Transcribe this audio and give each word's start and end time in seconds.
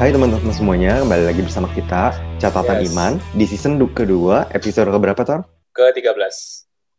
Hai 0.00 0.16
teman-teman 0.16 0.48
semuanya, 0.48 1.04
kembali 1.04 1.28
lagi 1.28 1.44
bersama 1.44 1.68
kita 1.76 2.16
Catatan 2.40 2.80
Yes. 2.80 2.88
Iman 2.88 3.20
di 3.36 3.44
season 3.44 3.76
du- 3.76 3.92
kedua, 3.92 4.48
episode 4.48 4.88
keberapa 4.88 5.20
Tor? 5.28 5.44
Ke-13. 5.76 6.16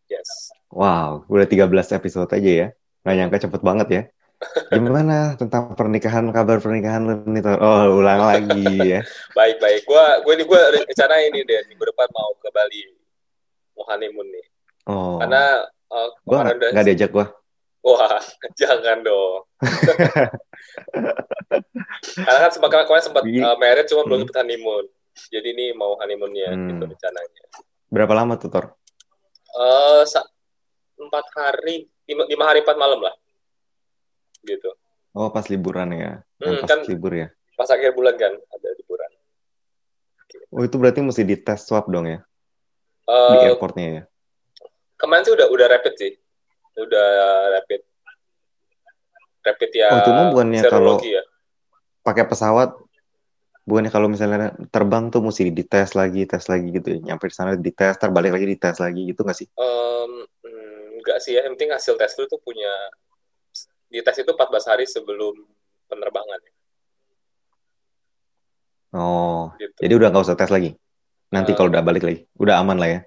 Yes. 0.05 0.53
Wow, 0.69 1.25
udah 1.25 1.49
13 1.49 1.97
episode 1.97 2.29
aja 2.29 2.51
ya. 2.53 2.67
Nggak 3.01 3.15
nyangka 3.17 3.37
cepet 3.49 3.61
banget 3.65 3.87
ya. 3.89 4.03
Gimana 4.77 5.33
tentang 5.33 5.73
pernikahan, 5.73 6.29
kabar 6.29 6.61
pernikahan 6.61 7.01
lu 7.01 7.25
nih 7.25 7.41
Tor? 7.41 7.57
Oh, 7.57 8.05
ulang 8.05 8.21
lagi 8.21 8.69
ya. 8.69 9.01
Baik-baik. 9.41 9.81
Gua 9.89 10.21
gue 10.21 10.33
ini 10.37 10.45
gue 10.45 10.61
rencana 10.85 11.15
ini 11.25 11.41
deh 11.41 11.57
minggu 11.73 11.81
depan 11.81 12.05
mau 12.13 12.37
ke 12.37 12.53
Bali. 12.53 12.85
Mau 13.81 13.83
honeymoon 13.89 14.29
nih. 14.29 14.45
Oh, 14.85 15.17
Karena 15.17 15.65
uh, 15.89 16.09
gua 16.21 16.45
kemarin 16.45 16.45
nggak 16.45 16.53
udah 16.53 16.69
nggak 16.77 16.85
diajak 16.85 17.09
gua. 17.09 17.25
Wah, 17.81 18.21
jangan 18.61 19.01
dong. 19.01 19.41
Karena 22.15 22.39
kan 22.39 22.51
sempat 22.51 22.69
kemarin 22.71 23.03
sempat 23.03 23.23
uh, 23.23 23.57
married 23.57 23.87
cuma 23.87 24.01
belum 24.03 24.17
Hmm. 24.17 24.23
sempat 24.25 24.37
honeymoon. 24.41 24.85
Jadi 25.27 25.47
ini 25.49 25.65
mau 25.71 25.95
honeymoonnya 25.95 26.49
Hmm. 26.49 26.67
gitu 26.71 26.83
rencananya. 26.87 27.43
Berapa 27.87 28.13
lama 28.15 28.33
tuh 28.35 28.47
Tor? 28.47 28.65
Eh 29.51 30.03
sa- 30.05 30.27
empat 30.95 31.25
hari, 31.33 31.89
lima, 32.05 32.23
lima 32.25 32.43
hari 32.45 32.61
empat 32.61 32.77
malam 32.77 33.01
lah. 33.01 33.11
Gitu. 34.41 34.69
Oh, 35.11 35.27
pas 35.27 35.43
liburan 35.45 35.91
ya. 35.91 36.11
Hmm, 36.39 36.61
pas 36.61 36.69
kan- 36.69 36.87
libur 36.87 37.11
ya. 37.11 37.27
Pas 37.53 37.67
akhir 37.67 37.91
bulan 37.91 38.15
kan 38.15 38.31
ada 38.31 38.69
liburan. 38.71 39.11
Oh, 40.49 40.63
itu 40.63 40.75
berarti 40.75 40.99
mesti 40.99 41.23
dites 41.23 41.63
swab 41.63 41.87
dong 41.87 42.07
ya 42.07 42.19
di 43.03 43.35
Eh 43.37 43.51
airportnya 43.51 43.87
ya. 43.91 44.03
kemarin 44.95 45.25
sih 45.25 45.33
udah 45.33 45.47
udah 45.49 45.67
rapid 45.67 45.93
sih 45.97 46.11
udah 46.77 47.07
rapid 47.57 47.81
rapid 49.41 49.71
ya 49.73 49.87
Oh, 49.91 49.97
itu 50.01 50.09
mah 50.13 50.25
bukannya 50.31 50.61
kalau 50.69 50.95
ya 51.01 51.21
pakai 52.01 52.25
pesawat 52.29 52.69
bukannya 53.61 53.91
kalau 53.93 54.09
misalnya 54.09 54.57
terbang 54.73 55.13
tuh 55.13 55.21
mesti 55.21 55.53
dites 55.53 55.93
lagi, 55.93 56.25
tes 56.25 56.49
lagi 56.49 56.67
gitu 56.73 56.97
ya. 56.97 57.13
Nyampe 57.13 57.29
di 57.29 57.35
sana 57.37 57.53
dites, 57.53 57.93
terbalik 58.01 58.33
lagi 58.33 58.45
dites 58.49 58.77
lagi 58.81 59.01
gitu 59.13 59.21
nggak 59.21 59.37
sih? 59.37 59.47
Hmm, 59.53 60.25
enggak 60.97 61.17
sih 61.21 61.37
ya 61.37 61.45
yang 61.45 61.53
penting 61.57 61.69
hasil 61.73 61.93
tes 61.97 62.09
itu 62.17 62.25
tuh 62.25 62.41
punya 62.41 62.69
di 63.91 64.01
tes 64.01 64.17
itu 64.17 64.31
14 64.33 64.65
hari 64.65 64.85
sebelum 64.89 65.35
penerbangan 65.85 66.39
Oh, 68.91 69.55
gitu 69.55 69.77
jadi 69.87 69.93
udah 69.95 70.07
nggak 70.11 70.25
usah 70.27 70.35
tes 70.35 70.51
lagi. 70.51 70.75
Nanti 71.31 71.51
Eh. 71.51 71.55
kalau 71.55 71.71
udah 71.71 71.79
balik 71.79 72.03
lagi, 72.03 72.27
udah 72.35 72.59
aman 72.59 72.75
lah 72.75 72.89
ya. 72.91 72.99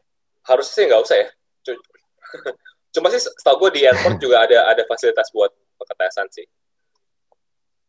harusnya 0.45 0.75
sih 0.77 0.85
nggak 0.85 1.03
usah 1.09 1.17
ya 1.25 1.29
Cu- 1.65 1.85
cuma 2.95 3.09
sih 3.09 3.17
setahu 3.17 3.65
gue 3.65 3.81
di 3.81 3.89
airport 3.89 4.21
juga 4.21 4.45
ada 4.45 4.69
ada 4.69 4.85
fasilitas 4.85 5.33
buat 5.33 5.49
pengetesan 5.85 6.27
sih 6.31 6.47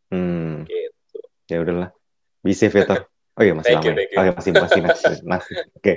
Hmm, 0.05 0.69
gitu 0.69 1.19
ya 1.49 1.57
udahlah. 1.59 1.89
Be 2.39 2.53
safe 2.53 2.77
ya. 2.77 2.85
Oh 3.35 3.43
iya 3.43 3.51
masih 3.51 3.73
Thank 3.73 3.83
lama 3.83 3.87
you, 3.89 3.91
ya. 3.91 3.97
thank 3.97 4.09
you. 4.13 4.17
Oh 4.17 4.23
iya 4.23 4.33
masih 4.37 4.51
masih 4.53 4.79
masih. 4.85 5.15
masih. 5.25 5.55
Oke. 5.75 5.93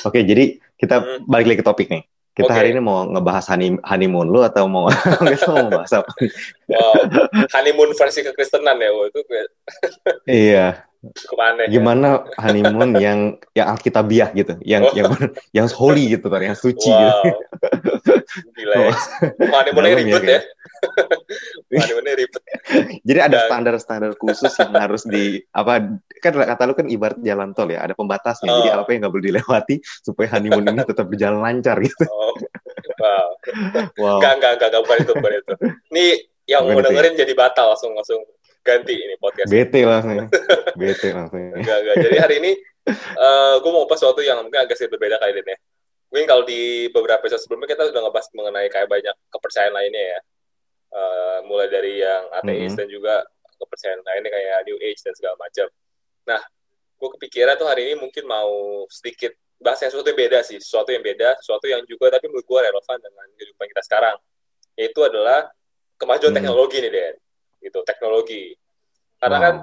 Oke, 0.00 0.18
jadi 0.22 0.44
kita 0.78 0.94
Hmm. 0.96 1.18
balik 1.26 1.46
lagi 1.50 1.58
ke 1.60 1.66
topik 1.66 1.88
nih. 1.90 2.02
Kita 2.32 2.50
Oke. 2.50 2.56
hari 2.56 2.68
ini 2.70 2.80
mau 2.80 3.04
ngebahas 3.04 3.46
honey, 3.46 3.74
honeymoon 3.82 4.26
lu 4.26 4.42
atau 4.42 4.66
mau 4.66 4.86
kita 5.28 5.50
mau 5.50 5.70
bahas 5.70 5.92
apa? 5.92 6.10
wow 6.66 6.94
honeymoon 7.52 7.94
versi 7.94 8.22
kekristenan 8.22 8.74
ya 8.78 8.90
itu 8.90 9.20
kayak 9.22 9.48
Iya, 10.46 10.66
cukup 11.14 11.38
aneh 11.42 11.64
ya. 11.68 11.78
gimana 11.78 12.08
honeymoon 12.34 12.90
yang 13.04 13.18
yang 13.52 13.66
alkitabiah 13.70 14.30
gitu, 14.32 14.58
yang 14.66 14.82
Oh. 14.82 14.94
yang 14.96 15.06
yang 15.52 15.66
holy 15.70 16.16
gitu 16.16 16.26
kan, 16.26 16.42
yang 16.42 16.56
suci 16.58 16.90
gitu. 16.90 17.12
wow 17.12 17.38
gila 18.56 18.74
ya 18.74 18.90
ya, 19.94 19.94
ribet 19.94 20.22
ya. 20.26 20.40
Honeymoonnya 21.70 22.14
ribet 22.14 22.42
Jadi 23.04 23.18
ada 23.20 23.36
standar-standar 23.48 24.12
khusus 24.16 24.52
yang 24.60 24.72
harus 24.74 25.02
di 25.04 25.42
apa 25.52 26.00
kan 26.22 26.32
kata 26.32 26.62
lu 26.64 26.74
kan 26.76 26.86
ibarat 26.88 27.18
jalan 27.20 27.52
tol 27.52 27.68
ya, 27.68 27.84
ada 27.84 27.94
pembatasnya. 27.96 28.48
Jadi 28.48 28.70
Oh. 28.74 28.80
apa 28.80 28.88
yang 28.92 29.00
nggak 29.04 29.12
boleh 29.12 29.26
dilewati 29.28 29.76
supaya 30.00 30.28
honeymoon 30.38 30.64
ini 30.64 30.82
tetap 30.84 31.06
berjalan 31.08 31.40
lancar 31.42 31.76
gitu. 31.84 32.04
Oh, 32.08 32.32
wow. 33.00 33.28
Wow. 34.00 34.16
Enggak, 34.20 34.32
enggak, 34.40 34.52
enggak, 34.56 34.68
enggak, 34.72 34.82
bukan 34.82 34.96
itu, 35.00 35.12
bukan 35.12 35.32
itu. 35.36 35.52
Ini 35.92 36.06
yang 36.44 36.62
Bukan 36.68 36.74
mau 36.76 36.84
dengerin 36.84 37.14
jadi 37.16 37.32
batal 37.32 37.66
langsung 37.72 37.92
langsung 37.96 38.20
ganti 38.64 38.94
ini 38.96 39.14
podcast. 39.20 39.48
Bete 39.52 39.80
langsung. 39.84 40.28
Bete 40.76 41.08
langsung. 41.12 41.40
Enggak, 41.40 41.78
enggak. 41.84 41.96
Jadi 42.00 42.16
hari 42.20 42.34
ini 42.40 42.52
eh 43.16 43.54
gue 43.64 43.70
mau 43.72 43.88
bahas 43.88 44.00
sesuatu 44.00 44.20
yang 44.20 44.44
mungkin 44.44 44.60
agak 44.60 44.76
sedikit 44.76 45.00
berbeda 45.00 45.16
kali 45.20 45.40
ini 45.40 45.52
ya. 45.52 45.58
Mungkin 46.12 46.26
kalau 46.30 46.42
di 46.46 46.86
beberapa 46.94 47.26
episode 47.26 47.42
sebelumnya 47.42 47.68
kita 47.74 47.90
udah 47.90 48.00
ngebahas 48.06 48.28
mengenai 48.36 48.68
kayak 48.70 48.88
banyak 48.88 49.16
kepercayaan 49.32 49.74
lainnya 49.74 50.04
ya. 50.16 50.18
Eh, 50.94 51.38
mulai 51.50 51.66
dari 51.66 51.98
yang 51.98 52.30
ateis 52.30 52.70
Mhm. 52.70 52.78
dan 52.78 52.86
juga 52.86 53.14
kepercayaan 53.58 53.98
lainnya 54.06 54.30
kayak 54.30 54.62
New 54.62 54.78
Age 54.78 55.02
dan 55.02 55.14
segala 55.18 55.34
macam. 55.34 55.66
Nah, 56.22 56.38
gue 56.94 57.08
kepikiran 57.18 57.58
tuh 57.58 57.66
hari 57.66 57.90
ini 57.90 57.94
mungkin 57.98 58.22
mau 58.24 58.86
sedikit 58.86 59.34
bahas 59.58 59.82
yang 59.82 59.90
sesuatu 59.90 60.14
yang 60.14 60.20
beda 60.22 60.38
sih, 60.46 60.62
sesuatu 60.62 60.94
yang 60.94 61.02
beda, 61.02 61.34
sesuatu 61.42 61.66
yang 61.66 61.82
juga 61.82 62.14
tapi 62.14 62.30
menurut 62.30 62.46
gue 62.46 62.60
relevan 62.62 62.98
dengan 63.02 63.26
kehidupan 63.34 63.66
kita 63.74 63.82
sekarang. 63.82 64.16
Yaitu 64.78 65.00
adalah 65.02 65.50
kemajuan 65.98 66.30
Hmm. 66.30 66.38
teknologi 66.38 66.78
nih, 66.78 66.92
Den. 66.94 67.14
Gitu, 67.58 67.78
teknologi. 67.82 68.42
Karena 69.18 69.38
Wow. 69.38 69.44
kan 69.44 69.54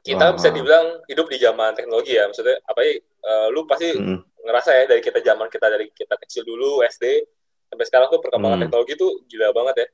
kita 0.00 0.24
Wow. 0.24 0.36
bisa 0.40 0.48
dibilang 0.48 0.86
hidup 1.04 1.26
di 1.28 1.36
zaman 1.36 1.70
teknologi 1.76 2.16
ya. 2.16 2.24
Maksudnya 2.24 2.56
apa 2.64 2.80
ya? 2.80 2.96
eh, 3.20 3.46
lu 3.52 3.68
pasti 3.68 3.92
Mm-mm. 3.92 4.24
ngerasa 4.40 4.72
ya 4.72 4.84
dari 4.88 5.04
kita 5.04 5.20
zaman 5.20 5.52
kita 5.52 5.68
dari 5.68 5.92
kita 5.92 6.16
kecil 6.16 6.40
dulu 6.40 6.80
SD 6.80 7.20
sampai 7.68 7.84
sekarang 7.84 8.08
tuh 8.08 8.24
perkembangan 8.24 8.56
Hmm. 8.56 8.64
teknologi 8.64 8.96
tuh 8.96 9.20
gila 9.28 9.52
banget 9.52 9.84
ya. 9.84 9.86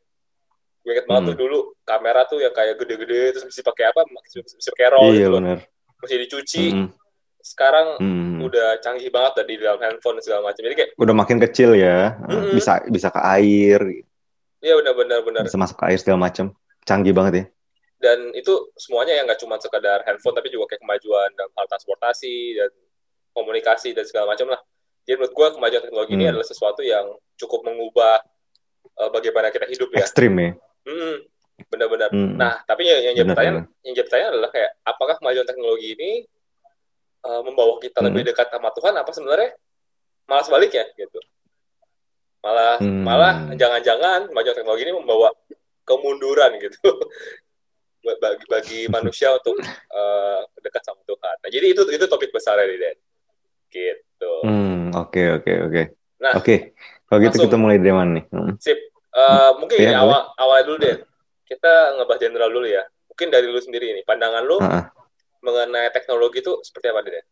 Gue 0.86 0.94
inget 0.94 1.06
banget 1.10 1.22
Hmm. 1.26 1.30
tuh 1.34 1.36
dulu 1.36 1.58
kamera 1.82 2.22
tuh 2.24 2.38
yang 2.38 2.54
kayak 2.54 2.78
gede-gede 2.78 3.34
terus 3.34 3.44
mesti 3.44 3.58
pakai 3.60 3.90
apa? 3.90 4.06
Mesti, 4.06 4.38
mesti 4.38 4.70
pakai 4.70 4.88
roll 4.88 5.10
Iya 5.10 5.18
gitu. 5.18 5.34
benar. 5.34 5.58
Mesti 5.98 6.16
dicuci. 6.22 6.64
Mm-mm. 6.70 6.88
Sekarang 7.42 7.86
Mm-mm. 7.98 8.38
udah 8.42 8.78
canggih 8.78 9.10
banget 9.10 9.32
tadi 9.36 9.58
di 9.58 9.62
dalam 9.62 9.82
handphone 9.82 10.22
segala 10.22 10.46
macam. 10.46 10.62
Jadi 10.62 10.74
kayak 10.76 10.90
Udah 10.94 11.14
makin 11.16 11.38
kecil 11.42 11.74
ya, 11.74 12.14
Mm-mm. 12.22 12.54
bisa 12.54 12.86
bisa 12.86 13.08
ke 13.08 13.18
air, 13.18 13.82
ya 14.58 14.74
benar-benar 14.74 15.22
benar. 15.22 15.42
bisa 15.42 15.54
masuk 15.54 15.74
ke 15.74 15.84
air 15.84 15.98
segala 15.98 16.22
macam. 16.22 16.54
Canggih 16.82 17.10
banget 17.10 17.34
ya. 17.34 17.44
Dan 17.96 18.30
itu 18.30 18.52
semuanya 18.76 19.14
yang 19.14 19.26
nggak 19.26 19.40
cuma 19.40 19.58
sekadar 19.58 20.06
handphone 20.06 20.34
tapi 20.34 20.48
juga 20.48 20.70
kayak 20.70 20.82
kemajuan 20.82 21.34
dalam 21.34 21.50
hal 21.50 21.66
transportasi 21.66 22.34
dan 22.54 22.70
komunikasi 23.32 23.90
dan 23.90 24.04
segala 24.04 24.30
macam 24.30 24.46
lah. 24.48 24.62
Jadi 25.02 25.16
menurut 25.16 25.34
gue 25.34 25.48
kemajuan 25.50 25.82
teknologi 25.82 26.12
ini 26.12 26.24
Hmm. 26.24 26.30
adalah 26.30 26.46
sesuatu 26.46 26.82
yang 26.82 27.10
cukup 27.36 27.62
mengubah 27.64 28.22
eh, 28.96 29.10
bagaimana 29.10 29.50
kita 29.50 29.66
hidup 29.66 29.90
ya. 29.92 30.02
Ekstrim 30.02 30.34
ya. 30.34 30.50
Hmm, 30.86 31.16
benar-benar. 31.66 32.08
Mm. 32.14 32.38
Nah, 32.38 32.62
tapi 32.62 32.86
yang, 32.86 33.00
yang 33.02 33.14
jadi 33.18 33.28
pertanyaan, 33.28 33.66
yang 33.82 33.94
jadi 33.98 34.04
pertanyaan 34.06 34.30
adalah 34.38 34.50
kayak 34.54 34.70
apakah 34.86 35.14
kemajuan 35.18 35.46
teknologi 35.46 35.88
ini 35.98 36.10
uh, 37.26 37.42
membawa 37.42 37.82
kita 37.82 37.98
Hmm. 37.98 38.06
lebih 38.10 38.22
dekat 38.30 38.46
sama 38.48 38.70
Tuhan 38.70 38.94
apa 38.94 39.10
sebenarnya 39.10 39.50
malah 40.26 40.44
sebaliknya 40.46 40.84
gitu. 40.94 41.18
Malah 42.40 42.78
Hmm. 42.78 43.02
malah 43.02 43.34
jangan-jangan 43.58 44.30
kemajuan 44.30 44.54
teknologi 44.54 44.82
ini 44.86 44.94
membawa 44.94 45.34
kemunduran 45.82 46.54
gitu 46.62 46.78
bagi 48.22 48.44
bagi 48.46 48.80
manusia 48.94 49.34
untuk 49.34 49.58
uh, 49.90 50.40
dekat 50.62 50.82
sama 50.86 51.02
Tuhan. 51.02 51.34
Nah, 51.42 51.50
jadi 51.50 51.66
itu 51.74 51.82
itu 51.90 52.06
topik 52.06 52.30
besar 52.30 52.62
ya, 52.62 52.66
Den. 52.70 52.98
Gitu. 53.66 54.32
Hmm, 54.46 54.94
oke 54.94 55.42
oke 55.42 55.52
oke. 55.66 55.82
Nah, 56.22 56.32
Oke. 56.38 56.72
Kalau 57.06 57.22
gitu 57.22 57.38
kita 57.44 57.54
mulai 57.54 57.78
dari 57.78 57.94
mana 57.94 58.18
nih? 58.18 58.24
Mm. 58.34 58.54
Sip. 58.58 58.78
Uh, 59.16 59.56
mungkin 59.56 59.80
Iya, 59.80 59.84
ini 59.88 59.94
boleh. 59.96 60.04
awal 60.04 60.20
awal 60.36 60.58
dulu 60.68 60.76
deh. 60.76 60.96
Kita 61.48 61.72
ngebahas 61.96 62.20
general 62.20 62.50
dulu 62.52 62.68
ya. 62.68 62.84
Mungkin 63.08 63.32
dari 63.32 63.48
lu 63.48 63.56
sendiri 63.56 63.96
nih, 63.96 64.04
pandangan 64.04 64.44
lu 64.44 64.60
ah. 64.60 64.92
mengenai 65.40 65.88
teknologi 65.88 66.44
itu 66.44 66.52
seperti 66.60 66.86
apa 66.92 67.00
deh? 67.00 67.24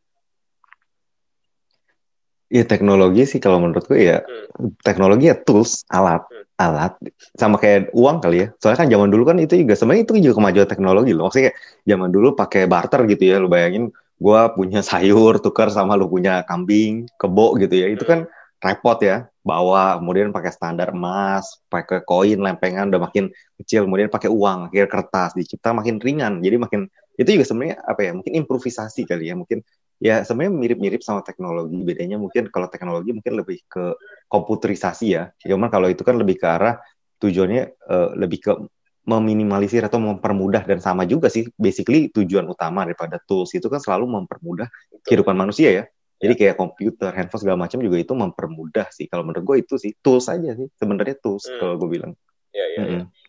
Iya 2.49 2.65
teknologi 2.65 3.25
sih 3.27 3.41
kalau 3.43 3.59
menurutku 3.59 3.97
ya 3.99 4.23
Hmm. 4.23 4.71
teknologi 4.85 5.27
ya 5.27 5.35
tools, 5.35 5.83
alat, 5.91 6.23
Hmm. 6.31 6.45
alat 6.61 6.93
sama 7.35 7.59
kayak 7.59 7.91
uang 7.93 8.23
kali 8.23 8.47
ya. 8.47 8.49
Soalnya 8.63 8.79
kan 8.85 8.89
zaman 8.93 9.09
dulu 9.11 9.25
kan 9.27 9.37
itu 9.43 9.59
juga 9.59 9.75
sebenarnya 9.75 10.05
itu 10.07 10.13
juga 10.23 10.35
kemajuan 10.39 10.69
teknologi 10.71 11.13
loh. 11.17 11.27
Maksudnya 11.27 11.51
kayak 11.51 11.57
zaman 11.85 12.09
dulu 12.15 12.29
pakai 12.39 12.63
barter 12.71 13.01
gitu 13.11 13.25
ya. 13.27 13.37
Lu 13.43 13.49
bayangin 13.51 13.91
gua 14.21 14.55
punya 14.55 14.81
sayur 14.91 15.43
tukar 15.43 15.69
sama 15.69 15.99
lu 15.99 16.07
punya 16.07 16.47
kambing, 16.47 17.11
kebo 17.19 17.59
gitu 17.59 17.75
ya. 17.75 17.91
Itu 17.91 18.07
kan 18.07 18.29
repot 18.65 18.99
ya. 19.05 19.29
Bawa 19.45 20.01
kemudian 20.01 20.33
pakai 20.33 20.49
standar 20.57 20.97
emas, 20.97 21.61
pakai 21.69 22.01
koin, 22.09 22.41
lempengan 22.41 22.89
udah 22.89 23.03
makin 23.05 23.29
kecil, 23.61 23.85
kemudian 23.85 24.09
pakai 24.09 24.33
uang, 24.33 24.73
akhirnya 24.73 24.89
kertas 24.89 25.37
dicipta 25.37 25.77
makin 25.77 26.01
ringan. 26.01 26.41
Jadi 26.41 26.57
makin 26.57 26.81
itu 27.21 27.29
juga 27.29 27.45
sebenarnya 27.45 27.77
apa 27.85 28.01
ya? 28.01 28.11
Mungkin 28.17 28.33
improvisasi 28.41 29.05
kali 29.05 29.29
ya. 29.29 29.37
Mungkin 29.37 29.61
ya 30.01 30.25
sebenarnya 30.25 30.53
mirip-mirip 30.57 31.05
sama 31.05 31.21
teknologi. 31.21 31.77
Bedanya 31.85 32.17
mungkin 32.17 32.49
kalau 32.49 32.73
teknologi 32.73 33.13
mungkin 33.13 33.37
lebih 33.37 33.61
ke 33.69 34.01
komputerisasi 34.33 35.07
ya. 35.13 35.29
Cuman 35.45 35.69
kalau 35.69 35.93
itu 35.93 36.01
kan 36.01 36.17
lebih 36.17 36.41
ke 36.41 36.49
arah 36.49 36.81
tujuannya 37.21 37.63
eh, 37.69 38.11
lebih 38.17 38.39
ke 38.41 38.53
meminimalisir 39.05 39.85
atau 39.85 40.01
mempermudah 40.01 40.65
dan 40.65 40.81
sama 40.81 41.05
juga 41.05 41.29
sih 41.29 41.45
basically 41.61 42.09
tujuan 42.09 42.49
utama 42.49 42.89
daripada 42.89 43.21
tools 43.29 43.53
itu 43.53 43.69
kan 43.69 43.77
selalu 43.77 44.09
mempermudah 44.09 44.69
kehidupan 45.05 45.37
manusia 45.37 45.69
ya. 45.71 45.85
Jadi 46.23 46.35
kayak 46.39 46.57
komputer, 46.57 47.11
handphone 47.13 47.43
segala 47.43 47.59
macam 47.67 47.79
juga 47.83 47.97
itu 48.01 48.15
mempermudah 48.15 48.89
sih. 48.95 49.11
Kalau 49.11 49.27
menurut 49.27 49.45
gue 49.45 49.57
itu 49.67 49.75
sih 49.77 49.93
tools 49.99 50.31
aja 50.31 50.55
sih. 50.55 50.71
Sebenarnya 50.79 51.19
tools 51.21 51.45
Hmm. 51.51 51.59
kalau 51.61 51.75
gue 51.81 51.89
bilang. 52.01 52.13
Iya, 52.55 52.67
iya, 52.71 52.83
iya. 52.87 53.03
Mm-mm. 53.03 53.25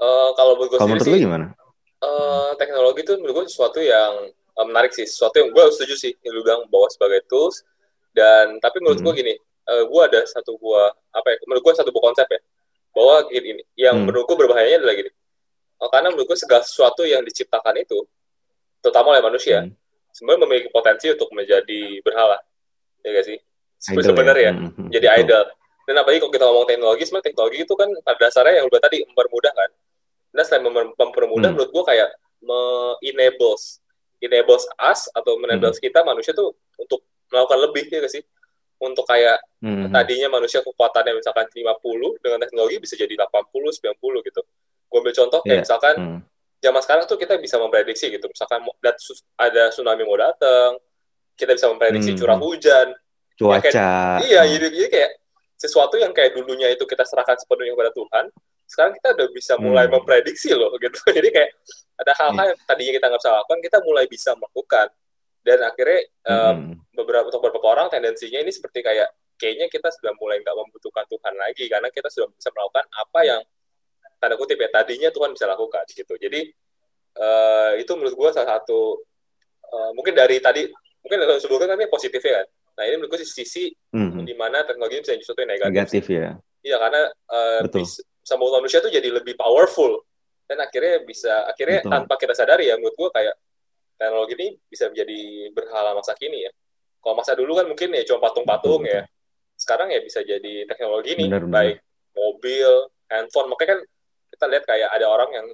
Eh, 0.00 0.30
kalau 0.32 0.56
menurut 0.56 0.70
gue 0.72 0.78
menurut 0.80 1.04
sih, 1.04 1.20
gimana? 1.20 1.52
uh, 2.00 2.50
teknologi 2.56 3.04
itu 3.04 3.12
menurut 3.20 3.44
gue 3.44 3.44
sesuatu 3.52 3.78
yang 3.84 4.32
uh, 4.32 4.66
menarik 4.66 4.96
sih, 4.96 5.04
sesuatu 5.04 5.40
yang 5.40 5.52
gue 5.52 5.64
setuju 5.76 5.94
sih, 5.96 6.12
yang 6.24 6.32
lu 6.32 6.42
bilang 6.44 6.64
bahwa 6.72 6.88
sebagai 6.88 7.20
tools. 7.28 7.64
Dan 8.10 8.58
tapi 8.58 8.80
menurut 8.82 9.00
hmm. 9.00 9.06
gue 9.06 9.14
gini, 9.20 9.34
uh, 9.70 9.84
gue 9.86 10.02
ada 10.02 10.20
satu 10.26 10.56
buah 10.56 10.90
apa 11.14 11.28
ya? 11.30 11.38
Menurut 11.46 11.62
gue 11.68 11.74
satu 11.76 11.90
buah 11.92 12.04
konsep 12.12 12.26
ya, 12.26 12.40
bahwa 12.96 13.16
gini, 13.28 13.60
yang 13.76 13.96
hmm. 14.00 14.06
menurut 14.08 14.24
gue 14.26 14.36
berbahayanya 14.40 14.78
adalah 14.82 14.96
gini. 14.96 15.10
Uh, 15.80 15.88
karena 15.92 16.08
menurut 16.12 16.26
gue 16.32 16.38
segala 16.40 16.62
sesuatu 16.64 17.04
yang 17.04 17.22
diciptakan 17.22 17.76
itu, 17.76 18.00
terutama 18.80 19.14
oleh 19.14 19.22
manusia, 19.22 19.68
hmm. 19.68 19.76
Sebenarnya 20.14 20.40
memiliki 20.46 20.68
potensi 20.70 21.06
untuk 21.10 21.30
menjadi 21.32 21.80
berhala, 22.04 22.38
ya 23.02 23.08
gak 23.14 23.26
sih? 23.26 23.38
Sebenarnya 23.80 24.52
ya, 24.52 24.52
hmm 24.52 24.88
jadi 24.92 25.06
Betul. 25.06 25.20
idol. 25.24 25.44
Dan 25.88 25.94
apalagi 25.98 26.18
kalau 26.22 26.32
kita 26.32 26.44
ngomong 26.46 26.68
teknologi, 26.68 27.02
sebenarnya 27.08 27.26
teknologi 27.32 27.56
itu 27.66 27.74
kan 27.74 27.88
pada 28.04 28.18
dasarnya 28.22 28.54
yang 28.62 28.66
udah 28.70 28.80
tadi 28.82 28.96
mempermudah 29.02 29.52
kan. 29.56 29.70
Dan 30.30 30.42
selain 30.46 30.62
mempermudah, 30.94 31.50
hmm. 31.50 31.54
menurut 31.58 31.70
gue 31.74 31.84
kayak 31.90 32.08
me-enables 32.40 33.82
enables 34.20 34.68
us 34.76 35.08
atau 35.16 35.40
enables 35.40 35.80
hmm. 35.80 35.84
kita 35.88 36.04
manusia 36.04 36.36
tuh 36.36 36.52
untuk 36.76 37.00
melakukan 37.32 37.58
lebih 37.66 37.84
ya 37.88 37.98
gak 38.04 38.12
sih? 38.12 38.22
Untuk 38.80 39.04
kayak 39.04 39.40
hmm. 39.60 39.92
tadinya 39.92 40.28
manusia 40.32 40.64
kekuatannya 40.64 41.20
misalkan 41.20 41.48
50 41.48 42.24
dengan 42.24 42.38
teknologi 42.40 42.76
bisa 42.80 42.94
jadi 42.96 43.12
80, 43.16 43.48
90 43.50 44.28
gitu. 44.28 44.40
Gue 44.88 44.98
ambil 45.00 45.14
contoh 45.16 45.40
kayak 45.44 45.52
yeah. 45.52 45.64
misalkan 45.64 45.94
hmm. 45.96 46.20
Zaman 46.60 46.80
sekarang 46.84 47.04
tuh 47.08 47.16
kita 47.16 47.40
bisa 47.40 47.56
memprediksi 47.56 48.12
gitu. 48.12 48.28
Misalkan 48.28 48.60
ada 49.36 49.62
tsunami 49.72 50.04
mau 50.04 50.16
datang, 50.20 50.76
kita 51.34 51.56
bisa 51.56 51.66
memprediksi 51.72 52.12
hmm. 52.14 52.18
curah 52.20 52.38
hujan. 52.38 52.88
Cuaca. 53.40 53.64
Ya, 53.64 53.72
kayak, 53.72 54.28
iya, 54.28 54.40
jadi, 54.44 54.66
jadi 54.68 54.88
kayak 54.92 55.10
sesuatu 55.56 55.96
yang 55.96 56.12
kayak 56.12 56.36
dulunya 56.36 56.68
itu 56.72 56.84
kita 56.84 57.04
serahkan 57.08 57.40
sepenuhnya 57.40 57.72
kepada 57.72 57.92
Tuhan, 57.96 58.24
sekarang 58.68 58.92
kita 59.00 59.08
udah 59.16 59.28
bisa 59.32 59.52
mulai 59.56 59.84
hmm. 59.88 59.92
memprediksi 59.98 60.52
loh 60.54 60.70
gitu. 60.78 61.00
Jadi 61.16 61.28
kayak 61.34 61.50
ada 62.00 62.12
hal-hal 62.16 62.46
yang 62.54 62.60
tadinya 62.64 62.92
kita 62.96 63.06
nggak 63.12 63.20
bisa 63.20 63.32
lakukan 63.34 63.60
kita 63.60 63.78
mulai 63.84 64.04
bisa 64.08 64.30
melakukan 64.32 64.86
dan 65.40 65.58
akhirnya 65.64 66.00
um, 66.28 66.56
beberapa 66.96 67.28
untuk 67.28 67.42
beberapa 67.44 67.68
orang 67.76 67.88
tendensinya 67.92 68.40
ini 68.40 68.52
seperti 68.52 68.80
kayak 68.84 69.08
kayaknya 69.40 69.72
kita 69.72 69.88
sudah 69.88 70.12
mulai 70.16 70.40
nggak 70.40 70.52
membutuhkan 70.52 71.04
Tuhan 71.08 71.34
lagi 71.36 71.64
karena 71.68 71.88
kita 71.88 72.08
sudah 72.12 72.28
bisa 72.32 72.48
melakukan 72.52 72.84
apa 72.92 73.20
yang 73.24 73.40
tanda 74.20 74.36
kutip 74.36 74.60
ya 74.60 74.68
tadinya 74.68 75.08
Tuhan 75.08 75.32
bisa 75.32 75.48
lakukan 75.48 75.82
gitu. 75.88 76.14
Jadi 76.20 76.52
uh, 77.16 77.72
itu 77.80 77.92
menurut 77.96 78.14
gue 78.14 78.30
salah 78.36 78.60
satu 78.60 79.00
uh, 79.72 79.90
mungkin 79.96 80.12
dari 80.12 80.38
tadi 80.38 80.68
mungkin 81.00 81.18
sebelumnya 81.40 81.74
kan 81.74 81.80
positifnya 81.88 82.44
kan? 82.44 82.46
Nah 82.76 82.82
ini 82.84 82.94
menurut 83.00 83.10
gue 83.16 83.24
sisi 83.24 83.72
mm-hmm. 83.72 84.22
di 84.28 84.34
mana 84.36 84.62
teknologi 84.68 85.00
bisa 85.00 85.16
jadi 85.16 85.24
sesuatu 85.24 85.40
yang 85.40 85.52
negatif. 85.56 85.72
Negatif 85.72 86.04
ya. 86.12 86.28
Iya 86.60 86.76
karena 86.76 87.02
uh, 87.32 87.60
bisa, 87.64 88.04
bisa 88.04 88.34
manusia 88.36 88.78
tuh 88.84 88.92
jadi 88.92 89.08
lebih 89.08 89.34
powerful. 89.40 90.04
Dan 90.44 90.60
akhirnya 90.60 91.06
bisa 91.06 91.46
akhirnya 91.46 91.80
Betul. 91.80 91.92
tanpa 91.94 92.14
kita 92.20 92.34
sadari 92.34 92.68
ya 92.68 92.76
menurut 92.76 92.94
gue 92.98 93.08
kayak 93.14 93.34
teknologi 93.96 94.34
ini 94.36 94.48
bisa 94.68 94.84
menjadi 94.92 95.20
berhala 95.56 95.96
masa 95.96 96.12
kini 96.12 96.44
ya. 96.44 96.52
Kalau 97.00 97.16
masa 97.16 97.32
dulu 97.32 97.56
kan 97.56 97.64
mungkin 97.64 97.96
ya 97.96 98.04
cuma 98.04 98.28
patung-patung 98.28 98.84
ya. 98.84 99.08
sekarang 99.60 99.92
ya 99.92 100.00
bisa 100.00 100.24
jadi 100.24 100.64
teknologi 100.64 101.20
ini 101.20 101.28
bener, 101.28 101.44
baik 101.44 101.76
mobil 102.16 102.88
handphone 103.12 103.52
makanya 103.52 103.76
kan 103.76 103.80
kita 104.40 104.48
lihat 104.48 104.64
kayak 104.64 104.88
ada 104.88 105.04
orang 105.04 105.30
yang 105.36 105.46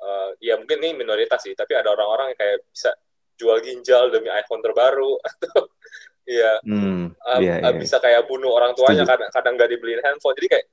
uh, 0.00 0.32
ya 0.40 0.56
mungkin 0.56 0.80
ini 0.80 0.96
minoritas 0.96 1.44
sih 1.44 1.52
tapi 1.52 1.76
ada 1.76 1.92
orang-orang 1.92 2.32
yang 2.32 2.38
kayak 2.40 2.64
bisa 2.72 2.96
jual 3.36 3.60
ginjal 3.60 4.08
demi 4.08 4.32
iPhone 4.32 4.64
terbaru 4.64 5.20
atau 5.28 5.68
ya 6.24 6.56
hmm, 6.64 7.12
uh, 7.12 7.40
yeah, 7.44 7.60
yeah. 7.60 7.76
bisa 7.76 8.00
kayak 8.00 8.24
bunuh 8.24 8.56
orang 8.56 8.72
tuanya 8.72 9.04
kadang 9.04 9.28
kadang 9.28 9.54
nggak 9.60 9.68
dibeliin 9.68 10.00
handphone 10.00 10.32
jadi 10.40 10.48
kayak 10.56 10.66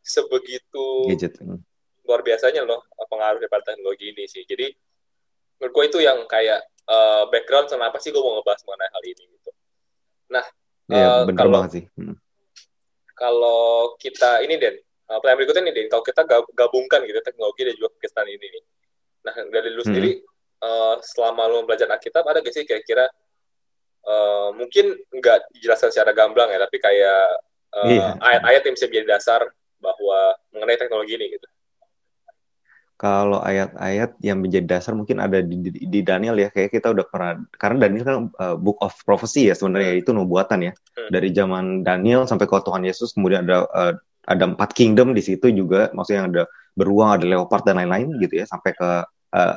sebegitu 0.00 1.12
Gadget. 1.12 1.36
Hmm 1.44 1.60
luar 2.06 2.20
biasanya 2.26 2.66
loh 2.66 2.82
pengaruh 3.06 3.38
daripada 3.38 3.72
teknologi 3.72 4.10
ini 4.10 4.24
sih. 4.26 4.42
Jadi 4.42 4.68
menurut 5.58 5.72
gue 5.72 5.84
itu 5.94 5.98
yang 6.02 6.26
kayak 6.26 6.60
uh, 6.90 7.30
background 7.30 7.70
kenapa 7.70 8.02
sih 8.02 8.10
gue 8.10 8.22
mau 8.22 8.38
ngebahas 8.38 8.60
mengenai 8.66 8.90
hal 8.90 9.02
ini 9.06 9.24
gitu. 9.38 9.50
Nah, 10.34 10.44
ya, 10.90 11.06
uh, 11.22 11.32
kalau 11.32 11.62
sih. 11.70 11.86
Hmm. 11.94 12.16
kalau 13.12 13.94
kita 14.02 14.42
ini 14.42 14.58
Den, 14.58 14.76
uh, 15.12 15.20
pertanyaan 15.20 15.38
berikutnya 15.44 15.62
nih 15.68 15.74
Den, 15.76 15.88
kalau 15.92 16.04
kita 16.04 16.22
gabungkan 16.56 17.04
gitu 17.04 17.20
teknologi 17.20 17.68
dan 17.68 17.74
juga 17.76 17.88
kegiatan 18.00 18.26
ini 18.32 18.46
nih. 18.48 18.62
Nah, 19.22 19.34
dari 19.52 19.68
lu 19.70 19.84
hmm. 19.84 19.88
sendiri 19.92 20.10
uh, 20.64 20.96
selama 21.04 21.52
lu 21.52 21.68
belajar 21.68 21.92
Alkitab 21.92 22.24
ada 22.24 22.40
gak 22.40 22.54
sih 22.56 22.64
kira-kira 22.64 23.06
uh, 24.08 24.50
mungkin 24.56 24.96
nggak 25.12 25.52
dijelaskan 25.52 25.92
secara 25.92 26.16
gamblang 26.16 26.48
ya, 26.48 26.58
tapi 26.64 26.80
kayak 26.80 27.24
iya. 27.92 28.16
ayat-ayat 28.16 28.60
uh, 28.60 28.66
yang 28.66 28.74
bisa 28.74 28.88
menjadi 28.88 29.06
dasar 29.12 29.40
bahwa 29.76 30.18
mengenai 30.56 30.80
teknologi 30.80 31.12
ini 31.20 31.36
gitu 31.36 31.46
kalau 33.02 33.42
ayat-ayat 33.42 34.14
yang 34.22 34.38
menjadi 34.38 34.78
dasar 34.78 34.94
mungkin 34.94 35.18
ada 35.18 35.42
di, 35.42 35.58
di, 35.58 35.90
di 35.90 36.00
Daniel 36.06 36.38
ya 36.38 36.54
kayak 36.54 36.70
kita 36.70 36.94
udah 36.94 37.02
pernah 37.10 37.34
karena 37.58 37.90
Daniel 37.90 38.04
kan 38.06 38.16
uh, 38.38 38.54
book 38.54 38.78
of 38.78 38.94
prophecy 39.02 39.50
ya 39.50 39.58
sebenarnya 39.58 39.98
itu 39.98 40.14
nubuatan 40.14 40.70
ya 40.70 40.72
hmm. 40.72 41.10
dari 41.10 41.34
zaman 41.34 41.82
Daniel 41.82 42.30
sampai 42.30 42.46
ke 42.46 42.54
Tuhan 42.62 42.86
Yesus 42.86 43.18
kemudian 43.18 43.42
ada 43.42 43.66
uh, 43.74 43.98
ada 44.28 44.44
empat 44.46 44.70
kingdom 44.74 45.14
di 45.14 45.22
situ 45.22 45.50
juga 45.50 45.90
maksudnya 45.94 46.28
ada 46.30 46.42
beruang 46.78 47.18
ada 47.20 47.26
leopard 47.26 47.66
dan 47.66 47.82
lain-lain 47.82 48.16
gitu 48.22 48.42
ya 48.42 48.46
sampai 48.46 48.72
ke 48.72 48.90
uh, 49.34 49.56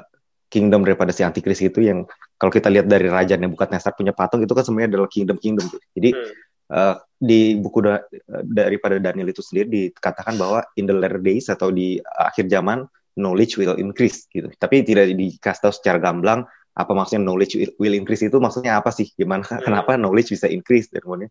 kingdom 0.49 0.85
daripada 0.85 1.11
si 1.11 1.21
antikris 1.25 1.61
itu 1.61 1.85
yang 1.85 2.07
kalau 2.39 2.51
kita 2.51 2.67
lihat 2.71 2.87
dari 2.89 3.07
raja 3.09 3.35
Nebukadnezar 3.35 3.95
punya 3.95 4.11
patung 4.11 4.41
itu 4.41 4.51
kan 4.51 4.63
sebenarnya 4.65 4.97
adalah 4.97 5.09
kingdom 5.09 5.37
kingdom 5.37 5.65
gitu. 5.69 5.87
jadi 5.97 6.11
hmm. 6.15 6.43
Uh, 6.65 6.97
di 7.21 7.61
buku 7.61 7.77
da 7.77 8.01
daripada 8.41 8.97
Daniel 8.97 9.29
itu 9.29 9.37
sendiri 9.45 9.93
dikatakan 9.93 10.33
bahwa 10.33 10.65
in 10.81 10.89
the 10.89 10.97
latter 10.97 11.21
days 11.21 11.45
atau 11.45 11.69
di 11.69 12.01
akhir 12.01 12.49
zaman 12.49 12.89
knowledge 13.13 13.61
will 13.61 13.77
increase 13.77 14.25
gitu. 14.33 14.49
Tapi 14.49 14.81
tidak 14.81 15.13
dikasih 15.13 15.61
tahu 15.61 15.73
secara 15.77 16.01
gamblang 16.01 16.41
apa 16.75 16.91
maksudnya 16.91 17.23
knowledge 17.23 17.55
will 17.77 17.93
increase 17.93 18.25
itu 18.25 18.41
maksudnya 18.41 18.81
apa 18.81 18.89
sih? 18.89 19.13
Gimana 19.13 19.45
hmm. 19.45 19.61
kenapa 19.63 19.93
knowledge 19.95 20.33
bisa 20.33 20.49
increase 20.49 20.89
dan 20.89 21.05
kemudian 21.05 21.29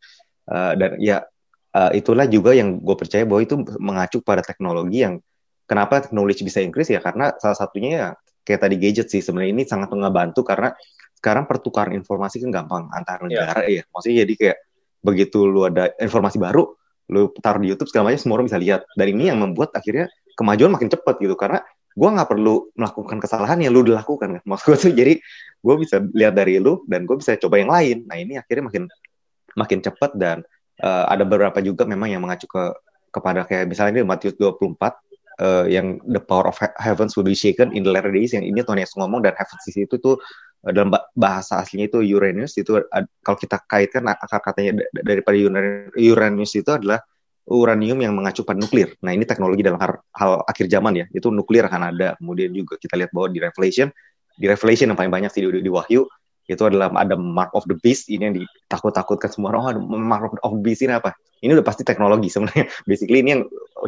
uh, 0.55 0.73
dan 0.79 0.97
ya 1.03 1.27
uh, 1.75 1.91
itulah 1.93 2.25
juga 2.31 2.55
yang 2.55 2.79
gue 2.79 2.97
percaya 2.97 3.27
bahwa 3.27 3.43
itu 3.43 3.59
mengacu 3.83 4.23
pada 4.23 4.41
teknologi 4.41 5.03
yang 5.03 5.19
kenapa 5.67 6.07
knowledge 6.15 6.47
bisa 6.47 6.63
increase 6.63 6.95
ya 6.95 7.03
karena 7.03 7.35
salah 7.37 7.59
satunya 7.59 7.91
ya 7.93 8.09
kayak 8.47 8.61
tadi 8.63 8.77
gadget 8.79 9.09
sih 9.11 9.21
sebenarnya 9.25 9.53
ini 9.57 9.63
sangat 9.65 9.91
ngebantu 9.91 10.45
karena 10.45 10.77
sekarang 11.25 11.49
pertukaran 11.49 11.97
informasi 11.97 12.45
kan 12.45 12.53
gampang 12.53 12.93
antar 12.93 13.25
iya. 13.25 13.25
negara 13.25 13.61
yeah. 13.65 13.81
ya. 13.81 13.83
Maksudnya 13.89 14.17
jadi 14.29 14.35
kayak 14.37 14.57
begitu 15.01 15.49
lu 15.49 15.65
ada 15.65 15.89
informasi 15.97 16.37
baru, 16.37 16.69
lu 17.09 17.33
taruh 17.41 17.65
di 17.65 17.73
YouTube 17.73 17.89
segala 17.89 18.13
macam 18.13 18.21
semua 18.21 18.35
orang 18.37 18.47
bisa 18.53 18.61
lihat. 18.61 18.85
Dan 18.93 19.07
ini 19.17 19.33
yang 19.33 19.41
membuat 19.41 19.73
akhirnya 19.73 20.13
kemajuan 20.37 20.69
makin 20.69 20.93
cepat 20.93 21.17
gitu 21.25 21.33
karena 21.33 21.65
gue 21.95 22.09
nggak 22.11 22.29
perlu 22.29 22.75
melakukan 22.75 23.19
kesalahan 23.23 23.57
yang 23.63 23.71
lu 23.71 23.87
dilakukan 23.87 24.29
kan 24.35 24.43
maksud 24.43 24.67
gue 24.67 24.77
tuh 24.83 24.93
jadi 24.99 25.15
gue 25.63 25.75
bisa 25.79 26.03
lihat 26.03 26.35
dari 26.35 26.59
lu 26.59 26.83
dan 26.91 27.07
gue 27.07 27.15
bisa 27.15 27.39
coba 27.39 27.63
yang 27.63 27.71
lain 27.71 28.03
nah 28.11 28.19
ini 28.19 28.35
akhirnya 28.35 28.67
makin 28.67 28.85
makin 29.55 29.79
cepat 29.79 30.11
dan 30.19 30.43
uh, 30.83 31.05
ada 31.07 31.23
beberapa 31.23 31.61
juga 31.63 31.85
memang 31.85 32.11
yang 32.11 32.23
mengacu 32.25 32.49
ke 32.49 32.75
kepada 33.15 33.47
kayak 33.47 33.71
misalnya 33.71 34.03
di 34.03 34.07
Matius 34.07 34.35
24 34.35 34.75
uh, 35.39 35.67
yang 35.71 36.03
the 36.09 36.19
power 36.19 36.51
of 36.51 36.59
heavens 36.83 37.15
will 37.15 37.27
be 37.27 37.37
shaken 37.37 37.71
in 37.71 37.87
the 37.87 37.93
latter 37.93 38.11
days 38.11 38.35
yang 38.35 38.43
ini 38.43 38.65
Tuhan 38.65 38.83
Yesus 38.83 38.99
ngomong 38.99 39.23
dan 39.23 39.39
heavens 39.39 39.63
di 39.63 39.73
situ 39.85 40.03
tuh 40.03 40.19
uh, 40.67 40.73
dalam 40.75 40.91
bahasa 41.15 41.63
aslinya 41.63 41.87
itu 41.87 42.03
Uranus 42.03 42.59
itu 42.59 42.75
kalau 43.23 43.39
kita 43.39 43.63
kaitkan 43.71 44.11
akar 44.11 44.43
katanya 44.43 44.83
daripada 44.91 45.39
Uranus 45.95 46.59
itu 46.59 46.71
adalah 46.75 46.99
uranium 47.45 48.01
yang 48.01 48.17
mengacu 48.17 48.41
pada 48.41 48.57
nuklir. 48.57 48.97
Nah 49.05 49.13
ini 49.13 49.29
teknologi 49.29 49.61
dalam 49.61 49.77
hal, 49.77 50.01
hal 50.17 50.41
akhir 50.49 50.67
zaman 50.73 51.05
ya, 51.05 51.07
itu 51.13 51.29
nuklir 51.29 51.69
akan 51.69 51.93
ada. 51.93 52.17
Kemudian 52.17 52.57
juga 52.57 52.81
kita 52.81 52.97
lihat 52.97 53.13
bahwa 53.13 53.29
di 53.29 53.39
Revelation, 53.41 53.89
di 54.41 54.47
Revelation 54.49 54.89
yang 54.93 54.99
paling 54.99 55.13
banyak 55.13 55.31
sih 55.33 55.45
di, 55.45 55.61
di 55.61 55.71
Wahyu, 55.71 56.09
itu 56.45 56.63
adalah 56.65 56.93
ada 56.93 57.17
Mark 57.17 57.57
of 57.57 57.65
the 57.65 57.77
Beast, 57.81 58.13
ini 58.13 58.23
yang 58.29 58.37
ditakut-takutkan 58.37 59.33
semua 59.33 59.57
orang, 59.57 59.81
oh 59.81 59.97
Mark 59.97 60.37
of 60.45 60.53
the 60.61 60.63
Beast 60.63 60.85
ini 60.85 60.93
apa? 60.93 61.17
Ini 61.41 61.57
udah 61.57 61.65
pasti 61.65 61.85
teknologi 61.85 62.29
sebenarnya. 62.29 62.69
Basically 62.89 63.25
ini 63.25 63.31
yang 63.41 63.43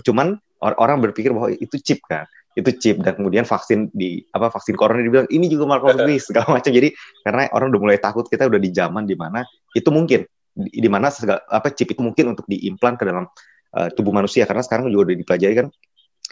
cuman 0.04 0.40
orang 0.60 1.04
berpikir 1.04 1.36
bahwa 1.36 1.52
itu 1.52 1.76
chip 1.80 2.00
kan, 2.08 2.24
itu 2.56 2.72
chip 2.80 3.04
dan 3.04 3.20
kemudian 3.20 3.44
vaksin 3.44 3.92
di 3.92 4.24
apa 4.32 4.48
vaksin 4.48 4.72
corona 4.80 5.04
dibilang 5.04 5.28
ini 5.28 5.52
juga 5.52 5.68
Mark 5.68 5.84
of 5.84 6.00
the 6.00 6.08
Beast 6.08 6.26
segala 6.32 6.56
macam. 6.56 6.72
Jadi 6.72 6.88
karena 7.20 7.52
orang 7.52 7.68
udah 7.68 7.80
mulai 7.80 7.98
takut 8.00 8.24
kita 8.24 8.48
udah 8.48 8.60
di 8.60 8.72
zaman 8.72 9.04
di 9.04 9.16
mana 9.16 9.44
itu 9.76 9.88
mungkin 9.92 10.24
di, 10.56 10.80
di 10.80 10.88
mana 10.88 11.12
segala, 11.12 11.44
apa 11.52 11.68
chip 11.76 11.92
itu 11.92 12.00
mungkin 12.00 12.32
untuk 12.32 12.48
diimplan 12.48 12.96
ke 12.96 13.04
dalam 13.04 13.28
uh, 13.76 13.88
tubuh 13.92 14.16
manusia 14.16 14.48
karena 14.48 14.64
sekarang 14.64 14.88
juga 14.88 15.12
udah 15.12 15.16
dipelajari 15.20 15.54
kan 15.60 15.66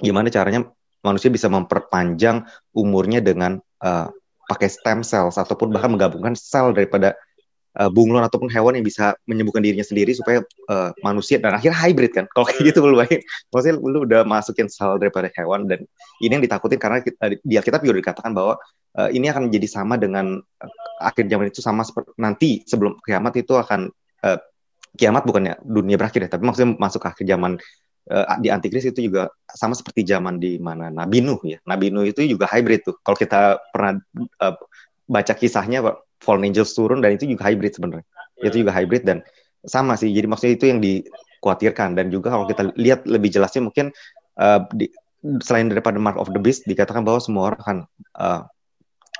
gimana 0.01 0.33
caranya 0.33 0.65
manusia 1.05 1.29
bisa 1.29 1.53
memperpanjang 1.53 2.49
umurnya 2.73 3.21
dengan 3.21 3.61
uh, 3.85 4.09
pakai 4.47 4.69
stem 4.69 5.01
cells 5.01 5.37
ataupun 5.41 5.73
bahkan 5.73 5.91
menggabungkan 5.93 6.37
sel 6.37 6.73
daripada 6.77 7.17
uh, 7.79 7.91
bunglon 7.91 8.23
ataupun 8.23 8.49
hewan 8.49 8.79
yang 8.79 8.87
bisa 8.87 9.19
menyembuhkan 9.27 9.61
dirinya 9.61 9.85
sendiri 9.85 10.15
supaya 10.15 10.43
uh, 10.71 10.91
manusia 11.03 11.41
dan 11.43 11.57
akhirnya 11.57 11.77
hybrid 11.77 12.13
kan? 12.15 12.25
Kalau 12.31 12.47
kayak 12.49 12.63
gitu 12.73 12.79
lu 12.87 12.97
baik 12.99 13.25
maksudnya 13.51 13.75
lu 13.81 13.99
udah 14.07 14.23
masukin 14.23 14.71
sel 14.71 14.97
daripada 15.01 15.29
hewan 15.35 15.67
dan 15.67 15.83
ini 16.23 16.33
yang 16.39 16.45
ditakutin 16.45 16.79
karena 16.79 17.03
kita, 17.03 17.41
di 17.43 17.55
Alkitab 17.59 17.83
juga 17.83 18.01
dikatakan 18.01 18.33
bahwa 18.33 18.55
uh, 18.99 19.11
ini 19.11 19.29
akan 19.31 19.51
menjadi 19.51 19.67
sama 19.69 19.95
dengan 19.99 20.39
uh, 20.39 20.71
akhir 21.03 21.27
zaman 21.27 21.47
itu 21.51 21.61
sama 21.61 21.83
seperti 21.83 22.15
nanti 22.17 22.51
sebelum 22.65 22.99
kiamat 23.03 23.35
itu 23.39 23.55
akan 23.59 23.91
uh, 24.25 24.39
kiamat 24.95 25.27
bukannya 25.27 25.59
dunia 25.67 25.99
berakhir 25.99 26.23
ya, 26.27 26.31
tapi 26.31 26.47
maksudnya 26.47 26.79
masuk 26.79 27.03
ke 27.03 27.09
akhir 27.11 27.25
zaman 27.27 27.59
uh, 28.11 28.27
di 28.41 28.49
antikris 28.53 28.89
itu 28.89 29.09
juga 29.09 29.33
sama 29.49 29.73
seperti 29.73 30.05
zaman 30.05 30.37
di 30.37 30.61
mana 30.61 30.93
Nabi 30.93 31.25
Nuh 31.25 31.41
ya. 31.45 31.59
Nabi 31.65 31.89
Nuh 31.89 32.05
itu 32.09 32.25
juga 32.25 32.49
hybrid 32.51 32.85
tuh. 32.85 32.97
Kalau 33.01 33.17
kita 33.17 33.61
pernah 33.73 33.97
uh, 34.41 34.55
baca 35.09 35.33
kisahnya 35.37 35.85
fallen 36.21 36.49
angels 36.49 36.73
turun 36.73 37.05
dan 37.05 37.17
itu 37.17 37.29
juga 37.29 37.49
hybrid 37.49 37.77
sebenarnya. 37.77 38.07
Hmm. 38.07 38.49
Itu 38.49 38.57
juga 38.65 38.73
hybrid 38.73 39.03
dan 39.05 39.19
sama 39.65 39.97
sih. 39.97 40.13
Jadi 40.13 40.27
maksudnya 40.29 40.55
itu 40.57 40.67
yang 40.69 40.81
dikhawatirkan 40.81 41.97
dan 41.97 42.07
juga 42.13 42.33
kalau 42.33 42.45
kita 42.49 42.73
lihat 42.77 43.09
lebih 43.09 43.33
jelasnya 43.33 43.65
mungkin 43.65 43.93
uh, 44.41 44.65
di, 44.73 44.89
selain 45.41 45.73
daripada 45.73 45.97
mark 45.97 46.21
of 46.21 46.29
the 46.33 46.41
beast 46.41 46.69
dikatakan 46.69 47.05
bahwa 47.05 47.21
semua 47.21 47.53
orang 47.53 47.61
akan 47.61 47.79
uh, 48.21 48.43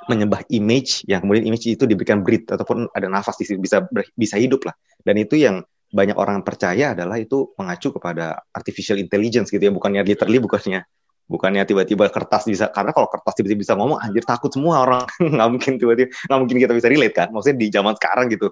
menyembah 0.05 0.45
image 0.53 1.01
yang 1.09 1.25
kemudian 1.25 1.49
image 1.49 1.65
itu 1.65 1.89
diberikan 1.89 2.21
breath 2.21 2.53
ataupun 2.53 2.93
ada 2.93 3.09
nafas 3.09 3.41
di 3.41 3.57
bisa 3.57 3.89
bisa 4.13 4.37
hidup 4.37 4.69
lah. 4.69 4.77
Dan 5.01 5.17
itu 5.17 5.41
yang 5.41 5.65
banyak 5.95 6.19
orang 6.19 6.43
percaya 6.43 6.99
adalah 6.99 7.15
itu 7.23 7.55
mengacu 7.55 7.95
kepada 7.95 8.43
artificial 8.51 8.99
intelligence 8.99 9.55
gitu 9.55 9.63
ya, 9.63 9.71
bukannya 9.71 10.03
literally 10.03 10.43
bukannya 10.43 10.83
bukannya 11.25 11.65
tiba-tiba 11.65 12.13
kertas 12.13 12.45
bisa 12.45 12.69
karena 12.69 12.93
kalau 12.93 13.09
kertas 13.09 13.33
tiba-tiba 13.41 13.65
bisa 13.65 13.73
ngomong 13.79 13.97
anjir 14.01 14.25
takut 14.27 14.53
semua 14.53 14.85
orang. 14.85 15.05
Nggak 15.35 15.49
mungkin 15.49 15.73
tiba-tiba 15.81 16.09
nggak 16.13 16.39
mungkin 16.41 16.57
kita 16.61 16.73
bisa 16.77 16.89
relate 16.91 17.17
kan? 17.17 17.29
Maksudnya 17.33 17.57
di 17.57 17.67
zaman 17.73 17.95
sekarang 17.97 18.27
gitu. 18.29 18.49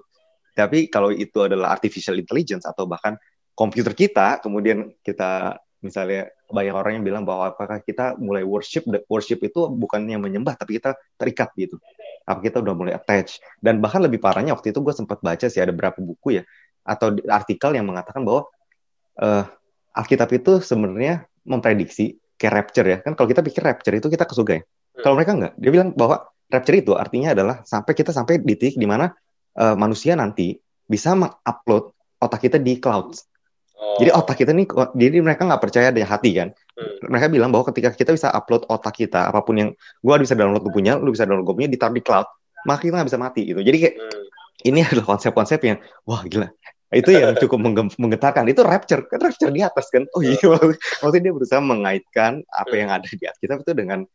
Tapi 0.53 0.89
kalau 0.89 1.09
itu 1.09 1.37
adalah 1.41 1.73
artificial 1.73 2.17
intelligence 2.17 2.65
atau 2.65 2.85
bahkan 2.85 3.17
komputer 3.53 3.93
kita 3.93 4.41
kemudian 4.41 4.89
kita 5.05 5.57
misalnya 5.83 6.31
banyak 6.47 6.73
orang 6.73 6.91
yang 7.01 7.05
bilang 7.05 7.23
bahwa 7.27 7.51
apakah 7.51 7.83
kita 7.83 8.15
mulai 8.15 8.41
worship 8.45 8.87
worship 9.11 9.43
itu 9.43 9.67
bukannya 9.67 10.15
menyembah 10.17 10.55
tapi 10.55 10.79
kita 10.81 10.97
terikat 11.19 11.53
gitu. 11.57 11.77
Apa 12.23 12.39
kita 12.39 12.63
udah 12.63 12.73
mulai 12.73 12.93
attach. 12.95 13.37
Dan 13.59 13.83
bahkan 13.83 14.01
lebih 14.01 14.17
parahnya 14.17 14.55
waktu 14.55 14.71
itu 14.71 14.79
gue 14.79 14.93
sempat 14.95 15.19
baca 15.19 15.45
sih 15.45 15.59
ada 15.59 15.75
beberapa 15.75 15.99
buku 15.99 16.41
ya 16.41 16.43
atau 16.83 17.15
artikel 17.31 17.71
yang 17.75 17.87
mengatakan 17.87 18.21
bahwa 18.27 18.47
uh, 19.19 19.43
Alkitab 19.95 20.29
itu 20.35 20.59
sebenarnya 20.59 21.23
memprediksi 21.47 22.19
kayak 22.39 22.53
rapture 22.53 22.87
ya 22.87 22.97
kan 22.99 23.15
kalau 23.15 23.27
kita 23.29 23.41
pikir 23.45 23.61
rapture 23.63 23.95
itu 23.95 24.07
kita 24.11 24.27
ke 24.27 24.33
surga 24.35 24.53
ya 24.59 24.63
hmm. 24.63 25.01
kalau 25.03 25.15
mereka 25.15 25.31
enggak 25.35 25.53
dia 25.55 25.71
bilang 25.71 25.89
bahwa 25.95 26.27
rapture 26.51 26.77
itu 26.77 26.93
artinya 26.97 27.31
adalah 27.31 27.55
sampai 27.63 27.93
kita 27.95 28.11
sampai 28.11 28.43
di 28.43 28.55
titik 28.59 28.75
di 28.75 28.87
mana 28.87 29.11
uh, 29.59 29.75
manusia 29.79 30.17
nanti 30.17 30.59
bisa 30.83 31.15
mengupload 31.15 31.95
otak 32.19 32.39
kita 32.43 32.57
di 32.59 32.79
cloud 32.83 33.15
oh. 33.79 33.97
jadi 34.01 34.11
otak 34.11 34.43
kita 34.43 34.51
nih 34.51 34.67
jadi 34.97 35.17
mereka 35.23 35.47
nggak 35.47 35.61
percaya 35.61 35.93
ada 35.93 36.03
hati 36.03 36.31
kan 36.35 36.49
hmm. 36.51 37.07
mereka 37.07 37.31
bilang 37.31 37.49
bahwa 37.53 37.69
ketika 37.71 37.95
kita 37.95 38.11
bisa 38.11 38.27
upload 38.33 38.67
otak 38.67 38.97
kita 38.97 39.31
apa 39.31 39.39
pun 39.45 39.55
yang 39.55 39.69
gua 40.03 40.19
bisa 40.19 40.35
download 40.35 40.65
lu 40.65 40.71
punya 40.73 40.99
lu 40.99 41.15
bisa 41.15 41.23
download 41.23 41.47
gue 41.47 41.55
punya 41.55 41.69
ditaruh 41.71 41.95
di 41.95 42.03
cloud 42.03 42.27
maka 42.67 42.79
kita 42.83 42.99
nggak 42.99 43.09
bisa 43.11 43.19
mati 43.19 43.41
gitu 43.47 43.59
jadi 43.63 43.77
kayak 43.77 43.95
hmm. 43.99 44.23
Ini 44.63 44.83
adalah 44.83 45.15
konsep-konsep 45.15 45.59
yang 45.63 45.77
wah 46.07 46.23
gila. 46.23 46.49
Itu 46.93 47.09
yang 47.09 47.33
cukup 47.41 47.57
menggetarkan. 47.97 48.45
Itu 48.53 48.61
rapture 48.61 49.09
kan 49.09 49.19
rapture 49.19 49.49
di 49.49 49.65
atas 49.65 49.89
kan? 49.89 50.05
Oh 50.13 50.21
iya. 50.21 50.37
Maksudnya 51.01 51.21
dia 51.29 51.33
berusaha 51.33 51.61
mengaitkan 51.61 52.45
apa 52.53 52.73
yang 52.77 52.93
ada 52.93 53.05
di 53.05 53.25
atas 53.25 53.39
kita 53.41 53.57
itu 53.57 53.73
dengan 53.73 54.05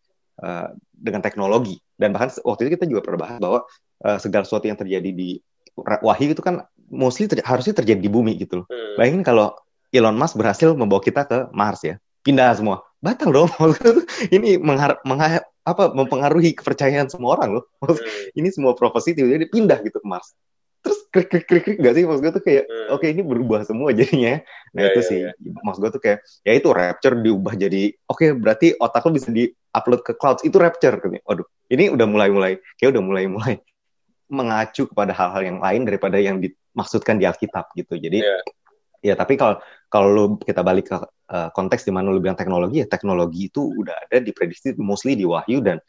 uh, 0.41 0.69
dengan 0.95 1.21
teknologi. 1.21 1.83
Dan 1.99 2.15
bahkan 2.15 2.31
waktu 2.47 2.71
itu 2.71 2.79
kita 2.79 2.87
juga 2.87 3.03
pernah 3.03 3.21
bahas 3.27 3.39
bahwa 3.43 3.61
uh, 4.07 4.19
segala 4.23 4.47
sesuatu 4.47 4.71
yang 4.71 4.79
terjadi 4.79 5.11
di 5.11 5.43
wahyu 5.79 6.35
itu 6.35 6.43
kan 6.43 6.67
mostly 6.91 7.27
ter 7.27 7.43
harusnya 7.43 7.75
terjadi 7.75 7.99
di 7.99 8.11
bumi 8.11 8.39
gitu 8.39 8.63
loh. 8.63 8.67
Hmm. 8.71 8.97
bayangin 8.99 9.23
kalau 9.27 9.55
Elon 9.91 10.17
Musk 10.17 10.37
berhasil 10.37 10.73
membawa 10.79 11.03
kita 11.03 11.27
ke 11.27 11.39
Mars 11.51 11.83
ya. 11.83 11.99
Pindah 12.23 12.55
semua. 12.55 12.85
Batal 13.03 13.31
dong. 13.31 13.51
Ini 14.35 14.59
menghar 14.59 15.03
menghar 15.03 15.47
apa 15.69 15.93
mempengaruhi 15.93 16.57
kepercayaan 16.57 17.13
semua 17.13 17.37
orang 17.37 17.61
loh 17.61 17.65
hmm. 17.85 18.33
ini 18.33 18.49
semua 18.49 18.73
profesi 18.73 19.13
tiba-tiba 19.13 19.53
pindah 19.53 19.79
gitu 19.85 20.01
ke 20.01 20.09
Mars 20.09 20.33
terus 20.81 20.99
krik 21.11 21.29
krik 21.29 21.45
krik 21.45 21.65
krik 21.67 21.79
gak 21.83 21.95
sih 21.99 22.07
maksud 22.07 22.23
gue 22.23 22.33
tuh 22.33 22.45
kayak 22.45 22.65
hmm. 22.65 22.95
oke 22.95 23.03
okay, 23.03 23.09
ini 23.13 23.23
berubah 23.27 23.61
semua 23.67 23.91
jadinya 23.99 24.41
nah 24.73 24.87
yeah, 24.87 24.91
itu 24.95 25.01
yeah, 25.03 25.09
sih 25.11 25.19
yeah. 25.29 25.61
maksud 25.67 25.81
gue 25.85 25.91
tuh 25.93 26.03
kayak 26.03 26.19
ya 26.47 26.53
itu 26.55 26.69
rapture 26.71 27.15
diubah 27.19 27.55
jadi 27.59 27.83
oke 28.09 28.17
okay, 28.17 28.29
berarti 28.33 28.67
otak 28.79 29.03
lo 29.05 29.11
bisa 29.13 29.29
di 29.29 29.51
upload 29.75 30.01
ke 30.07 30.13
cloud 30.17 30.39
itu 30.47 30.57
rapture 30.57 30.97
kan 30.97 31.13
waduh 31.27 31.47
ini 31.69 31.93
udah 31.93 32.07
mulai 32.09 32.29
mulai 32.31 32.53
kayak 32.79 32.97
udah 32.97 33.03
mulai 33.03 33.25
mulai 33.27 33.55
mengacu 34.39 34.89
kepada 34.89 35.13
hal-hal 35.13 35.43
yang 35.45 35.59
lain 35.59 35.83
daripada 35.89 36.17
yang 36.21 36.41
dimaksudkan 36.41 37.21
di 37.21 37.27
Alkitab 37.27 37.75
gitu 37.75 37.99
jadi 37.99 38.23
yeah. 38.23 39.13
ya 39.13 39.15
tapi 39.19 39.35
kalau 39.35 39.59
kalau 39.89 40.09
lo 40.13 40.25
kita 40.41 40.61
balik 40.61 40.93
ke 40.93 40.97
uh, 41.33 41.49
konteks 41.53 41.85
di 41.89 41.93
mana 41.93 42.13
lo 42.13 42.21
bilang 42.21 42.37
teknologi 42.37 42.85
ya 42.85 42.87
teknologi 42.89 43.49
itu 43.49 43.65
udah 43.65 44.09
ada 44.09 44.21
diprediksi 44.21 44.77
mostly 44.81 45.17
di 45.17 45.25
Wahyu 45.25 45.65
dan 45.65 45.81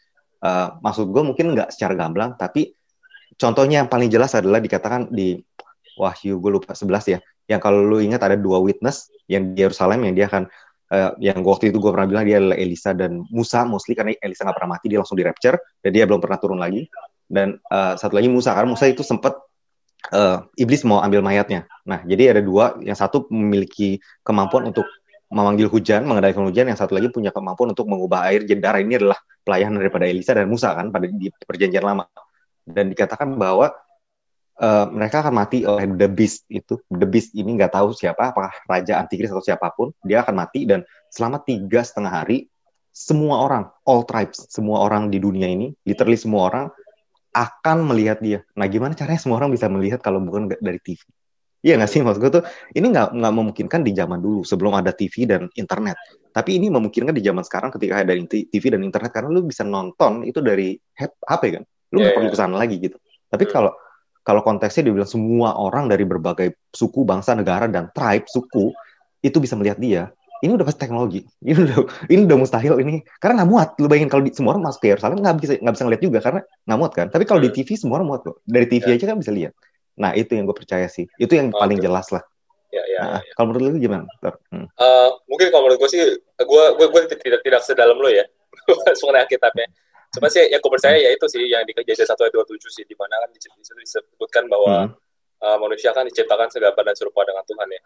uh, 0.43 0.79
maksud 0.79 1.11
gue 1.11 1.23
mungkin 1.23 1.55
nggak 1.55 1.75
secara 1.75 1.95
gamblang 1.95 2.39
tapi 2.39 2.71
contohnya 3.35 3.83
yang 3.83 3.89
paling 3.91 4.07
jelas 4.07 4.35
adalah 4.35 4.63
dikatakan 4.63 5.11
di 5.11 5.39
Wahyu 5.99 6.39
gue 6.39 6.51
lupa 6.59 6.71
11 6.71 7.13
ya 7.15 7.19
yang 7.49 7.59
kalau 7.59 7.81
lu 7.81 7.97
ingat 7.99 8.21
ada 8.23 8.37
dua 8.37 8.61
witness 8.61 9.09
yang 9.25 9.51
di 9.51 9.65
Yerusalem 9.65 10.05
yang 10.05 10.13
dia 10.15 10.25
akan 10.29 10.43
uh, 10.93 11.11
yang 11.21 11.41
waktu 11.45 11.73
itu 11.73 11.77
gue 11.77 11.91
pernah 11.93 12.09
bilang 12.09 12.25
dia 12.25 12.37
adalah 12.41 12.57
Elisa 12.57 12.91
dan 12.93 13.25
Musa 13.29 13.63
mostly 13.65 13.97
karena 13.97 14.13
Elisa 14.21 14.45
nggak 14.45 14.57
pernah 14.57 14.71
mati 14.77 14.85
dia 14.89 14.99
langsung 15.01 15.17
di 15.17 15.25
rapture 15.25 15.57
dan 15.81 15.89
dia 15.93 16.03
belum 16.05 16.21
pernah 16.21 16.37
turun 16.41 16.59
lagi. 16.61 16.85
Dan 17.29 17.61
uh, 17.69 17.93
satu 17.93 18.17
lagi 18.17 18.25
Musa 18.25 18.57
karena 18.57 18.73
Musa 18.73 18.89
itu 18.89 19.05
sempat 19.05 19.37
uh, 20.11 20.47
iblis 20.55 20.81
mau 20.87 21.03
ambil 21.03 21.19
mayatnya. 21.19 21.67
Nah 21.83 22.03
jadi 22.07 22.37
ada 22.37 22.41
dua. 22.43 22.79
Yang 22.79 22.97
satu 23.03 23.17
memiliki 23.31 23.99
kemampuan 24.23 24.71
untuk 24.71 24.87
memanggil 25.29 25.69
hujan 25.69 26.07
mengendalikan 26.07 26.47
hujan. 26.47 26.71
Yang 26.71 26.85
satu 26.85 26.97
lagi 26.97 27.09
punya 27.11 27.29
kemampuan 27.29 27.73
untuk 27.75 27.85
mengubah 27.87 28.31
air. 28.31 28.47
Jadi 28.47 28.59
darah 28.59 28.81
ini 28.81 28.97
adalah 28.97 29.19
pelayanan 29.43 29.79
daripada 29.81 30.05
Elisa 30.07 30.31
dan 30.35 30.47
Musa 30.47 30.73
kan 30.73 30.89
pada 30.89 31.05
di 31.07 31.29
perjanjian 31.43 31.83
lama. 31.85 32.07
Dan 32.63 32.93
dikatakan 32.93 33.33
bahwa 33.35 33.73
uh, 34.61 34.85
mereka 34.91 35.25
akan 35.25 35.33
mati 35.33 35.65
oleh 35.65 35.89
the 35.95 36.09
beast 36.09 36.45
itu. 36.49 36.79
The 36.89 37.07
beast 37.07 37.35
ini 37.35 37.57
nggak 37.57 37.73
tahu 37.73 37.93
siapa 37.93 38.31
apakah 38.31 38.53
raja 38.65 38.99
antikris 38.99 39.29
atau 39.29 39.43
siapa 39.43 39.69
pun. 39.75 39.93
Dia 40.05 40.23
akan 40.23 40.35
mati 40.35 40.65
dan 40.65 40.85
selama 41.09 41.41
tiga 41.43 41.81
setengah 41.81 42.13
hari 42.23 42.49
semua 42.99 43.45
orang 43.45 43.69
all 43.85 44.03
tribes 44.03 44.49
semua 44.51 44.83
orang 44.83 45.07
di 45.07 45.21
dunia 45.21 45.47
ini 45.47 45.71
literally 45.87 46.19
semua 46.19 46.51
orang 46.51 46.65
akan 47.33 47.77
melihat 47.89 48.17
dia 48.19 48.39
nah 48.53 48.65
gimana 48.65 48.97
caranya 48.97 49.21
semua 49.21 49.41
orang 49.41 49.53
bisa 49.53 49.69
melihat 49.69 49.99
kalau 50.01 50.21
bukan 50.23 50.49
dari 50.49 50.81
TV 50.81 51.01
Iya 51.59 51.75
nggak 51.75 51.91
sih 51.91 51.99
maksud 51.99 52.23
gue 52.23 52.31
tuh 52.39 52.43
ini 52.71 52.87
nggak 52.87 53.19
nggak 53.19 53.33
memungkinkan 53.35 53.83
di 53.83 53.91
zaman 53.91 54.23
dulu 54.23 54.47
sebelum 54.47 54.79
ada 54.79 54.95
TV 54.95 55.27
dan 55.27 55.51
internet. 55.59 55.99
Tapi 56.31 56.55
ini 56.55 56.71
memungkinkan 56.71 57.11
di 57.11 57.19
zaman 57.19 57.43
sekarang 57.43 57.67
ketika 57.75 57.99
ada 57.99 58.15
TV 58.31 58.63
dan 58.71 58.79
internet 58.79 59.11
karena 59.11 59.27
lu 59.27 59.43
bisa 59.43 59.67
nonton 59.67 60.23
itu 60.23 60.39
dari 60.39 60.79
HP 60.95 61.43
kan 61.59 61.67
lu 61.93 62.01
nggak 62.01 62.13
yeah, 62.13 62.17
perlu 62.17 62.27
yeah. 62.29 62.33
ke 62.33 62.39
sana 62.39 62.55
lagi 62.55 62.75
gitu 62.77 62.97
tapi 63.29 63.43
hmm. 63.49 63.53
kalau 63.53 63.71
kalau 64.21 64.41
konteksnya 64.45 64.89
dibilang 64.89 65.09
semua 65.09 65.57
orang 65.57 65.89
dari 65.89 66.05
berbagai 66.05 66.69
suku 66.69 67.01
bangsa 67.01 67.33
negara 67.33 67.65
dan 67.65 67.89
tribe 67.89 68.29
suku 68.29 68.69
itu 69.25 69.37
bisa 69.41 69.57
melihat 69.57 69.77
dia 69.81 70.03
ini 70.39 70.51
udah 70.55 70.65
pasti 70.65 70.79
teknologi 70.87 71.21
ini 71.43 71.59
udah 71.59 71.77
ini 72.07 72.21
udah 72.25 72.37
mustahil 72.39 72.79
ini 72.79 73.03
karena 73.19 73.43
nggak 73.43 73.49
muat 73.49 73.69
lu 73.79 73.87
bayangin 73.91 74.09
kalau 74.11 74.23
di, 74.23 74.31
semua 74.31 74.55
orang 74.55 74.63
masuk 74.71 74.79
ke 74.83 74.87
Yerusalem 74.95 75.17
nggak 75.19 75.35
bisa 75.39 75.53
nggak 75.59 75.73
bisa 75.75 75.83
ngeliat 75.87 76.01
juga 76.03 76.19
karena 76.23 76.41
nggak 76.65 76.77
muat 76.79 76.93
kan 76.95 77.07
tapi 77.11 77.23
kalau 77.27 77.41
di 77.43 77.49
hmm. 77.51 77.57
TV 77.59 77.69
semua 77.75 77.95
orang 77.99 78.07
muat 78.07 78.21
kok 78.23 78.37
dari 78.47 78.65
TV 78.67 78.85
yeah. 78.87 78.97
aja 78.97 79.05
kan 79.11 79.17
bisa 79.19 79.31
lihat 79.35 79.53
nah 79.99 80.11
itu 80.15 80.31
yang 80.31 80.47
gue 80.47 80.55
percaya 80.55 80.87
sih 80.87 81.05
itu 81.19 81.33
yang 81.35 81.51
oh, 81.51 81.59
paling 81.59 81.79
okay. 81.79 81.87
jelas 81.87 82.07
lah 82.15 82.23
Ya, 82.69 82.85
ya, 82.85 83.01
nah, 83.01 83.21
ya. 83.25 83.33
Kalau 83.33 83.49
menurut 83.49 83.73
lu 83.73 83.81
gimana? 83.81 84.05
Hmm. 84.53 84.69
Uh, 84.77 85.09
mungkin 85.25 85.49
kalau 85.49 85.65
menurut 85.65 85.81
gue 85.81 85.89
sih, 85.89 86.01
gue 86.21 86.63
gue 86.77 86.87
gue 86.93 87.01
tidak 87.17 87.41
tidak 87.41 87.61
sedalam 87.65 87.97
lo 87.97 88.05
ya, 88.13 88.21
soalnya 89.01 89.25
kitabnya. 89.25 89.65
Cuma 90.13 90.29
sih 90.29 90.45
yang 90.45 90.61
aku 90.61 90.69
percaya 90.73 90.97
ya 90.97 91.09
itu 91.13 91.25
sih 91.29 91.49
yang 91.49 91.65
di 91.65 91.73
kejadian 91.73 92.05
satu 92.05 92.29
ayat 92.29 92.33
dua 92.33 92.45
tujuh 92.45 92.69
sih 92.69 92.85
di 92.85 92.93
mana 92.93 93.17
kan 93.25 93.29
di 93.33 93.41
situ 93.41 93.73
disebutkan 93.73 94.45
bahwa 94.49 94.85
hmm. 94.85 94.93
uh, 95.41 95.57
manusia 95.57 95.89
kan 95.93 96.05
diciptakan 96.05 96.49
segambar 96.53 96.85
dan 96.85 96.93
serupa 96.97 97.25
dengan 97.25 97.41
Tuhan 97.45 97.67
ya. 97.73 97.81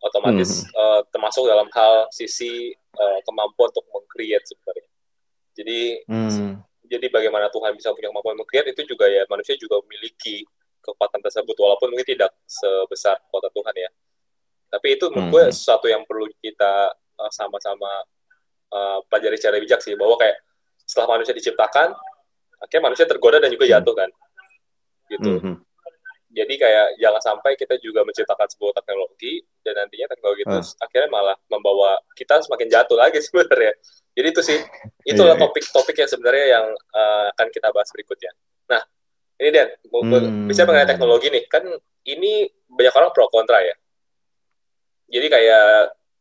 Otomatis 0.00 0.64
hmm. 0.64 0.72
uh, 0.72 1.00
termasuk 1.12 1.44
dalam 1.44 1.68
hal 1.76 2.08
sisi 2.08 2.72
uh, 2.96 3.18
kemampuan 3.28 3.68
untuk 3.68 3.86
mengcreate 3.92 4.48
sebenarnya. 4.48 4.88
Jadi 5.52 5.80
hmm. 6.08 6.52
jadi 6.88 7.06
bagaimana 7.12 7.52
Tuhan 7.52 7.76
bisa 7.76 7.92
punya 7.92 8.08
kemampuan 8.08 8.40
mengcreate 8.40 8.72
itu 8.72 8.96
juga 8.96 9.06
ya 9.06 9.28
manusia 9.28 9.54
juga 9.60 9.76
memiliki 9.84 10.42
kekuatan 10.80 11.20
tersebut 11.20 11.52
walaupun 11.60 11.92
mungkin 11.92 12.08
tidak 12.08 12.32
sebesar 12.48 13.20
kekuatan 13.28 13.52
Tuhan 13.52 13.74
ya. 13.76 13.90
Tapi 14.70 14.86
itu 14.96 15.04
menurut 15.12 15.28
gue 15.28 15.44
hmm. 15.50 15.54
sesuatu 15.54 15.86
yang 15.90 16.02
perlu 16.08 16.24
kita 16.40 16.96
sama-sama 17.28 17.90
uh, 18.72 18.98
pelajari 19.12 19.36
secara 19.36 19.60
bijak 19.60 19.84
sih 19.84 19.92
bahwa 19.98 20.16
kayak 20.16 20.40
setelah 20.88 21.18
manusia 21.18 21.36
diciptakan 21.36 21.92
akhirnya 22.60 22.82
manusia 22.88 23.06
tergoda 23.06 23.38
dan 23.38 23.50
juga 23.52 23.66
jatuh 23.68 23.94
kan 23.94 24.10
gitu 25.10 25.30
mm 25.36 25.40
-hmm. 25.42 25.54
Jadi 26.30 26.54
kayak 26.54 26.86
jangan 27.02 27.22
sampai 27.22 27.52
kita 27.58 27.74
juga 27.82 28.06
menciptakan 28.06 28.46
sebuah 28.46 28.72
teknologi 28.78 29.42
dan 29.66 29.74
nantinya 29.82 30.06
teknologi 30.10 30.42
itu 30.46 30.56
uh. 30.56 30.84
akhirnya 30.86 31.08
malah 31.10 31.36
membawa 31.50 31.98
kita 32.14 32.38
semakin 32.46 32.70
jatuh 32.70 32.96
lagi 32.98 33.18
sebenarnya 33.26 33.74
jadi 34.14 34.28
itu 34.30 34.42
sih 34.42 34.58
itulah 35.06 35.34
iya, 35.34 35.38
iya. 35.38 35.44
topik-topik 35.46 35.96
yang 35.98 36.10
sebenarnya 36.10 36.46
yang 36.58 36.66
uh, 36.72 37.24
akan 37.34 37.46
kita 37.50 37.68
bahas 37.74 37.90
berikutnya 37.90 38.32
nah 38.70 38.82
ini 39.40 39.50
Dan 39.56 39.66
hmm. 39.88 40.46
bisa 40.46 40.68
mengenai 40.68 40.88
teknologi 40.88 41.32
nih 41.32 41.44
kan 41.48 41.64
ini 42.06 42.46
banyak 42.70 42.94
orang 42.94 43.10
pro 43.10 43.26
kontra 43.28 43.58
ya 43.60 43.74
jadi 45.10 45.26
kayak 45.26 45.66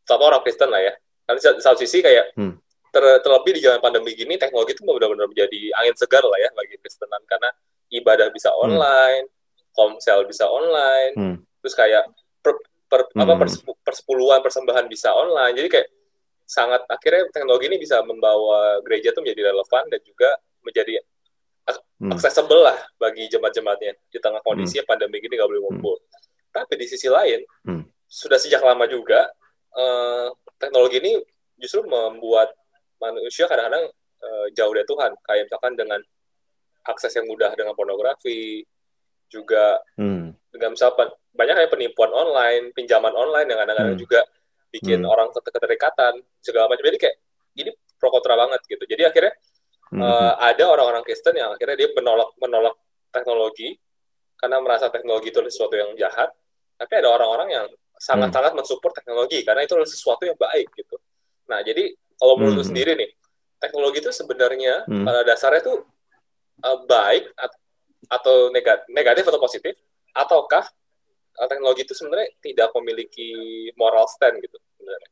sama 0.10 0.34
orang 0.34 0.42
Kristen 0.42 0.74
lah 0.74 0.82
ya 0.82 0.94
kan 1.30 1.38
di 1.38 1.62
satu 1.62 1.78
sisi 1.78 2.02
kayak 2.02 2.34
hmm 2.34 2.70
ter, 2.90 3.04
terlebih 3.22 3.52
di 3.58 3.62
zaman 3.62 3.80
pandemi 3.80 4.18
gini 4.18 4.36
teknologi 4.36 4.74
itu 4.74 4.82
benar-benar 4.82 5.30
menjadi 5.30 5.60
angin 5.82 5.96
segar 5.96 6.26
lah 6.26 6.38
ya 6.42 6.50
bagi 6.58 6.76
Kristenan 6.82 7.22
karena 7.30 7.50
ibadah 7.94 8.28
bisa 8.34 8.50
hmm. 8.54 8.62
online, 8.66 9.26
hmm. 9.30 9.39
Komsel 9.80 10.28
bisa 10.28 10.44
online, 10.52 11.16
hmm. 11.16 11.36
terus 11.64 11.76
kayak 11.80 12.04
per, 12.44 12.60
per, 12.92 13.08
hmm. 13.16 13.24
apa 13.24 13.34
persepuluhan 13.88 14.44
persembahan 14.44 14.92
bisa 14.92 15.16
online 15.16 15.56
jadi 15.56 15.70
kayak 15.72 15.88
sangat 16.50 16.82
akhirnya 16.90 17.30
teknologi 17.30 17.70
ini 17.70 17.78
bisa 17.78 18.02
membawa 18.02 18.82
gereja 18.82 19.14
tuh 19.14 19.22
menjadi 19.22 19.54
relevan 19.54 19.86
dan 19.86 20.02
juga 20.02 20.34
menjadi 20.66 20.98
hmm. 22.02 22.10
accessible 22.10 22.66
lah 22.66 22.78
bagi 22.98 23.30
jemaat-jemaatnya 23.30 23.94
di 24.10 24.18
tengah 24.18 24.42
kondisi 24.42 24.82
hmm. 24.82 24.90
pandemi 24.90 25.22
ini 25.22 25.38
nggak 25.38 25.46
boleh 25.46 25.62
ngumpul. 25.70 25.96
Hmm. 26.02 26.10
Tapi 26.50 26.74
di 26.82 26.86
sisi 26.90 27.06
lain 27.06 27.46
hmm. 27.70 27.84
sudah 28.10 28.42
sejak 28.42 28.66
lama 28.66 28.90
juga 28.90 29.30
uh, 29.78 30.34
teknologi 30.58 30.98
ini 30.98 31.22
justru 31.62 31.86
membuat 31.86 32.50
manusia 32.98 33.46
kadang-kadang 33.46 33.86
uh, 34.26 34.48
jauh 34.58 34.74
dari 34.74 34.88
Tuhan. 34.90 35.12
Kayak 35.22 35.44
misalkan 35.54 35.74
dengan 35.78 36.02
akses 36.90 37.14
yang 37.14 37.30
mudah 37.30 37.54
dengan 37.54 37.78
pornografi, 37.78 38.66
juga 39.30 39.80
hmm. 39.96 40.52
dengan 40.52 40.70
misalkan 40.74 41.08
banyak 41.32 41.56
kayak 41.56 41.72
penipuan 41.72 42.12
online, 42.12 42.74
pinjaman 42.76 43.14
online 43.14 43.48
yang 43.48 43.60
kadang-kadang 43.62 43.96
hmm. 43.96 44.04
juga 44.04 44.20
bikin 44.74 45.06
hmm. 45.06 45.10
orang 45.10 45.30
keterikatan 45.32 46.14
segala 46.42 46.68
macam. 46.68 46.84
Jadi 46.84 46.98
kayak 47.00 47.16
ini 47.58 47.72
pro 47.96 48.10
kontra 48.10 48.36
banget 48.36 48.62
gitu. 48.66 48.84
Jadi 48.84 49.04
akhirnya 49.06 49.34
hmm. 49.94 50.02
uh, 50.02 50.34
ada 50.42 50.64
orang-orang 50.68 51.06
Kristen 51.06 51.38
yang 51.38 51.54
akhirnya 51.54 51.86
dia 51.86 51.90
menolak 51.94 52.30
menolak 52.42 52.76
teknologi 53.14 53.78
karena 54.40 54.58
merasa 54.64 54.88
teknologi 54.90 55.30
itu 55.30 55.40
sesuatu 55.48 55.76
yang 55.78 55.94
jahat. 55.96 56.34
Tapi 56.80 56.94
ada 56.96 57.12
orang-orang 57.12 57.50
yang 57.52 57.68
sangat-sangat 58.00 58.56
hmm. 58.56 58.60
mensupport 58.64 58.94
teknologi 58.96 59.44
karena 59.44 59.62
itu 59.68 59.76
adalah 59.76 59.92
sesuatu 59.92 60.24
yang 60.24 60.40
baik 60.40 60.72
gitu. 60.74 60.96
Nah, 61.52 61.60
jadi 61.60 61.92
kalau 62.16 62.40
menurut 62.40 62.64
hmm. 62.64 62.70
sendiri 62.72 62.96
nih, 62.96 63.12
teknologi 63.60 64.00
itu 64.00 64.12
sebenarnya 64.16 64.88
hmm. 64.88 65.04
pada 65.04 65.22
dasarnya 65.28 65.62
itu 65.68 65.76
uh, 66.64 66.80
baik 66.88 67.36
atau 68.08 68.48
negatif, 68.54 68.88
negatif 68.88 69.24
atau 69.28 69.42
positif 69.42 69.74
ataukah 70.16 70.64
teknologi 71.48 71.88
itu 71.88 71.96
sebenarnya 71.96 72.30
tidak 72.44 72.70
memiliki 72.76 73.32
moral 73.80 74.08
stand 74.08 74.40
gitu 74.44 74.56
sebenarnya. 74.76 75.10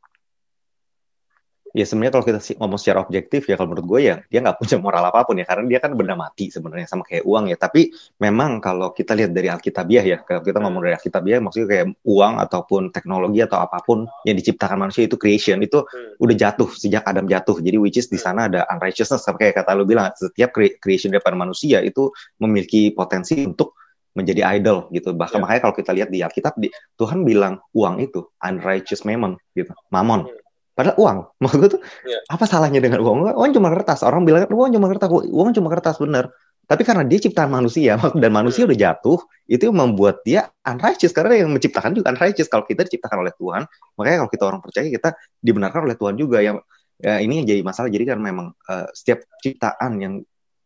Ya 1.76 1.84
sebenarnya 1.84 2.14
kalau 2.16 2.26
kita 2.26 2.40
ngomong 2.60 2.80
secara 2.80 3.04
objektif 3.04 3.48
ya 3.48 3.60
kalau 3.60 3.76
menurut 3.76 3.86
gue 3.86 4.00
ya 4.08 4.16
dia 4.32 4.40
nggak 4.40 4.58
punya 4.60 4.78
moral 4.80 5.04
apa 5.12 5.28
pun 5.28 5.36
ya 5.36 5.46
karena 5.48 5.68
dia 5.68 5.80
kan 5.84 5.92
benda 5.94 6.16
mati 6.16 6.48
sebenarnya 6.48 6.88
sama 6.88 7.04
kayak 7.04 7.28
uang 7.28 7.52
ya. 7.52 7.58
Tapi 7.60 7.92
memang 8.24 8.64
kalau 8.64 8.96
kita 8.96 9.14
lihat 9.14 9.36
dari 9.36 9.52
Alkitabiah 9.52 10.06
ya 10.06 10.18
kalau 10.24 10.42
kita 10.42 10.58
ngomong 10.64 10.82
dari 10.84 10.96
Alkitabiah 10.96 11.40
maksudnya 11.44 11.68
kayak 11.68 11.86
uang 12.08 12.34
ataupun 12.40 12.82
teknologi 12.96 13.40
atau 13.44 13.60
apa 13.60 13.84
pun 13.84 14.08
yang 14.24 14.36
diciptakan 14.40 14.88
manusia 14.88 15.06
itu 15.06 15.20
creation 15.20 15.60
itu 15.60 15.84
hmm. 15.84 16.24
udah 16.24 16.36
jatuh 16.36 16.70
sejak 16.72 17.04
Adam 17.04 17.28
jatuh. 17.28 17.60
Jadi 17.60 17.78
which 17.78 18.00
is 18.00 18.08
di 18.08 18.18
sana 18.18 18.48
ada 18.48 18.64
unrighteousness 18.72 19.28
sama 19.28 19.38
kayak 19.38 19.60
kata 19.60 19.76
lu 19.76 19.84
bilang 19.84 20.10
setiap 20.16 20.56
creation 20.56 21.12
daripada 21.12 21.36
manusia 21.36 21.84
itu 21.84 22.10
memiliki 22.40 22.96
potensi 22.96 23.44
untuk 23.44 23.76
menjadi 24.18 24.42
idol 24.58 24.90
gitu. 24.90 25.14
Bahkan 25.14 25.38
yeah. 25.38 25.44
makanya 25.46 25.62
kalau 25.70 25.76
kita 25.78 25.92
lihat 25.94 26.10
di 26.10 26.26
Alkitab 26.26 26.58
di, 26.58 26.74
Tuhan 26.98 27.22
bilang 27.22 27.62
uang 27.78 28.02
itu 28.02 28.26
unrighteous 28.42 29.06
mammon 29.06 29.38
gitu, 29.54 29.78
mamon. 29.94 30.26
Hmm. 30.26 30.47
Padahal 30.78 30.98
uang, 31.02 31.18
maksud 31.42 31.58
gue 31.58 31.70
tuh 31.74 31.82
yeah. 32.06 32.22
apa 32.30 32.46
salahnya 32.46 32.78
dengan 32.78 33.02
uang? 33.02 33.34
Uang 33.34 33.52
cuma 33.58 33.74
kertas. 33.74 34.06
Orang 34.06 34.30
bilang 34.30 34.46
uang 34.46 34.70
cuma 34.78 34.86
kertas, 34.94 35.10
uang 35.10 35.50
cuma 35.58 35.68
kertas 35.74 35.98
bener. 35.98 36.30
Tapi 36.68 36.84
karena 36.84 37.08
dia 37.08 37.18
ciptaan 37.18 37.50
manusia 37.50 37.98
dan 38.22 38.30
manusia 38.30 38.70
udah 38.70 38.78
jatuh, 38.78 39.18
itu 39.50 39.66
membuat 39.74 40.22
dia 40.22 40.52
unrighteous 40.68 41.16
karena 41.16 41.42
yang 41.42 41.50
menciptakan 41.50 41.98
juga 41.98 42.14
unrighteous. 42.14 42.46
Kalau 42.46 42.62
kita 42.70 42.86
diciptakan 42.86 43.26
oleh 43.26 43.34
Tuhan, 43.34 43.66
makanya 43.98 44.18
kalau 44.22 44.32
kita 44.32 44.44
orang 44.46 44.62
percaya 44.62 44.86
kita 44.86 45.10
dibenarkan 45.42 45.82
oleh 45.90 45.98
Tuhan 45.98 46.14
juga. 46.14 46.38
Yang 46.46 46.62
ya, 47.02 47.18
ini 47.24 47.42
yang 47.42 47.48
jadi 47.50 47.62
masalah. 47.66 47.90
Jadi 47.90 48.06
kan 48.06 48.20
memang 48.22 48.54
uh, 48.70 48.88
setiap 48.94 49.26
ciptaan 49.42 49.92
yang 49.98 50.14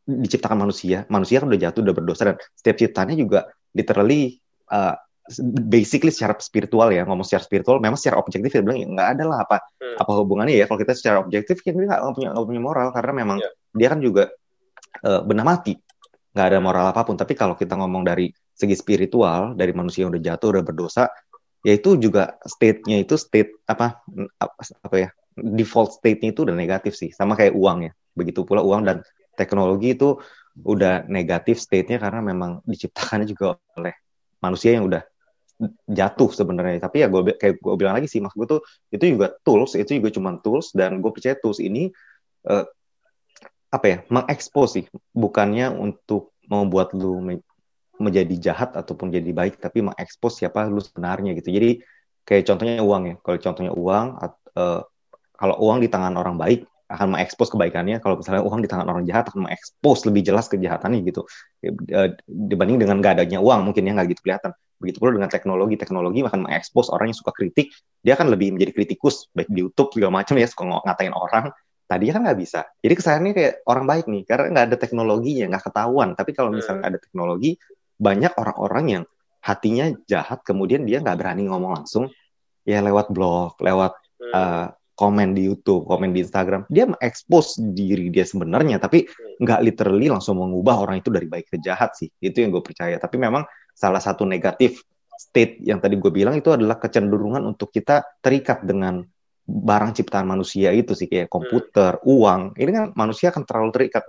diciptakan 0.01 0.57
manusia, 0.57 1.05
manusia 1.07 1.39
kan 1.39 1.47
udah 1.47 1.61
jatuh, 1.69 1.81
udah 1.85 1.95
berdosa 1.95 2.21
dan 2.33 2.35
setiap 2.57 2.75
ciptaannya 2.81 3.15
juga 3.15 3.47
literally 3.71 4.41
uh, 4.73 4.97
basically 5.69 6.09
secara 6.09 6.33
spiritual 6.41 6.89
ya 6.89 7.05
ngomong 7.05 7.23
secara 7.23 7.45
spiritual 7.45 7.77
memang 7.77 7.95
secara 7.95 8.17
objektif 8.17 8.49
dia 8.51 8.63
bilang 8.65 8.79
ya 8.81 8.87
nggak 8.89 9.09
ada 9.17 9.23
lah 9.29 9.39
apa 9.45 9.57
hmm. 9.77 9.97
apa 10.01 10.11
hubungannya 10.17 10.55
ya 10.57 10.65
kalau 10.65 10.79
kita 10.81 10.93
secara 10.97 11.21
objektif 11.21 11.61
kan 11.61 11.77
dia 11.77 11.87
nggak 11.87 12.01
punya 12.17 12.29
nggak 12.33 12.47
punya 12.49 12.61
moral 12.61 12.87
karena 12.89 13.13
memang 13.13 13.37
yeah. 13.37 13.53
dia 13.77 13.87
kan 13.93 13.99
juga 14.01 14.23
uh, 15.05 15.21
benda 15.21 15.45
mati 15.45 15.77
nggak 16.33 16.47
ada 16.47 16.59
moral 16.63 16.85
apa 16.89 17.01
pun 17.05 17.15
tapi 17.19 17.37
kalau 17.37 17.53
kita 17.53 17.77
ngomong 17.77 18.01
dari 18.07 18.33
segi 18.55 18.75
spiritual 18.75 19.53
dari 19.53 19.71
manusia 19.77 20.07
yang 20.07 20.11
udah 20.15 20.23
jatuh 20.23 20.47
udah 20.57 20.63
berdosa 20.65 21.05
ya 21.61 21.73
itu 21.77 21.97
juga 22.01 22.41
state-nya 22.41 23.05
itu 23.05 23.13
state 23.19 23.61
apa 23.69 24.01
apa 24.81 24.95
ya 24.97 25.09
default 25.37 26.01
state-nya 26.01 26.33
itu 26.33 26.49
udah 26.49 26.55
negatif 26.57 26.97
sih 26.97 27.13
sama 27.13 27.37
kayak 27.37 27.53
uang 27.53 27.89
ya 27.89 27.91
begitu 28.17 28.41
pula 28.41 28.65
uang 28.65 28.81
dan 28.89 28.97
teknologi 29.37 29.93
itu 29.93 30.17
udah 30.65 31.07
negatif 31.07 31.61
state-nya 31.61 32.01
karena 32.01 32.19
memang 32.19 32.59
diciptakannya 32.65 33.27
juga 33.29 33.55
oleh 33.77 33.93
manusia 34.41 34.75
yang 34.75 34.89
udah 34.89 35.05
jatuh 35.85 36.29
sebenarnya. 36.33 36.81
Tapi 36.81 37.05
ya 37.05 37.07
gue 37.07 37.37
kayak 37.37 37.61
gue 37.61 37.75
bilang 37.77 37.95
lagi 37.97 38.09
sih, 38.09 38.19
maksud 38.23 38.37
gue 38.37 38.47
tuh 38.57 38.61
itu 38.93 39.17
juga 39.17 39.33
tools, 39.45 39.77
itu 39.77 40.01
juga 40.01 40.09
cuma 40.13 40.37
tools 40.41 40.73
dan 40.73 40.99
gue 40.99 41.11
percaya 41.13 41.37
tools 41.37 41.61
ini 41.61 41.93
uh, 42.49 42.65
apa 43.71 43.85
ya 43.87 43.97
mengekspos 44.11 44.69
sih, 44.81 44.85
bukannya 45.15 45.71
untuk 45.71 46.35
membuat 46.49 46.91
lu 46.91 47.23
menjadi 48.01 48.35
jahat 48.51 48.75
ataupun 48.75 49.13
jadi 49.13 49.29
baik, 49.31 49.61
tapi 49.61 49.85
mengekspos 49.85 50.41
siapa 50.41 50.67
lu 50.67 50.81
sebenarnya 50.81 51.37
gitu. 51.37 51.53
Jadi 51.53 51.79
kayak 52.25 52.43
contohnya 52.49 52.81
uang 52.81 53.03
ya, 53.07 53.15
kalau 53.21 53.37
contohnya 53.39 53.71
uang, 53.71 54.05
uh, 54.57 54.81
kalau 55.37 55.55
uang 55.61 55.77
di 55.79 55.87
tangan 55.87 56.17
orang 56.17 56.35
baik, 56.35 56.65
akan 56.91 57.15
mengekspos 57.15 57.47
kebaikannya. 57.55 58.03
Kalau 58.03 58.19
misalnya 58.19 58.43
uang 58.43 58.59
di 58.59 58.67
tangan 58.67 58.87
orang 58.91 59.07
jahat 59.07 59.31
akan 59.31 59.47
mengekspos 59.47 60.03
lebih 60.03 60.27
jelas 60.27 60.51
kejahatannya 60.51 60.99
gitu. 61.07 61.23
E, 61.63 62.19
dibanding 62.27 62.83
dengan 62.83 62.99
gak 62.99 63.15
adanya 63.15 63.39
uang 63.39 63.71
mungkin 63.71 63.87
ya 63.87 63.95
nggak 63.95 64.11
gitu 64.11 64.27
kelihatan 64.27 64.51
begitu 64.81 64.97
pula 64.97 65.13
dengan 65.13 65.29
teknologi 65.29 65.77
teknologi 65.77 66.25
akan 66.25 66.49
mengekspos 66.49 66.89
orang 66.89 67.13
yang 67.13 67.19
suka 67.21 67.31
kritik 67.31 67.69
dia 68.01 68.17
akan 68.17 68.33
lebih 68.33 68.57
menjadi 68.57 68.73
kritikus 68.73 69.29
baik 69.31 69.47
di 69.53 69.61
YouTube 69.61 69.93
segala 69.93 70.25
macam 70.25 70.35
ya 70.41 70.47
suka 70.49 70.81
ngatain 70.81 71.13
orang 71.13 71.53
tadi 71.85 72.03
kan 72.09 72.21
nggak 72.25 72.39
bisa 72.41 72.59
jadi 72.81 72.93
kesannya 72.97 73.31
kayak 73.37 73.53
orang 73.69 73.85
baik 73.85 74.05
nih 74.09 74.23
karena 74.25 74.45
nggak 74.49 74.65
ada 74.73 74.77
teknologinya 74.81 75.45
nggak 75.53 75.63
ketahuan 75.69 76.09
tapi 76.17 76.31
kalau 76.33 76.49
misalnya 76.49 76.81
hmm. 76.81 76.91
ada 76.91 76.97
teknologi 76.97 77.51
banyak 78.01 78.33
orang-orang 78.33 78.85
yang 78.89 79.03
hatinya 79.45 79.85
jahat 80.09 80.41
kemudian 80.41 80.83
dia 80.89 80.99
nggak 80.99 81.17
berani 81.21 81.45
ngomong 81.45 81.77
langsung 81.77 82.09
ya 82.65 82.81
lewat 82.81 83.13
blog 83.13 83.55
lewat 83.61 83.93
hmm. 84.17 84.33
uh, 84.33 84.67
komen 85.01 85.33
di 85.33 85.49
YouTube, 85.49 85.89
komen 85.89 86.13
di 86.13 86.21
Instagram, 86.21 86.69
dia 86.69 86.85
mengekspos 86.85 87.57
diri 87.73 88.13
dia 88.13 88.21
sebenarnya, 88.21 88.77
tapi 88.77 89.09
nggak 89.41 89.59
literally 89.65 90.13
langsung 90.13 90.37
mengubah 90.37 90.77
orang 90.85 91.01
itu 91.01 91.09
dari 91.09 91.25
baik 91.25 91.49
ke 91.49 91.57
jahat 91.57 91.97
sih. 91.97 92.13
Itu 92.21 92.45
yang 92.45 92.53
gue 92.53 92.61
percaya. 92.61 93.01
Tapi 93.01 93.17
memang 93.17 93.41
salah 93.81 93.97
satu 93.97 94.29
negatif 94.29 94.85
state 95.17 95.57
yang 95.65 95.81
tadi 95.81 95.97
gue 95.97 96.13
bilang 96.13 96.37
itu 96.37 96.53
adalah 96.53 96.77
kecenderungan 96.77 97.41
untuk 97.41 97.73
kita 97.73 98.05
terikat 98.21 98.61
dengan 98.61 99.01
barang 99.41 99.97
ciptaan 99.97 100.29
manusia 100.29 100.69
itu 100.69 100.93
sih 100.93 101.09
kayak 101.09 101.27
komputer, 101.27 101.97
hmm. 101.97 102.05
uang. 102.05 102.41
Ini 102.55 102.71
kan 102.71 102.85
manusia 102.93 103.33
akan 103.33 103.43
terlalu 103.43 103.73
terikat. 103.73 104.05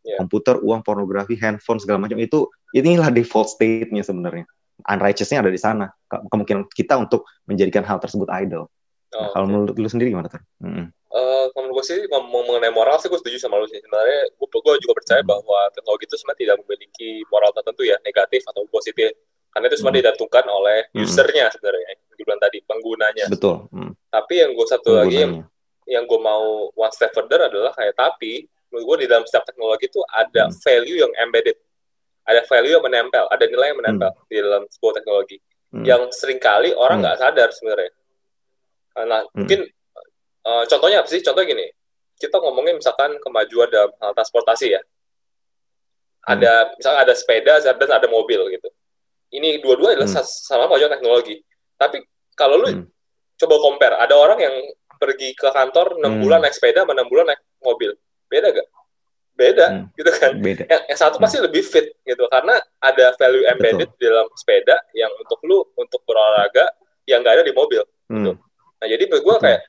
Yeah. 0.00 0.16
Komputer, 0.24 0.56
uang, 0.64 0.80
pornografi, 0.80 1.36
handphone 1.36 1.76
segala 1.76 2.00
macam 2.00 2.16
itu 2.16 2.48
inilah 2.72 3.12
default 3.12 3.52
state-nya 3.52 4.00
sebenarnya. 4.00 4.48
Unrighteous-nya 4.80 5.44
ada 5.44 5.52
di 5.52 5.60
sana. 5.60 5.92
Kemungkinan 6.08 6.72
kita 6.72 6.96
untuk 6.96 7.28
menjadikan 7.44 7.84
hal 7.84 8.00
tersebut 8.00 8.32
idol. 8.40 8.72
Oh, 9.12 9.20
nah, 9.20 9.28
kalau 9.36 9.44
okay. 9.44 9.52
menurut 9.52 9.74
lu 9.76 9.88
sendiri 9.92 10.08
gimana 10.16 10.32
tuh? 10.32 10.40
Mm-hmm. 10.64 10.86
Uh, 11.10 11.50
kalau 11.50 11.66
menurut 11.66 11.82
gue 11.82 11.86
sih 11.90 11.98
ngomong 12.06 12.46
mengenai 12.46 12.70
moral 12.70 12.94
sih 13.02 13.10
gue 13.10 13.18
setuju 13.18 13.42
sama 13.42 13.58
lu 13.58 13.66
sih. 13.66 13.82
Sebenarnya 13.82 14.30
gue, 14.30 14.46
gue 14.46 14.74
juga 14.78 14.94
percaya 14.94 15.20
mm-hmm. 15.20 15.32
bahwa 15.34 15.60
teknologi 15.74 16.04
itu 16.06 16.16
sebenarnya 16.22 16.40
tidak 16.40 16.56
memiliki 16.62 17.10
moral 17.26 17.50
tertentu 17.50 17.82
ya, 17.82 17.96
negatif 18.06 18.40
atau 18.46 18.62
positif. 18.70 19.10
Karena 19.50 19.66
itu 19.66 19.76
semua 19.82 19.90
ditentukan 19.90 20.44
oleh 20.46 20.78
usernya 20.94 21.50
sebenarnya, 21.50 21.86
yang 21.90 21.98
bilang 22.22 22.38
tadi 22.38 22.58
penggunanya. 22.62 23.26
Betul. 23.26 23.66
Tapi 24.06 24.34
yang 24.38 24.50
gue 24.54 24.66
satu 24.70 24.90
lagi 24.94 25.16
yang, 25.26 25.42
yang 25.90 26.04
gue 26.06 26.20
mau 26.22 26.70
one 26.70 26.94
step 26.94 27.10
further 27.10 27.50
adalah 27.50 27.74
kayak 27.74 27.98
tapi 27.98 28.46
menurut 28.70 28.94
gue 28.94 28.96
di 29.02 29.06
dalam 29.10 29.26
setiap 29.26 29.42
teknologi 29.42 29.90
itu 29.90 29.98
ada 30.06 30.46
value 30.62 31.02
yang 31.02 31.10
embedded, 31.18 31.58
ada 32.22 32.46
value 32.46 32.78
yang 32.78 32.84
menempel, 32.86 33.26
ada 33.26 33.44
nilai 33.50 33.74
yang 33.74 33.78
menempel 33.82 34.10
di 34.30 34.38
dalam 34.38 34.62
sebuah 34.70 35.02
teknologi. 35.02 35.42
Yang 35.70 36.14
sering 36.14 36.38
kali 36.38 36.70
orang 36.74 37.02
nggak 37.02 37.18
sadar 37.18 37.50
sebenarnya 37.54 37.94
Nah, 38.98 39.22
hmm. 39.22 39.34
mungkin 39.36 39.60
uh, 40.44 40.64
contohnya 40.68 41.04
apa 41.04 41.08
sih? 41.08 41.20
Contoh 41.24 41.42
gini, 41.44 41.66
kita 42.20 42.36
ngomongin 42.36 42.76
misalkan 42.76 43.16
kemajuan 43.20 43.68
dalam 43.72 43.90
hal 43.96 44.12
transportasi 44.12 44.76
ya. 44.76 44.82
Ada 46.20 46.52
hmm. 46.52 46.70
misalkan 46.76 47.00
ada 47.00 47.14
sepeda 47.16 47.54
dan 47.64 47.90
ada 47.90 48.08
mobil 48.08 48.44
gitu. 48.52 48.68
Ini 49.30 49.62
dua-dua 49.62 49.96
adalah 49.96 50.10
hmm. 50.10 50.26
sama 50.26 50.68
kemajuan 50.68 50.92
teknologi. 50.92 51.40
Tapi 51.80 52.04
kalau 52.36 52.60
lu 52.60 52.68
hmm. 52.68 52.84
coba 53.40 53.56
compare, 53.62 53.96
ada 53.96 54.14
orang 54.18 54.38
yang 54.42 54.54
pergi 55.00 55.32
ke 55.32 55.48
kantor 55.48 55.96
6 55.96 56.04
hmm. 56.04 56.20
bulan 56.20 56.44
naik 56.44 56.52
sepeda 56.52 56.84
sama 56.84 56.92
6 56.92 57.08
bulan 57.08 57.24
naik 57.32 57.40
mobil. 57.64 57.96
Beda 58.28 58.52
gak? 58.52 58.68
Beda, 59.32 59.66
hmm. 59.72 59.84
gitu 59.96 60.10
kan. 60.12 60.32
Beda. 60.36 60.64
Yang, 60.68 60.82
yang 60.92 60.98
satu 61.00 61.16
hmm. 61.16 61.24
pasti 61.24 61.38
lebih 61.40 61.62
fit 61.64 61.86
gitu 62.04 62.28
karena 62.28 62.60
ada 62.76 63.16
value 63.16 63.48
embedded 63.48 63.88
Betul. 63.88 63.96
di 63.96 64.04
dalam 64.12 64.28
sepeda 64.36 64.76
yang 64.92 65.08
untuk 65.16 65.40
lu 65.48 65.64
untuk 65.80 66.04
berolahraga 66.04 66.68
yang 67.08 67.24
gak 67.24 67.40
ada 67.40 67.44
di 67.48 67.56
mobil. 67.56 67.80
Gitu. 67.80 68.12
Hmm. 68.12 68.18
Gitu. 68.28 68.32
Nah 68.80 68.86
jadi 68.88 69.02
menurut 69.08 69.24
gue 69.24 69.36
kayak 69.40 69.60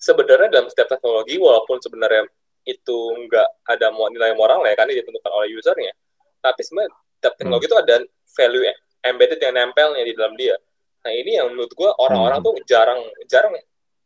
sebenarnya 0.00 0.48
dalam 0.48 0.66
setiap 0.72 0.96
teknologi 0.96 1.36
walaupun 1.36 1.76
sebenarnya 1.76 2.24
itu 2.64 2.98
nggak 3.28 3.48
ada 3.68 3.92
nilai 3.92 4.32
moral 4.32 4.64
ya 4.64 4.72
kan 4.72 4.88
ditentukan 4.88 5.32
oleh 5.32 5.52
usernya, 5.52 5.92
tapi 6.40 6.60
sebenarnya 6.64 6.92
setiap 7.20 7.34
teknologi 7.36 7.68
itu 7.68 7.76
hmm. 7.76 7.84
ada 7.84 7.96
value 8.32 8.64
embedded 9.04 9.40
yang 9.40 9.54
nempelnya 9.56 10.02
di 10.04 10.12
dalam 10.16 10.34
dia. 10.36 10.56
Nah 11.04 11.12
ini 11.12 11.36
yang 11.36 11.52
menurut 11.52 11.72
gue 11.72 11.90
orang-orang 12.00 12.40
hmm. 12.40 12.46
tuh 12.48 12.54
jarang 12.68 13.00
jarang 13.28 13.52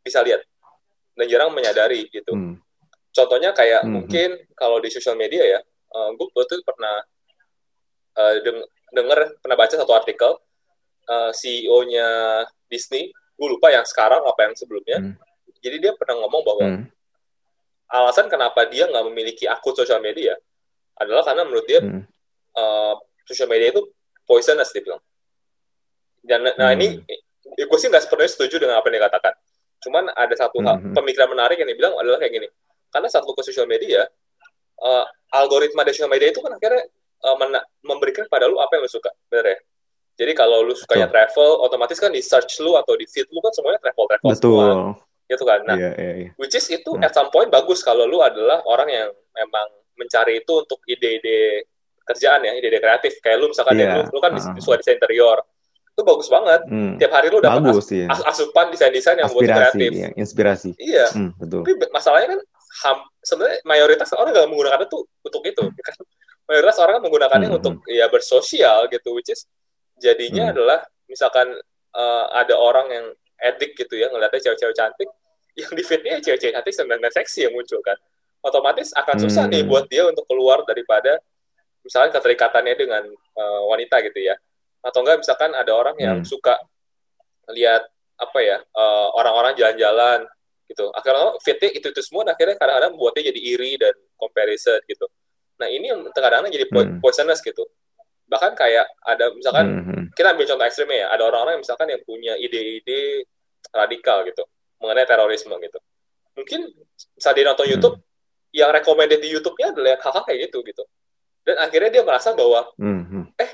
bisa 0.03 0.19
lihat 0.23 0.43
dan 1.15 1.25
jarang 1.31 1.51
menyadari 1.55 2.07
gitu. 2.11 2.31
Hmm. 2.35 2.59
Contohnya 3.15 3.55
kayak 3.55 3.87
hmm. 3.87 3.91
mungkin 3.91 4.29
kalau 4.55 4.83
di 4.83 4.91
sosial 4.91 5.15
media 5.15 5.43
ya, 5.43 5.59
uh, 5.95 6.11
gue 6.15 6.43
tuh 6.47 6.59
pernah 6.63 6.95
uh, 8.19 8.33
deng 8.43 8.59
denger 8.95 9.39
pernah 9.43 9.57
baca 9.59 9.75
satu 9.75 9.91
artikel 9.95 10.31
uh, 11.07 11.31
CEO-nya 11.31 12.07
Disney, 12.67 13.11
gue 13.11 13.47
lupa 13.47 13.71
yang 13.71 13.87
sekarang 13.87 14.23
apa 14.23 14.51
yang 14.51 14.53
sebelumnya. 14.55 14.99
Hmm. 14.99 15.15
Jadi 15.65 15.81
dia 15.81 15.91
pernah 15.97 16.21
ngomong 16.21 16.41
bahwa 16.45 16.65
hmm. 16.69 16.83
alasan 17.89 18.29
kenapa 18.29 18.69
dia 18.69 18.85
nggak 18.85 19.05
memiliki 19.09 19.49
akun 19.49 19.73
sosial 19.73 19.97
media 19.97 20.37
adalah 20.93 21.25
karena 21.25 21.41
menurut 21.41 21.65
dia 21.65 21.81
hmm. 21.81 22.05
uh, 22.53 22.93
sosial 23.25 23.49
media 23.49 23.73
itu 23.73 23.81
poisonous 24.29 24.69
dia 24.69 24.85
bilang 24.85 25.01
dan 26.25 26.41
nah 26.57 26.73
hmm. 26.73 26.77
ini 26.77 26.87
gue 27.63 27.77
sih 27.79 27.87
nggak 27.87 28.03
sepenuhnya 28.03 28.31
setuju 28.33 28.55
dengan 28.57 28.81
apa 28.81 28.89
yang 28.89 28.97
dikatakan. 28.99 29.33
Cuman 29.85 30.03
ada 30.11 30.33
satu 30.33 30.57
hal, 30.65 30.81
hmm. 30.81 30.93
pemikiran 30.97 31.29
menarik 31.29 31.61
yang 31.61 31.69
dibilang 31.69 31.93
adalah 31.95 32.17
kayak 32.17 32.33
gini. 32.33 32.47
Karena 32.89 33.07
saat 33.07 33.23
lu 33.23 33.37
ke 33.37 33.45
sosial 33.45 33.69
media, 33.69 34.03
uh, 34.81 35.05
algoritma 35.29 35.85
di 35.85 35.93
sosial 35.93 36.09
media 36.09 36.33
itu 36.33 36.41
kan 36.41 36.57
akhirnya 36.57 36.89
uh, 37.21 37.37
memberikan 37.85 38.25
pada 38.25 38.49
lu 38.49 38.57
apa 38.57 38.75
yang 38.75 38.83
lu 38.83 38.91
suka, 38.91 39.13
bener 39.29 39.55
ya? 39.55 39.57
Jadi 40.15 40.31
kalau 40.31 40.63
lu 40.63 40.73
sukanya 40.73 41.11
Betul. 41.11 41.15
travel, 41.27 41.49
otomatis 41.59 41.97
kan 41.99 42.09
di 42.09 42.23
search 42.23 42.63
lu 42.63 42.79
atau 42.79 42.95
di 42.95 43.03
feed 43.05 43.27
lu 43.29 43.43
kan 43.43 43.51
semuanya 43.51 43.79
travel 43.83 44.05
travel 44.09 44.27
Betul. 44.31 44.41
semua. 44.41 45.04
Gitu 45.25 45.43
kan. 45.43 45.65
Nah, 45.65 45.77
yeah, 45.77 45.93
yeah, 45.97 46.13
yeah. 46.25 46.31
which 46.37 46.53
is 46.53 46.65
itu 46.69 46.91
hmm. 46.93 47.05
at 47.05 47.13
some 47.13 47.33
point 47.33 47.49
bagus 47.49 47.81
kalau 47.81 48.05
lu 48.05 48.21
adalah 48.21 48.61
orang 48.69 48.89
yang 48.89 49.09
memang 49.33 49.67
mencari 49.97 50.43
itu 50.43 50.53
untuk 50.53 50.79
ide-ide 50.85 51.65
kerjaan 52.05 52.45
ya, 52.45 52.53
ide-ide 52.53 52.77
kreatif. 52.77 53.17
Kayak 53.19 53.41
lu 53.41 53.47
misalkan 53.49 53.75
yeah. 53.81 54.01
ya, 54.01 54.05
lu, 54.05 54.13
lu 54.13 54.19
kan 54.21 54.31
uh 54.35 54.41
-huh. 54.41 54.61
suka 54.61 54.77
desain 54.77 55.01
interior 55.01 55.41
itu 55.95 56.03
bagus 56.03 56.27
banget. 56.27 56.61
Hmm. 56.67 56.99
Tiap 56.99 57.11
hari 57.15 57.31
lu 57.31 57.39
dapat 57.39 57.71
as 57.71 57.87
iya. 57.95 58.11
asupan 58.11 58.67
desain-desain 58.67 59.15
yang 59.15 59.31
buat 59.31 59.47
kreatif. 59.47 59.89
Iya, 59.95 60.09
inspirasi. 60.19 60.75
Iya. 60.75 61.07
Hmm, 61.15 61.31
betul. 61.39 61.63
Tapi 61.63 61.73
masalahnya 61.87 62.35
kan 62.35 62.41
ham, 62.83 62.97
sebenarnya 63.23 63.63
mayoritas 63.63 64.11
orang 64.11 64.35
nggak 64.35 64.49
menggunakan 64.51 64.79
itu 64.83 64.97
untuk 65.07 65.43
itu. 65.47 65.63
Kan? 65.87 65.95
Mayoritas 66.45 66.77
orang 66.77 67.01
kan 67.01 67.03
menggunakannya 67.09 67.49
hmm, 67.49 67.57
untuk 67.57 67.73
hmm. 67.81 67.89
ya 67.89 68.05
bersosial 68.05 68.85
gitu, 68.93 69.17
which 69.17 69.33
is 69.33 69.49
jadinya 69.97 70.45
hmm. 70.45 70.53
adalah 70.53 70.79
misalkan 71.09 71.49
uh, 71.97 72.25
ada 72.37 72.53
orang 72.53 72.85
yang 72.93 73.05
edik 73.39 73.75
gitu 73.75 73.99
ya 73.99 74.07
ngeliatnya 74.11 74.51
cewek-cewek 74.51 74.75
cantik, 74.75 75.09
yang 75.55 75.71
di 75.71 75.83
fitnya 75.83 76.19
cewek-cewek 76.19 76.53
cantik 76.55 76.73
dan 76.75 77.11
seksi 77.13 77.49
yang 77.49 77.53
muncul 77.53 77.79
kan. 77.83 77.97
Otomatis 78.45 78.93
akan 78.93 79.15
susah 79.17 79.49
hmm. 79.49 79.53
nih 79.57 79.63
buat 79.65 79.85
dia 79.89 80.05
untuk 80.05 80.25
keluar 80.29 80.61
daripada 80.63 81.17
misalnya 81.85 82.17
keterikatannya 82.17 82.75
dengan 82.77 83.03
uh, 83.37 83.61
wanita 83.69 84.01
gitu 84.09 84.25
ya 84.25 84.33
atau 84.85 85.01
enggak 85.01 85.21
misalkan 85.21 85.53
ada 85.53 85.71
orang 85.73 85.97
yang 85.97 86.17
hmm. 86.21 86.29
suka 86.29 86.57
lihat 87.49 87.85
apa 88.17 88.39
ya 88.41 88.57
uh, 88.61 89.07
orang-orang 89.17 89.53
jalan-jalan 89.53 90.25
gitu 90.65 90.89
akhirnya 90.93 91.37
fitnya 91.45 91.69
itu 91.77 91.87
itu 91.93 92.01
semua 92.01 92.25
akhirnya 92.25 92.57
kadang-kadang 92.57 92.97
membuatnya 92.97 93.29
jadi 93.29 93.39
iri 93.53 93.71
dan 93.77 93.93
comparison 94.17 94.81
gitu 94.89 95.05
nah 95.61 95.69
ini 95.69 95.93
yang 95.93 96.01
kadang-kadang 96.09 96.53
jadi 96.53 96.65
hmm. 96.69 97.01
poisonous 97.01 97.41
gitu 97.41 97.65
bahkan 98.25 98.57
kayak 98.57 98.85
ada 99.05 99.29
misalkan 99.37 99.65
hmm, 99.69 99.83
hmm. 99.85 100.05
kita 100.17 100.33
ambil 100.33 100.45
contoh 100.49 100.65
ekstrimnya 100.65 100.97
ya 101.05 101.07
ada 101.13 101.23
orang-orang 101.29 101.59
yang 101.59 101.63
misalkan 101.63 101.87
yang 101.93 102.01
punya 102.01 102.33
ide-ide 102.37 103.29
radikal 103.69 104.25
gitu 104.25 104.43
mengenai 104.81 105.05
terorisme 105.05 105.53
gitu 105.61 105.79
mungkin 106.33 106.67
saat 107.15 107.37
dia 107.37 107.45
nonton 107.45 107.69
hmm. 107.69 107.73
YouTube 107.77 107.95
yang 108.55 108.71
recommended 108.71 109.19
di 109.19 109.29
YouTube-nya 109.35 109.75
adalah 109.75 109.99
hal-hal 109.99 110.23
kayak 110.25 110.49
gitu 110.49 110.63
gitu 110.65 110.83
dan 111.45 111.61
akhirnya 111.61 112.01
dia 112.01 112.03
merasa 112.03 112.33
bahwa 112.33 112.65
hmm. 112.81 113.03
hmm. 113.05 113.25
eh 113.37 113.51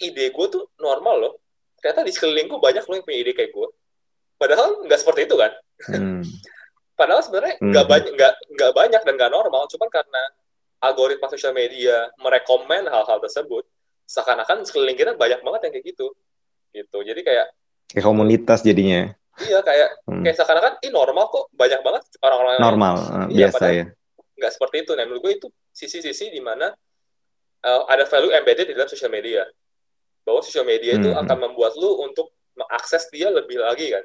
ide 0.00 0.32
gue 0.32 0.46
tuh 0.48 0.64
normal 0.80 1.16
loh 1.20 1.34
ternyata 1.78 2.02
di 2.02 2.12
sekeliling 2.12 2.48
gue 2.48 2.60
banyak 2.60 2.84
loh 2.84 2.94
yang 2.96 3.04
punya 3.04 3.18
ide 3.20 3.32
kayak 3.36 3.52
gue 3.52 3.68
padahal 4.40 4.80
nggak 4.88 5.00
seperti 5.00 5.28
itu 5.28 5.36
kan 5.36 5.52
hmm. 5.92 6.24
padahal 6.98 7.20
sebenarnya 7.20 7.60
nggak 7.60 7.84
hmm. 7.84 7.92
banyak 7.92 8.12
nggak 8.16 8.34
nggak 8.56 8.72
banyak 8.72 9.02
dan 9.04 9.14
nggak 9.20 9.32
normal 9.32 9.62
cuman 9.68 9.88
karena 9.92 10.22
algoritma 10.80 11.28
sosial 11.28 11.52
media 11.52 12.08
merekomen 12.16 12.88
hal-hal 12.88 13.18
tersebut 13.20 13.68
seakan-akan 14.10 14.66
sekeliling 14.66 14.98
kita 14.98 15.14
banyak 15.14 15.38
banget 15.38 15.60
yang 15.70 15.72
kayak 15.78 15.86
gitu. 15.94 16.06
Gitu. 16.74 16.98
Jadi 16.98 17.20
kayak 17.22 17.46
kayak 17.94 18.04
komunitas 18.06 18.66
jadinya. 18.66 19.14
Iya 19.38 19.62
kayak 19.62 19.88
hmm. 20.10 20.22
kayak 20.26 20.36
seakan-akan 20.36 20.72
ini 20.82 20.90
normal 20.90 21.30
kok 21.30 21.44
banyak 21.54 21.80
banget 21.80 22.02
orang-orang 22.20 22.52
normal 22.58 22.94
yang, 22.98 23.28
iya, 23.30 23.46
biasa 23.48 23.64
ya. 23.70 23.84
nggak 24.34 24.52
seperti 24.52 24.76
itu. 24.82 24.92
Nah 24.98 25.04
menurut 25.06 25.22
gue 25.22 25.32
itu 25.38 25.46
sisi-sisi 25.70 26.34
di 26.34 26.42
mana 26.42 26.74
uh, 27.62 27.82
ada 27.86 28.04
value 28.04 28.34
embedded 28.34 28.66
di 28.66 28.74
dalam 28.74 28.90
sosial 28.90 29.14
media. 29.14 29.46
Bahwa 30.26 30.42
sosial 30.42 30.66
media 30.66 30.98
itu 30.98 31.08
hmm. 31.14 31.22
akan 31.22 31.36
membuat 31.46 31.78
lu 31.78 32.02
untuk 32.02 32.34
mengakses 32.58 33.06
dia 33.14 33.30
lebih 33.30 33.62
lagi 33.62 33.94
kan. 33.94 34.04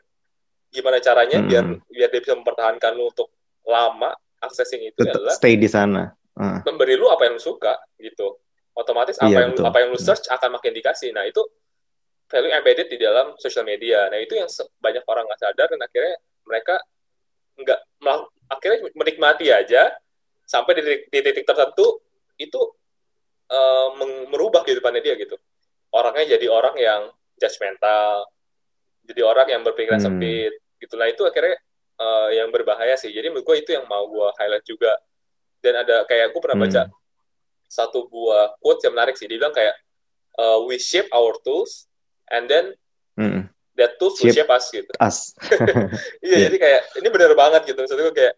Gimana 0.69 1.01
caranya 1.01 1.41
hmm. 1.41 1.47
biar 1.49 1.65
biar 1.89 2.09
dia 2.13 2.21
bisa 2.21 2.37
mempertahankan 2.37 2.93
lu 2.93 3.09
untuk 3.09 3.33
lama 3.65 4.13
accessing 4.39 4.85
itu 4.85 5.01
Tetap 5.01 5.17
adalah 5.17 5.33
stay 5.33 5.57
di 5.57 5.65
sana. 5.65 6.13
Uh. 6.35 6.59
memberi 6.67 6.99
lu 6.99 7.07
apa 7.07 7.31
yang 7.31 7.39
lu 7.39 7.43
suka 7.43 7.79
gitu 7.95 8.35
otomatis 8.75 9.15
apa 9.17 9.31
iya, 9.31 9.39
yang 9.47 9.51
betul. 9.55 9.65
apa 9.65 9.77
yang 9.81 9.89
lu 9.95 9.99
search 9.99 10.27
akan 10.27 10.59
makin 10.59 10.71
dikasih 10.75 11.09
nah 11.15 11.23
itu 11.23 11.41
value 12.27 12.51
embedded 12.51 12.87
di 12.91 12.97
dalam 12.99 13.33
sosial 13.39 13.63
media 13.63 14.11
nah 14.11 14.19
itu 14.19 14.35
yang 14.35 14.49
banyak 14.83 15.03
orang 15.07 15.23
nggak 15.25 15.41
sadar 15.41 15.67
dan 15.71 15.79
akhirnya 15.81 16.15
mereka 16.45 16.75
nggak 17.55 17.79
akhirnya 18.51 18.79
menikmati 18.93 19.47
aja 19.49 19.95
sampai 20.45 20.77
di, 20.77 20.83
di 21.09 21.19
titik 21.23 21.47
tertentu 21.47 22.03
itu 22.35 22.61
uh, 23.49 23.95
merubah 24.29 24.61
kehidupannya 24.67 25.01
dia 25.01 25.15
gitu 25.15 25.39
orangnya 25.95 26.35
jadi 26.35 26.47
orang 26.51 26.75
yang 26.75 27.01
judgmental, 27.39 28.27
jadi 29.03 29.21
orang 29.23 29.47
yang 29.51 29.61
berpikiran 29.63 29.99
hmm. 29.99 30.07
sempit, 30.07 30.53
gitulah 30.79 31.07
itu 31.07 31.23
akhirnya 31.27 31.55
uh, 31.99 32.29
yang 32.31 32.49
berbahaya 32.51 32.95
sih. 32.99 33.11
Jadi 33.11 33.31
menurut 33.31 33.45
gue 33.47 33.57
itu 33.63 33.71
yang 33.75 33.85
mau 33.87 34.07
gue 34.07 34.27
highlight 34.39 34.65
juga. 34.65 34.91
Dan 35.59 35.81
ada 35.81 36.05
kayak 36.05 36.29
gue 36.29 36.41
pernah 36.41 36.59
baca 36.61 36.81
hmm. 36.85 36.93
Satu 37.67 38.07
buah 38.07 38.57
quote 38.61 38.83
yang 38.85 38.93
menarik 38.93 39.15
sih. 39.17 39.25
Dia 39.29 39.41
bilang 39.41 39.55
kayak 39.55 39.75
uh, 40.39 40.63
we 40.65 40.79
shape 40.79 41.09
our 41.11 41.35
tools 41.41 41.89
and 42.29 42.49
then 42.49 42.73
hmm. 43.17 43.49
that 43.75 43.97
tools 44.01 44.17
shape 44.17 44.31
will 44.31 44.37
shape 44.37 44.51
us 44.53 44.65
gitu. 44.71 44.93
Us. 45.01 45.33
iya, 46.25 46.35
yeah. 46.35 46.39
jadi 46.49 46.57
kayak 46.57 46.81
ini 47.01 47.07
bener 47.09 47.31
banget 47.33 47.61
gitu. 47.69 47.77
Maksudnya 47.81 48.11
gue 48.11 48.15
kayak 48.15 48.35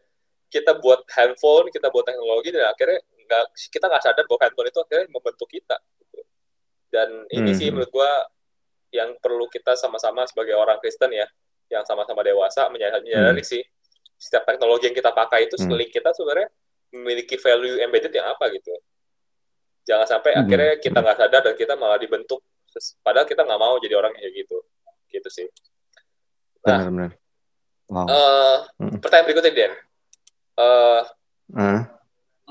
kita 0.47 0.79
buat 0.79 1.03
handphone, 1.11 1.67
kita 1.71 1.91
buat 1.91 2.07
teknologi 2.07 2.55
dan 2.55 2.71
akhirnya 2.71 3.03
nggak 3.27 3.45
kita 3.67 3.85
nggak 3.91 4.03
sadar 4.03 4.23
bahwa 4.23 4.39
handphone 4.47 4.69
itu 4.71 4.79
akhirnya 4.79 5.05
membentuk 5.11 5.49
kita 5.51 5.77
dan 6.87 7.27
ini 7.29 7.51
hmm. 7.51 7.59
sih 7.59 7.67
menurut 7.69 7.91
gue 7.91 8.11
yang 8.95 9.13
perlu 9.19 9.51
kita 9.51 9.75
sama-sama 9.75 10.23
sebagai 10.23 10.55
orang 10.55 10.79
Kristen 10.79 11.11
ya 11.11 11.27
yang 11.67 11.83
sama-sama 11.83 12.23
dewasa 12.23 12.71
menyadari 12.71 13.43
hmm. 13.43 13.43
sih 13.43 13.61
setiap 14.15 14.47
teknologi 14.47 14.89
yang 14.89 14.97
kita 14.97 15.11
pakai 15.11 15.45
itu 15.45 15.59
sekeliling 15.59 15.91
kita 15.91 16.15
sebenarnya 16.15 16.49
memiliki 16.95 17.35
value 17.35 17.83
embedded 17.83 18.15
yang 18.15 18.31
apa 18.31 18.47
gitu 18.55 18.71
jangan 19.87 20.07
sampai 20.07 20.35
hmm. 20.35 20.41
akhirnya 20.43 20.73
kita 20.83 20.97
nggak 20.99 21.17
sadar 21.17 21.41
dan 21.47 21.55
kita 21.55 21.73
malah 21.79 21.97
dibentuk 21.97 22.43
padahal 23.01 23.25
kita 23.25 23.41
nggak 23.47 23.61
mau 23.61 23.79
jadi 23.79 23.95
orang 23.95 24.13
kayak 24.13 24.31
gitu 24.35 24.57
gitu 25.09 25.29
sih 25.31 25.47
nah 26.67 26.83
benar, 26.83 26.91
benar. 26.91 27.11
Wow. 27.87 28.03
Uh, 28.11 28.57
hmm. 28.83 28.99
pertanyaan 28.99 29.25
berikutnya 29.31 29.53
Den 29.55 29.73
uh, 30.59 31.01
uh. 31.55 31.79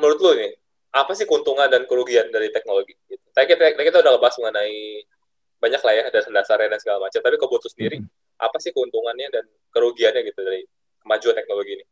menurut 0.00 0.18
lu 0.24 0.32
nih 0.40 0.52
apa 0.96 1.12
sih 1.12 1.28
keuntungan 1.28 1.68
dan 1.68 1.84
kerugian 1.84 2.32
dari 2.32 2.48
teknologi? 2.48 2.96
Gitu. 3.04 3.20
Tadi 3.36 3.46
kita, 3.52 3.76
kita 3.76 4.00
udah 4.00 4.16
bahas 4.16 4.36
mengenai 4.40 5.04
banyak 5.60 5.82
lah 5.84 5.92
ya 5.92 6.04
dasar-dasarnya 6.08 6.68
dan 6.72 6.80
segala 6.80 6.98
macam. 7.04 7.20
Tapi 7.20 7.36
kalau 7.36 7.60
sendiri, 7.68 7.96
hmm. 8.00 8.08
apa 8.40 8.56
sih 8.60 8.72
keuntungannya 8.72 9.28
dan 9.28 9.44
kerugiannya 9.72 10.24
gitu 10.24 10.40
dari 10.40 10.64
kemajuan 11.04 11.36
teknologi 11.36 11.70
ini? 11.80 11.84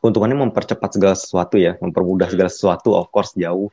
Keuntungannya 0.00 0.48
mempercepat 0.48 0.96
segala 0.96 1.14
sesuatu 1.14 1.60
ya, 1.60 1.76
mempermudah 1.76 2.28
hmm. 2.28 2.34
segala 2.34 2.50
sesuatu, 2.50 2.96
of 2.96 3.12
course 3.12 3.36
jauh. 3.36 3.68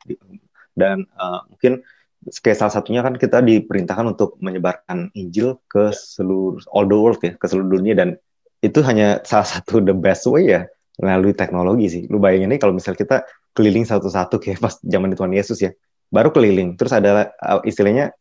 Dan 0.75 1.07
uh, 1.15 1.47
mungkin 1.47 1.81
kayak 2.27 2.57
salah 2.59 2.73
satunya 2.75 2.99
kan 2.99 3.15
kita 3.15 3.39
diperintahkan 3.39 4.17
untuk 4.17 4.35
menyebarkan 4.43 5.15
Injil 5.15 5.63
ke 5.71 5.95
seluruh 5.95 6.59
all 6.75 6.85
the 6.85 6.97
world 6.97 7.19
ya, 7.23 7.33
ke 7.39 7.45
seluruh 7.47 7.79
dunia 7.79 7.95
dan 7.95 8.19
itu 8.59 8.83
hanya 8.83 9.21
salah 9.23 9.47
satu 9.47 9.79
the 9.79 9.95
best 9.95 10.27
way 10.27 10.51
ya 10.51 10.67
melalui 10.99 11.31
teknologi 11.31 11.87
sih. 11.87 12.03
Lu 12.09 12.17
bayangin 12.17 12.51
nih 12.51 12.59
kalau 12.59 12.73
misal 12.73 12.97
kita 12.97 13.23
keliling 13.53 13.85
satu-satu 13.85 14.41
kayak 14.41 14.59
pas 14.59 14.75
zaman 14.81 15.13
Tuhan 15.13 15.31
Yesus 15.33 15.61
ya, 15.61 15.71
baru 16.09 16.33
keliling. 16.33 16.75
Terus 16.75 16.91
ada 16.91 17.31
uh, 17.37 17.61
istilahnya 17.63 18.11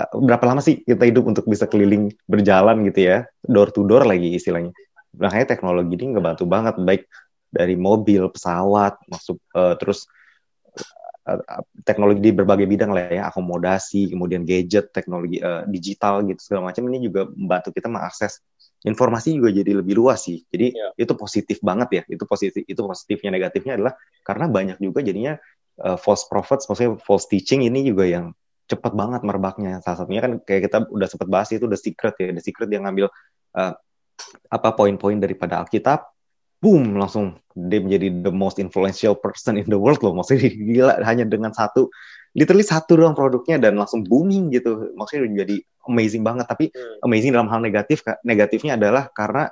uh, 0.00 0.08
berapa 0.16 0.42
lama 0.48 0.64
sih 0.64 0.80
kita 0.82 1.04
hidup 1.06 1.28
untuk 1.28 1.44
bisa 1.46 1.68
keliling 1.68 2.10
berjalan 2.26 2.82
gitu 2.88 3.00
ya, 3.06 3.28
door 3.44 3.70
to 3.70 3.84
door 3.84 4.02
lagi 4.08 4.34
istilahnya. 4.34 4.72
Makanya 5.12 5.46
teknologi 5.52 5.92
ini 6.00 6.16
ngebantu 6.16 6.48
banget, 6.48 6.80
baik 6.80 7.04
dari 7.52 7.76
mobil, 7.76 8.32
pesawat, 8.32 8.96
masuk 9.04 9.36
uh, 9.52 9.76
terus 9.76 10.08
teknologi 11.86 12.18
di 12.18 12.34
berbagai 12.34 12.66
bidang 12.66 12.90
lah 12.90 13.06
ya, 13.06 13.22
akomodasi, 13.30 14.10
kemudian 14.10 14.42
gadget, 14.42 14.90
teknologi 14.90 15.38
uh, 15.38 15.62
digital 15.70 16.26
gitu 16.26 16.42
segala 16.42 16.74
macam 16.74 16.82
ini 16.90 17.06
juga 17.06 17.30
membantu 17.30 17.70
kita 17.70 17.86
mengakses 17.86 18.42
informasi 18.82 19.38
juga 19.38 19.54
jadi 19.54 19.78
lebih 19.78 19.94
luas 19.94 20.26
sih. 20.26 20.42
Jadi 20.50 20.74
yeah. 20.74 20.90
itu 20.98 21.14
positif 21.14 21.62
banget 21.62 21.88
ya. 21.94 22.02
Itu 22.10 22.26
positif. 22.26 22.66
Itu 22.66 22.82
positifnya 22.82 23.30
negatifnya 23.30 23.78
adalah 23.78 23.94
karena 24.26 24.50
banyak 24.50 24.82
juga 24.82 24.98
jadinya 25.06 25.38
uh, 25.78 25.94
false 25.94 26.26
prophets, 26.26 26.66
maksudnya 26.66 26.98
false 26.98 27.30
teaching 27.30 27.62
ini 27.62 27.86
juga 27.86 28.02
yang 28.02 28.34
cepet 28.66 28.90
banget 28.90 29.22
merebaknya. 29.22 29.78
Salah 29.86 30.02
satunya 30.02 30.26
kan 30.26 30.42
kayak 30.42 30.66
kita 30.66 30.90
udah 30.90 31.06
sempat 31.06 31.28
bahas 31.30 31.54
itu 31.54 31.70
The 31.70 31.78
Secret 31.78 32.14
ya. 32.18 32.34
The 32.34 32.42
Secret 32.42 32.66
yang 32.74 32.82
ngambil 32.82 33.06
uh, 33.54 33.74
apa 34.50 34.68
poin-poin 34.74 35.22
daripada 35.22 35.62
Alkitab, 35.62 36.11
boom 36.62 36.94
langsung 36.94 37.34
dia 37.58 37.82
menjadi 37.82 38.22
the 38.22 38.30
most 38.30 38.62
influential 38.62 39.18
person 39.18 39.58
in 39.58 39.66
the 39.66 39.76
world 39.76 39.98
loh. 40.00 40.14
Maksudnya 40.14 40.48
gila 40.72 40.94
hanya 41.02 41.26
dengan 41.26 41.50
satu, 41.50 41.90
literally 42.38 42.62
satu 42.62 42.94
doang 42.96 43.18
produknya 43.18 43.58
dan 43.58 43.76
langsung 43.76 44.06
booming 44.06 44.54
gitu. 44.54 44.94
Maksudnya 44.94 45.44
jadi 45.44 45.58
amazing 45.90 46.22
banget. 46.22 46.46
Tapi 46.46 46.70
hmm. 46.70 47.04
amazing 47.04 47.34
dalam 47.34 47.50
hal 47.50 47.60
negatif, 47.60 48.06
negatifnya 48.22 48.78
adalah 48.78 49.10
karena 49.10 49.50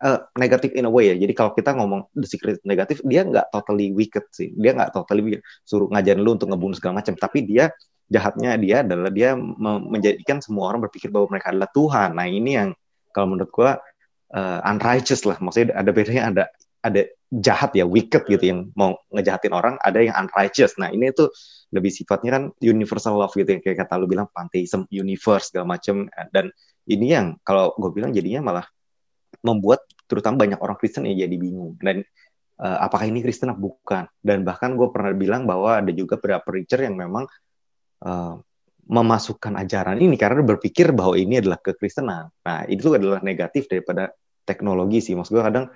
uh, 0.00 0.18
negatif 0.40 0.72
in 0.72 0.88
a 0.88 0.90
way 0.90 1.12
ya. 1.12 1.16
Jadi 1.20 1.32
kalau 1.36 1.52
kita 1.52 1.76
ngomong 1.76 2.08
the 2.16 2.26
secret 2.26 2.58
negatif, 2.64 3.04
dia 3.04 3.22
nggak 3.22 3.52
totally 3.52 3.92
wicked 3.92 4.24
sih. 4.32 4.50
Dia 4.56 4.72
nggak 4.72 4.96
totally 4.96 5.38
suruh 5.62 5.92
ngajarin 5.92 6.24
lu 6.24 6.34
untuk 6.34 6.48
ngebunuh 6.48 6.74
segala 6.74 7.04
macam. 7.04 7.14
Tapi 7.14 7.44
dia 7.44 7.68
jahatnya 8.06 8.54
dia 8.56 8.86
adalah 8.86 9.10
dia 9.10 9.34
menjadikan 9.66 10.38
semua 10.38 10.70
orang 10.70 10.86
berpikir 10.86 11.12
bahwa 11.12 11.36
mereka 11.36 11.52
adalah 11.52 11.70
Tuhan. 11.70 12.10
Nah 12.16 12.26
ini 12.26 12.50
yang 12.56 12.70
kalau 13.12 13.34
menurut 13.34 13.50
gua 13.50 13.80
uh, 14.32 14.60
unrighteous 14.66 15.28
lah. 15.28 15.38
Maksudnya 15.38 15.76
ada 15.76 15.90
bedanya 15.92 16.24
ada 16.30 16.44
ada 16.86 17.02
jahat 17.34 17.74
ya 17.74 17.82
wicked 17.82 18.30
gitu 18.30 18.44
yang 18.46 18.70
mau 18.78 18.94
ngejahatin 19.10 19.52
orang 19.54 19.74
ada 19.82 19.98
yang 20.02 20.14
unrighteous. 20.14 20.78
Nah 20.78 20.94
ini 20.94 21.10
tuh 21.10 21.30
lebih 21.74 21.90
sifatnya 21.90 22.30
kan 22.38 22.44
universal 22.62 23.18
love 23.18 23.34
gitu 23.34 23.50
yang 23.50 23.62
kayak 23.62 23.82
kata 23.82 23.98
lu 23.98 24.06
bilang 24.06 24.30
pantheism 24.30 24.86
universe 24.94 25.50
segala 25.50 25.74
macam 25.74 26.06
dan 26.30 26.54
ini 26.86 27.10
yang 27.10 27.34
kalau 27.42 27.74
gue 27.74 27.90
bilang 27.90 28.14
jadinya 28.14 28.54
malah 28.54 28.66
membuat 29.42 29.82
terutama 30.06 30.46
banyak 30.46 30.58
orang 30.62 30.78
Kristen 30.78 31.04
yang 31.06 31.26
jadi 31.26 31.36
bingung. 31.36 31.74
Dan 31.82 32.06
uh, 32.62 32.78
apakah 32.82 33.10
ini 33.10 33.20
Kristen 33.20 33.50
atau 33.50 33.74
bukan? 33.74 34.06
Dan 34.22 34.46
bahkan 34.46 34.78
gue 34.78 34.88
pernah 34.94 35.12
bilang 35.12 35.44
bahwa 35.44 35.82
ada 35.82 35.90
juga 35.90 36.16
beberapa 36.16 36.46
preacher 36.46 36.86
yang 36.86 36.94
memang 36.94 37.26
uh, 38.06 38.38
memasukkan 38.86 39.58
ajaran 39.66 39.98
ini 39.98 40.14
karena 40.14 40.46
berpikir 40.46 40.94
bahwa 40.94 41.18
ini 41.18 41.42
adalah 41.42 41.58
kekristenan. 41.58 42.30
Nah, 42.30 42.62
itu 42.70 42.94
adalah 42.94 43.18
negatif 43.18 43.66
daripada 43.66 44.14
teknologi 44.46 45.02
sih. 45.02 45.18
Maksud 45.18 45.34
gue 45.34 45.42
kadang 45.42 45.66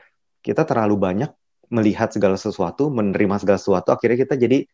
kita 0.41 0.63
terlalu 0.63 0.97
banyak 0.97 1.31
melihat 1.71 2.11
segala 2.15 2.39
sesuatu, 2.39 2.91
menerima 2.91 3.43
segala 3.43 3.59
sesuatu, 3.59 3.95
akhirnya 3.95 4.27
kita 4.27 4.35
jadi 4.39 4.67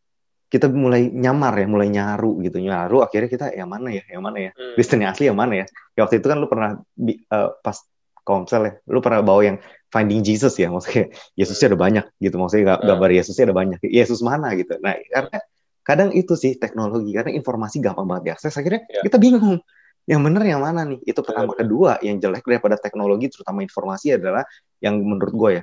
kita 0.46 0.70
mulai 0.70 1.10
nyamar 1.10 1.58
ya, 1.58 1.66
mulai 1.66 1.88
nyaru 1.90 2.38
gitu, 2.46 2.62
nyaru. 2.62 3.02
Akhirnya 3.02 3.28
kita 3.28 3.46
yang 3.52 3.66
mana 3.66 3.90
ya, 3.90 4.04
yang 4.06 4.22
mana 4.22 4.38
ya, 4.38 4.50
hmm. 4.54 4.74
Kristen 4.78 5.02
yang 5.02 5.10
asli 5.12 5.26
yang 5.26 5.36
mana 5.36 5.64
ya. 5.64 5.66
ya 5.98 6.00
waktu 6.06 6.22
itu 6.22 6.26
kan 6.30 6.38
lu 6.38 6.46
pernah 6.46 6.70
uh, 6.78 7.48
pas 7.60 7.76
komsel 8.22 8.62
ya, 8.62 8.72
lu 8.86 9.00
pernah 9.02 9.20
bawa 9.24 9.42
yang 9.42 9.58
Finding 9.86 10.26
Jesus 10.26 10.58
ya, 10.58 10.66
maksudnya 10.66 11.14
Yesusnya 11.38 11.72
ada 11.72 11.78
banyak 11.78 12.04
gitu, 12.18 12.36
maksudnya 12.36 12.74
hmm. 12.74 12.84
gambar 12.84 13.10
Yesusnya 13.16 13.44
ada 13.48 13.56
banyak. 13.56 13.78
Yesus 13.86 14.18
mana 14.20 14.52
gitu. 14.58 14.76
Nah, 14.82 14.98
karena 15.08 15.38
kadang 15.86 16.10
itu 16.10 16.34
sih 16.34 16.58
teknologi 16.58 17.14
karena 17.14 17.30
informasi 17.30 17.78
gampang 17.78 18.10
banget 18.10 18.34
diakses 18.34 18.50
akhirnya 18.58 18.82
yeah. 18.90 19.06
kita 19.06 19.22
bingung 19.22 19.62
yang 20.06 20.22
benar 20.22 20.42
yang 20.42 20.58
mana 20.58 20.82
nih 20.82 20.98
itu 21.06 21.22
pertama 21.22 21.54
kedua 21.54 22.02
yang 22.02 22.18
jelek 22.18 22.42
daripada 22.42 22.74
teknologi 22.74 23.30
terutama 23.30 23.62
informasi 23.62 24.18
adalah 24.18 24.42
yang 24.82 24.98
menurut 24.98 25.34
gue 25.34 25.50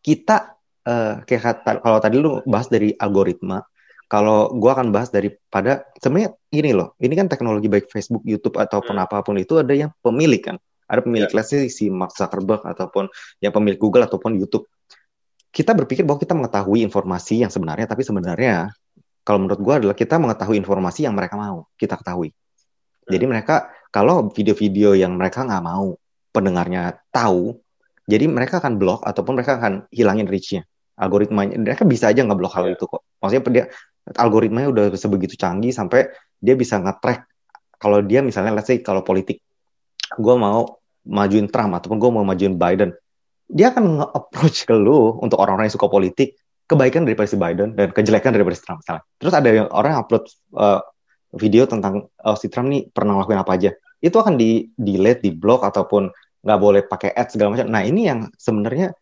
kita 0.00 0.56
uh, 0.88 1.14
kayak 1.28 1.42
kata, 1.42 1.70
kalau 1.84 1.98
tadi 2.00 2.16
lu 2.16 2.40
bahas 2.48 2.72
dari 2.72 2.96
algoritma 2.96 3.60
kalau 4.06 4.54
gue 4.54 4.70
akan 4.70 4.94
bahas 4.94 5.12
daripada 5.12 5.84
sebenarnya 6.00 6.32
ini 6.56 6.70
loh 6.72 6.96
ini 6.96 7.12
kan 7.12 7.28
teknologi 7.28 7.68
baik 7.68 7.92
Facebook 7.92 8.24
YouTube 8.24 8.56
ataupun 8.56 8.96
hmm. 8.96 9.04
apa 9.04 9.20
pun 9.20 9.36
itu 9.36 9.60
ada 9.60 9.76
yang 9.76 9.92
pemilik 10.00 10.40
kan 10.40 10.56
ada 10.86 11.00
pemilik 11.04 11.28
yeah. 11.28 11.44
Ya. 11.44 11.68
si 11.68 11.92
Mark 11.92 12.16
Zuckerberg 12.16 12.64
ataupun 12.64 13.10
yang 13.44 13.52
pemilik 13.52 13.76
Google 13.76 14.08
ataupun 14.08 14.38
YouTube 14.38 14.64
kita 15.50 15.72
berpikir 15.72 16.04
bahwa 16.04 16.20
kita 16.20 16.36
mengetahui 16.36 16.84
informasi 16.84 17.42
yang 17.42 17.50
sebenarnya 17.50 17.88
tapi 17.88 18.04
sebenarnya 18.04 18.70
kalau 19.26 19.42
menurut 19.42 19.58
gue 19.58 19.74
adalah 19.82 19.96
kita 19.98 20.22
mengetahui 20.22 20.54
informasi 20.62 21.02
yang 21.02 21.18
mereka 21.18 21.34
mau 21.34 21.66
kita 21.74 21.98
ketahui. 21.98 22.30
Jadi 23.10 23.24
hmm. 23.26 23.32
mereka 23.34 23.74
kalau 23.90 24.30
video-video 24.30 24.94
yang 24.94 25.18
mereka 25.18 25.42
nggak 25.42 25.64
mau 25.66 25.98
pendengarnya 26.30 27.02
tahu, 27.10 27.58
jadi 28.06 28.30
mereka 28.30 28.62
akan 28.62 28.78
blok 28.78 29.02
ataupun 29.02 29.34
mereka 29.34 29.58
akan 29.58 29.90
hilangin 29.90 30.30
reach-nya. 30.30 30.62
Algoritmanya 30.94 31.58
mereka 31.58 31.82
bisa 31.82 32.08
aja 32.14 32.22
nggak 32.22 32.38
blok 32.38 32.54
hal 32.54 32.70
iya. 32.70 32.78
itu 32.78 32.84
kok. 32.86 33.02
Maksudnya 33.18 33.42
dia 33.50 33.64
algoritmanya 34.14 34.68
udah 34.70 34.84
sebegitu 34.94 35.34
canggih 35.34 35.74
sampai 35.74 36.06
dia 36.38 36.54
bisa 36.54 36.78
nge-track 36.78 37.26
kalau 37.82 37.98
dia 38.06 38.22
misalnya 38.22 38.54
let's 38.54 38.70
say 38.70 38.78
kalau 38.78 39.02
politik 39.02 39.42
gue 40.14 40.34
mau 40.38 40.78
majuin 41.02 41.50
Trump 41.50 41.74
ataupun 41.74 41.98
gue 41.98 42.10
mau 42.14 42.22
majuin 42.22 42.54
Biden 42.54 42.94
dia 43.50 43.74
akan 43.74 44.02
nge-approach 44.02 44.70
ke 44.70 44.74
lu 44.74 45.18
untuk 45.18 45.42
orang-orang 45.42 45.66
yang 45.66 45.74
suka 45.74 45.90
politik 45.90 46.38
kebaikan 46.66 47.06
daripada 47.06 47.30
si 47.30 47.38
Biden 47.38 47.78
dan 47.78 47.94
kejelekan 47.94 48.34
daripada 48.34 48.54
si 48.58 48.62
Trump 48.66 48.82
misalnya. 48.82 49.04
Terus 49.22 49.34
ada 49.34 49.48
yang 49.48 49.68
orang 49.70 49.90
yang 49.94 50.00
upload 50.02 50.24
uh, 50.58 50.82
video 51.34 51.64
tentang 51.70 52.10
oh, 52.10 52.36
si 52.36 52.50
Trump 52.50 52.68
nih 52.70 52.90
pernah 52.90 53.18
ngelakuin 53.18 53.40
apa 53.40 53.52
aja. 53.54 53.70
Itu 54.02 54.18
akan 54.18 54.34
di 54.34 54.70
delete, 54.74 55.24
di 55.24 55.30
block 55.32 55.62
ataupun 55.62 56.10
nggak 56.46 56.60
boleh 56.60 56.82
pakai 56.86 57.10
ads 57.14 57.34
segala 57.38 57.54
macam. 57.54 57.66
Nah 57.70 57.82
ini 57.82 58.06
yang 58.06 58.30
sebenarnya 58.34 58.94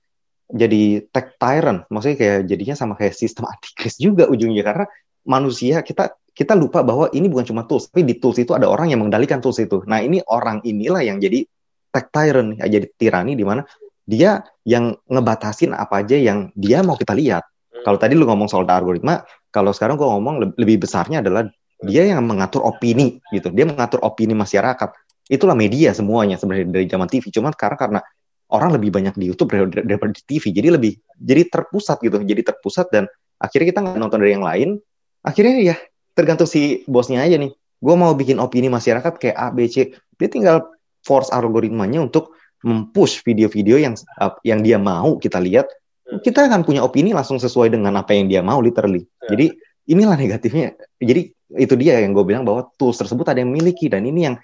jadi 0.49 1.09
tech 1.09 1.41
tyrant, 1.41 1.89
maksudnya 1.89 2.17
kayak 2.21 2.39
jadinya 2.45 2.77
sama 2.77 2.95
kayak 3.01 3.17
sistem 3.17 3.49
antikris 3.53 3.97
juga 3.97 4.29
ujungnya 4.29 4.61
karena 4.65 4.85
manusia 5.25 5.81
kita 5.81 6.13
kita 6.35 6.53
lupa 6.59 6.83
bahwa 6.83 7.09
ini 7.15 7.31
bukan 7.31 7.47
cuma 7.47 7.63
tools, 7.65 7.89
tapi 7.89 8.03
di 8.03 8.19
tools 8.19 8.43
itu 8.43 8.53
ada 8.53 8.67
orang 8.67 8.91
yang 8.91 9.01
mengendalikan 9.01 9.39
tools 9.39 9.63
itu. 9.63 9.87
Nah 9.87 10.03
ini 10.03 10.19
orang 10.27 10.61
inilah 10.67 11.01
yang 11.07 11.23
jadi 11.23 11.47
tech 11.95 12.11
tyrant, 12.11 12.59
ya, 12.59 12.67
jadi 12.67 12.87
tirani 12.99 13.39
di 13.39 13.47
mana 13.47 13.63
dia 14.05 14.43
yang 14.67 14.99
ngebatasin 15.07 15.73
apa 15.73 16.03
aja 16.03 16.19
yang 16.19 16.51
dia 16.59 16.83
mau 16.83 16.99
kita 16.99 17.15
lihat. 17.15 17.47
Kalau 17.85 18.01
tadi 18.01 18.17
lu 18.17 18.25
ngomong 18.25 18.49
soal 18.49 18.65
algoritma, 18.65 19.21
kalau 19.53 19.71
sekarang 19.77 20.01
gua 20.01 20.17
ngomong 20.17 20.57
lebih 20.57 20.89
besarnya 20.89 21.21
adalah 21.21 21.45
dia 21.85 22.09
yang 22.09 22.25
mengatur 22.25 22.65
opini 22.65 23.21
gitu. 23.29 23.53
Dia 23.53 23.69
mengatur 23.69 24.01
opini 24.01 24.33
masyarakat. 24.33 24.91
Itulah 25.29 25.53
media 25.53 25.93
semuanya 25.93 26.41
sebenarnya 26.41 26.73
dari 26.73 26.87
zaman 26.89 27.09
TV. 27.13 27.29
Cuma 27.29 27.53
karena 27.53 27.77
karena 27.77 28.01
orang 28.49 28.77
lebih 28.77 28.89
banyak 28.89 29.15
di 29.21 29.29
YouTube 29.29 29.53
daripada 29.85 30.13
di 30.17 30.23
TV, 30.25 30.53
jadi 30.53 30.69
lebih 30.73 30.97
jadi 31.21 31.45
terpusat 31.49 32.01
gitu. 32.01 32.25
Jadi 32.25 32.41
terpusat 32.41 32.89
dan 32.89 33.05
akhirnya 33.37 33.67
kita 33.77 33.81
nggak 33.85 33.97
nonton 34.01 34.19
dari 34.21 34.33
yang 34.33 34.45
lain. 34.45 34.81
Akhirnya 35.21 35.61
ya 35.61 35.77
tergantung 36.17 36.49
si 36.49 36.85
bosnya 36.89 37.21
aja 37.21 37.37
nih. 37.37 37.53
Gue 37.85 37.95
mau 38.01 38.17
bikin 38.17 38.41
opini 38.41 38.73
masyarakat 38.73 39.21
kayak 39.21 39.37
A, 39.37 39.53
B, 39.53 39.69
C. 39.69 39.93
Dia 40.17 40.29
tinggal 40.33 40.73
force 41.05 41.29
algoritmanya 41.29 42.01
untuk 42.01 42.33
mempush 42.65 43.21
video-video 43.21 43.77
yang 43.77 43.93
yang 44.41 44.65
dia 44.65 44.81
mau 44.81 45.21
kita 45.21 45.37
lihat. 45.37 45.69
Kita 46.05 46.47
akan 46.49 46.69
punya 46.69 46.85
opini 46.85 47.17
langsung 47.17 47.41
sesuai 47.41 47.73
dengan 47.73 47.97
apa 47.97 48.13
yang 48.13 48.29
dia 48.29 48.45
mau 48.45 48.61
literally. 48.61 49.09
Ya. 49.25 49.37
Jadi 49.37 49.47
inilah 49.89 50.17
negatifnya. 50.17 50.77
Jadi 51.01 51.33
itu 51.57 51.75
dia 51.81 52.01
yang 52.01 52.13
gue 52.13 52.25
bilang 52.25 52.45
bahwa 52.45 52.69
tools 52.77 53.01
tersebut 53.01 53.25
ada 53.25 53.41
yang 53.41 53.53
miliki 53.53 53.89
dan 53.89 54.05
ini 54.05 54.29
yang 54.29 54.37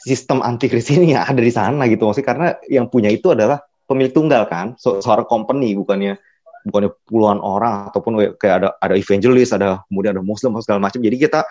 sistem 0.00 0.40
antikris 0.40 0.88
ini 0.94 1.14
yang 1.18 1.26
ada 1.26 1.42
di 1.42 1.52
sana 1.52 1.86
gitu 1.90 2.06
maksudnya. 2.06 2.28
Karena 2.30 2.46
yang 2.70 2.86
punya 2.86 3.10
itu 3.10 3.34
adalah 3.34 3.58
pemilik 3.90 4.14
tunggal 4.14 4.46
kan? 4.46 4.78
So, 4.78 5.02
seorang 5.02 5.26
company 5.26 5.74
bukannya 5.74 6.18
bukannya 6.60 6.90
puluhan 7.08 7.40
orang 7.40 7.88
ataupun 7.88 8.36
kayak 8.36 8.54
ada 8.60 8.68
ada 8.78 8.94
evangelis 8.94 9.50
ada 9.56 9.80
kemudian 9.88 10.14
ada 10.14 10.22
muslim 10.22 10.54
segala 10.62 10.78
macam. 10.78 11.02
Jadi 11.02 11.16
kita 11.18 11.42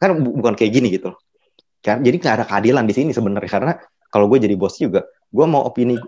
kan 0.00 0.16
bukan 0.16 0.56
kayak 0.56 0.72
gini 0.72 0.88
gitu. 0.96 1.12
Kan? 1.84 2.00
Jadi 2.00 2.16
nggak 2.24 2.34
ada 2.40 2.44
keadilan 2.48 2.84
di 2.88 2.94
sini 2.96 3.10
sebenarnya. 3.12 3.50
Karena 3.50 3.72
kalau 4.08 4.32
gue 4.32 4.40
jadi 4.40 4.56
bos 4.56 4.80
juga 4.80 5.04
gue 5.34 5.46
mau 5.50 5.66
opini 5.66 5.98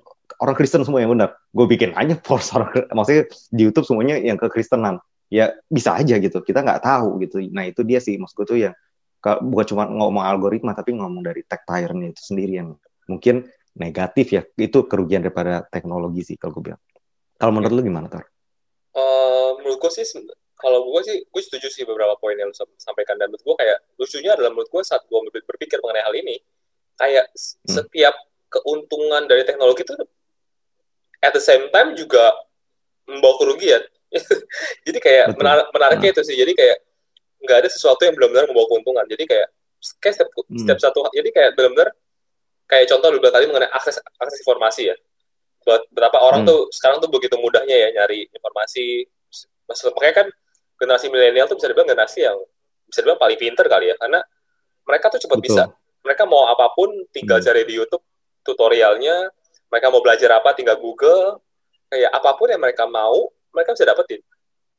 orang 0.42 0.56
Kristen 0.58 0.82
semua 0.82 1.02
yang 1.02 1.14
benar. 1.14 1.38
Gue 1.54 1.66
bikin 1.66 1.94
aja 1.94 2.14
force 2.26 2.52
orang, 2.54 2.72
maksudnya 2.92 3.24
di 3.50 3.62
YouTube 3.66 3.86
semuanya 3.86 4.18
yang 4.18 4.36
ke 4.36 4.50
Kristenan. 4.50 5.00
Ya 5.26 5.54
bisa 5.66 5.98
aja 5.98 6.18
gitu. 6.22 6.38
Kita 6.42 6.62
nggak 6.62 6.82
tahu 6.86 7.18
gitu. 7.26 7.42
Nah 7.50 7.66
itu 7.66 7.82
dia 7.82 7.98
sih 7.98 8.14
maksud 8.18 8.34
gue 8.42 8.46
tuh 8.46 8.58
yang 8.70 8.74
bukan 9.22 9.66
cuma 9.74 9.90
ngomong 9.90 10.22
algoritma 10.22 10.70
tapi 10.70 10.94
ngomong 10.94 11.18
dari 11.26 11.42
tech 11.42 11.66
tyrant 11.66 12.14
itu 12.14 12.22
sendiri 12.22 12.62
yang 12.62 12.78
mungkin 13.10 13.46
negatif 13.74 14.26
ya. 14.34 14.42
Itu 14.54 14.86
kerugian 14.86 15.26
daripada 15.26 15.66
teknologi 15.66 16.22
sih 16.22 16.36
kalau 16.38 16.58
gue 16.58 16.70
bilang. 16.70 16.82
Kalau 17.36 17.52
menurut 17.52 17.74
lu 17.74 17.82
gimana 17.84 18.06
Tor? 18.06 18.24
Uh, 18.96 19.60
menurut 19.60 19.82
gue 19.82 19.92
sih 19.92 20.06
kalau 20.56 20.88
gue 20.88 21.00
sih 21.04 21.16
gue 21.28 21.42
setuju 21.42 21.68
sih 21.68 21.84
beberapa 21.84 22.16
poin 22.16 22.32
yang 22.32 22.48
lu 22.48 22.56
sampaikan 22.80 23.20
dan 23.20 23.28
menurut 23.28 23.44
gue 23.44 23.56
kayak 23.60 23.78
lucunya 24.00 24.32
adalah 24.32 24.50
menurut 24.56 24.70
gue 24.72 24.82
saat 24.86 25.04
gue 25.04 25.18
berpikir 25.44 25.84
mengenai 25.84 26.04
hal 26.06 26.14
ini 26.16 26.40
kayak 26.96 27.28
hmm. 27.28 27.68
setiap 27.68 28.16
keuntungan 28.48 29.28
dari 29.28 29.44
teknologi 29.44 29.84
itu 29.84 29.94
at 31.26 31.34
the 31.34 31.42
same 31.42 31.66
time 31.74 31.98
juga 31.98 32.32
membawa 33.06 33.34
kerugian. 33.42 33.82
jadi 34.86 34.98
kayak 35.02 35.26
menar 35.34 35.66
menariknya 35.74 36.10
nah. 36.10 36.14
itu 36.14 36.22
sih. 36.22 36.36
Jadi 36.38 36.52
kayak 36.54 36.78
nggak 37.42 37.58
ada 37.66 37.68
sesuatu 37.70 38.02
yang 38.06 38.14
benar-benar 38.14 38.46
membawa 38.50 38.66
keuntungan. 38.70 39.04
Jadi 39.10 39.24
kayak 39.26 39.48
kayak 40.02 40.14
setiap, 40.18 40.30
hmm. 40.32 40.58
setiap 40.62 40.78
satu 40.82 40.98
jadi 41.12 41.28
kayak 41.30 41.50
benar-benar 41.54 41.88
kayak 42.66 42.86
contoh 42.90 43.08
lu 43.14 43.18
bilang 43.22 43.34
tadi 43.34 43.46
mengenai 43.46 43.70
akses 43.70 43.98
akses 43.98 44.38
informasi 44.42 44.94
ya. 44.94 44.96
Buat 45.66 45.90
berapa 45.90 46.18
orang 46.22 46.46
hmm. 46.46 46.50
tuh 46.50 46.60
sekarang 46.70 46.98
tuh 47.02 47.10
begitu 47.10 47.34
mudahnya 47.38 47.74
ya 47.74 47.88
nyari 48.02 48.30
informasi. 48.30 49.06
Makanya 49.66 50.14
kan 50.24 50.26
generasi 50.78 51.10
milenial 51.10 51.50
tuh 51.50 51.58
bisa 51.58 51.66
dibilang 51.70 51.90
generasi 51.90 52.22
yang 52.22 52.38
bisa 52.86 53.02
dibilang 53.02 53.18
paling 53.18 53.38
pinter 53.38 53.66
kali 53.66 53.90
ya 53.90 53.96
karena 53.98 54.22
mereka 54.86 55.10
tuh 55.10 55.20
cepat 55.22 55.38
bisa. 55.42 55.62
Mereka 56.06 56.22
mau 56.30 56.46
apa 56.46 56.70
pun 56.70 56.90
tinggal 57.10 57.42
hmm. 57.42 57.46
cari 57.50 57.62
di 57.66 57.74
YouTube 57.74 58.04
tutorialnya, 58.46 59.26
mereka 59.70 59.86
mau 59.90 60.02
belajar 60.02 60.38
apa 60.38 60.54
tinggal 60.54 60.78
Google 60.78 61.42
kayak 61.90 62.10
apa 62.10 62.30
pun 62.34 62.50
yang 62.50 62.62
mereka 62.62 62.86
mau 62.86 63.30
mereka 63.54 63.74
bisa 63.74 63.86
dapetin 63.86 64.20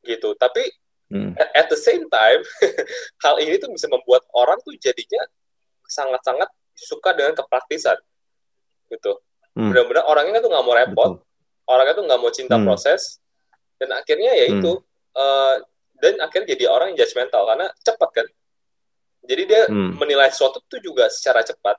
gitu 0.04 0.36
tapi 0.36 0.63
hmm. 1.12 1.36
at 1.56 1.67
the 1.67 1.80
same 1.80 2.08
time 2.08 2.41
hal 3.23 3.36
ini 3.39 3.60
tuh 3.60 3.71
bisa 3.71 3.88
membuat 3.88 4.23
orang 4.36 4.60
tuh 4.63 4.76
jadinya 4.80 5.23
sangat-sangat 5.88 6.52
suka 6.76 7.15
dengan 7.15 7.34
kepraktisan 7.34 7.97
gitu 8.91 9.19
hmm. 9.56 9.71
benar-benar 9.71 10.04
orangnya 10.08 10.39
tuh 10.43 10.52
nggak 10.52 10.65
mau 10.65 10.76
repot 10.76 11.12
Betul. 11.17 11.71
orangnya 11.71 11.93
tuh 11.95 12.06
nggak 12.06 12.19
mau 12.19 12.32
cinta 12.32 12.56
hmm. 12.60 12.65
proses 12.67 13.02
dan 13.78 13.89
akhirnya 13.93 14.32
ya 14.34 14.45
itu 14.52 14.71
hmm. 14.78 15.17
uh, 15.17 15.56
dan 15.97 16.13
akhirnya 16.21 16.54
jadi 16.54 16.63
orang 16.69 16.93
yang 16.93 16.97
judgmental 17.04 17.43
karena 17.50 17.67
cepat 17.82 18.10
kan 18.13 18.28
jadi 19.28 19.43
dia 19.43 19.62
hmm. 19.67 19.97
menilai 19.97 20.30
sesuatu 20.32 20.62
tuh 20.69 20.80
juga 20.80 21.10
secara 21.10 21.43
cepat 21.43 21.76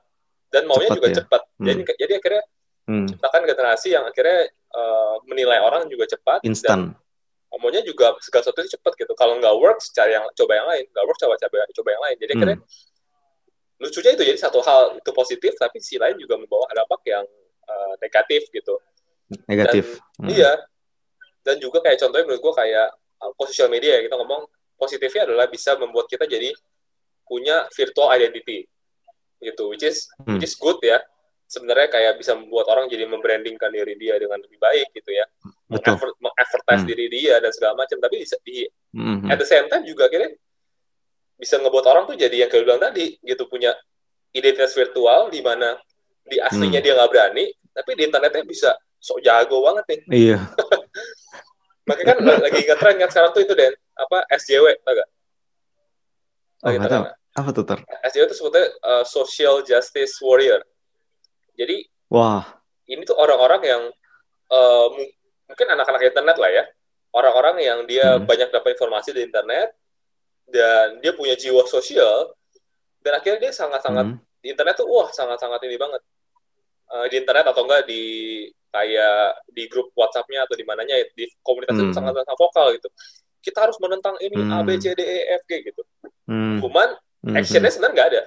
dan 0.49 0.65
maunya 0.65 0.91
cepat, 0.91 0.97
juga 0.97 1.07
ya? 1.07 1.15
cepat 1.23 1.41
hmm. 1.45 1.65
jadi 1.65 1.81
jadi 1.97 2.13
akhirnya 2.19 2.43
hmm. 2.89 3.07
ciptakan 3.13 3.45
generasi 3.45 3.93
yang 3.93 4.03
akhirnya 4.09 4.49
uh, 4.73 5.21
menilai 5.29 5.61
orang 5.61 5.85
juga 5.85 6.09
cepat 6.09 6.41
instan 6.41 6.97
maunya 7.59 7.81
juga 7.81 8.13
segala 8.21 8.45
sesuatu 8.45 8.61
itu 8.61 8.77
cepat 8.77 8.93
gitu 8.95 9.13
kalau 9.17 9.35
nggak 9.41 9.55
work 9.57 9.81
cari 9.91 10.13
yang 10.15 10.25
coba 10.31 10.51
yang 10.55 10.67
lain 10.69 10.85
nggak 10.89 11.05
work 11.05 11.17
coba 11.17 11.35
coba 11.37 11.65
coba 11.73 11.89
yang 11.91 12.03
lain 12.05 12.15
jadi 12.21 12.31
hmm. 12.31 12.39
akhirnya 12.39 12.57
lucunya 13.79 14.11
itu 14.13 14.23
jadi 14.27 14.39
satu 14.39 14.59
hal 14.61 14.81
itu 14.99 15.11
positif 15.15 15.51
tapi 15.57 15.77
si 15.81 15.95
lain 15.97 16.15
juga 16.19 16.35
membawa 16.35 16.67
dampak 16.71 17.01
yang 17.09 17.25
uh, 17.67 17.93
negatif 18.03 18.47
gitu 18.53 18.75
negatif 19.49 19.97
dan, 19.97 20.23
hmm. 20.23 20.29
iya 20.29 20.51
dan 21.41 21.55
juga 21.57 21.81
kayak 21.81 21.97
contohnya 21.97 22.25
menurut 22.27 22.41
gue 22.43 22.53
kayak 22.53 22.87
uh, 23.23 23.31
sosial 23.49 23.71
media 23.71 23.97
ya 23.97 24.01
kita 24.05 24.15
ngomong 24.19 24.45
positifnya 24.77 25.27
adalah 25.27 25.45
bisa 25.49 25.73
membuat 25.79 26.05
kita 26.07 26.29
jadi 26.29 26.53
punya 27.25 27.65
virtual 27.73 28.09
identity 28.13 28.67
gitu 29.41 29.71
which 29.71 29.83
is 29.83 30.05
hmm. 30.21 30.37
which 30.37 30.45
is 30.45 30.53
good 30.53 30.77
ya 30.85 31.01
sebenarnya 31.49 31.89
kayak 31.89 32.13
bisa 32.21 32.37
membuat 32.37 32.69
orang 32.69 32.85
jadi 32.85 33.09
membrandingkan 33.09 33.73
diri 33.73 33.97
dia 33.97 34.21
dengan 34.21 34.37
lebih 34.37 34.61
baik 34.61 34.93
gitu 34.93 35.09
ya 35.09 35.25
mengadvertise 36.21 36.85
hmm. 36.85 36.89
diri 36.93 37.05
dia 37.09 37.41
dan 37.41 37.49
segala 37.49 37.73
macam 37.73 37.97
tapi 37.97 38.21
di, 38.21 38.25
di 38.45 38.57
hmm. 38.93 39.33
at 39.33 39.37
the 39.41 39.47
same 39.49 39.65
time 39.65 39.81
juga 39.81 40.05
kira 40.13 40.29
bisa 41.41 41.57
ngebuat 41.57 41.85
orang 41.89 42.03
tuh 42.05 42.13
jadi 42.13 42.45
yang 42.45 42.49
kayak 42.53 42.63
bilang 42.69 42.77
tadi 42.77 43.17
gitu 43.25 43.49
punya 43.49 43.73
identitas 44.29 44.77
virtual 44.77 45.33
di 45.33 45.41
mana 45.41 45.73
di 46.21 46.37
aslinya 46.37 46.77
hmm. 46.77 46.85
dia 46.85 46.93
nggak 46.93 47.09
berani 47.09 47.45
tapi 47.73 47.91
di 47.97 48.01
internetnya 48.05 48.43
bisa 48.45 48.69
sok 49.01 49.25
jago 49.25 49.65
banget 49.65 49.85
nih 49.89 49.99
iya 50.29 50.39
makanya 51.89 52.13
kan 52.13 52.17
lagi 52.45 52.61
ngetren 52.61 52.95
kan 53.01 53.09
sekarang 53.09 53.31
tuh 53.33 53.41
itu 53.41 53.57
Den 53.57 53.73
apa 53.97 54.23
SJW 54.37 54.79
tau 54.85 54.93
gak? 54.95 55.09
Oh, 56.59 56.71
tahu. 56.75 57.03
Apa 57.39 57.49
tuh 57.55 57.63
ter? 57.63 57.79
SJW 58.11 58.23
itu 58.27 58.35
sebetulnya 58.35 58.67
uh, 58.83 59.03
Social 59.07 59.63
Justice 59.63 60.19
Warrior. 60.19 60.59
Jadi, 61.59 61.83
wah, 62.07 62.47
ini 62.87 63.03
tuh 63.03 63.19
orang-orang 63.19 63.61
yang 63.67 63.81
uh, 64.47 64.87
mungkin 65.51 65.67
anak-anak 65.75 66.07
internet 66.07 66.37
lah 66.39 66.51
ya, 66.55 66.63
orang-orang 67.11 67.55
yang 67.59 67.79
dia 67.83 68.15
hmm. 68.15 68.23
banyak 68.23 68.49
dapat 68.53 68.79
informasi 68.79 69.11
di 69.11 69.27
internet 69.27 69.75
dan 70.49 71.03
dia 71.03 71.13
punya 71.13 71.37
jiwa 71.37 71.65
sosial 71.69 72.33
dan 73.03 73.17
akhirnya 73.21 73.49
dia 73.49 73.53
sangat-sangat 73.53 74.05
hmm. 74.13 74.17
di 74.41 74.47
internet 74.53 74.75
tuh 74.77 74.89
wah 74.89 75.09
sangat-sangat 75.13 75.61
ini 75.65 75.77
banget 75.77 76.01
uh, 76.89 77.05
di 77.05 77.15
internet 77.21 77.45
atau 77.49 77.61
enggak 77.65 77.85
di 77.85 78.03
kayak 78.69 79.45
di 79.49 79.65
grup 79.65 79.89
WhatsApp-nya 79.97 80.45
atau 80.45 80.53
di 80.53 80.65
mananya 80.65 80.95
di 81.17 81.25
komunitas 81.41 81.73
hmm. 81.77 81.89
itu 81.89 81.93
sangat-sangat 81.93 82.37
vokal 82.37 82.67
gitu. 82.77 82.89
Kita 83.39 83.65
harus 83.65 83.77
menentang 83.81 84.19
ini 84.21 84.37
hmm. 84.37 84.53
A 84.53 84.57
B 84.61 84.77
C 84.77 84.93
D 84.93 85.01
E 85.01 85.19
F 85.41 85.43
G 85.49 85.65
gitu. 85.65 85.81
Hmm. 86.29 86.61
Cuman 86.61 86.93
hmm. 87.25 87.35
actionnya 87.37 87.71
sebenarnya 87.73 87.93
nggak 87.97 88.09
ada 88.13 88.21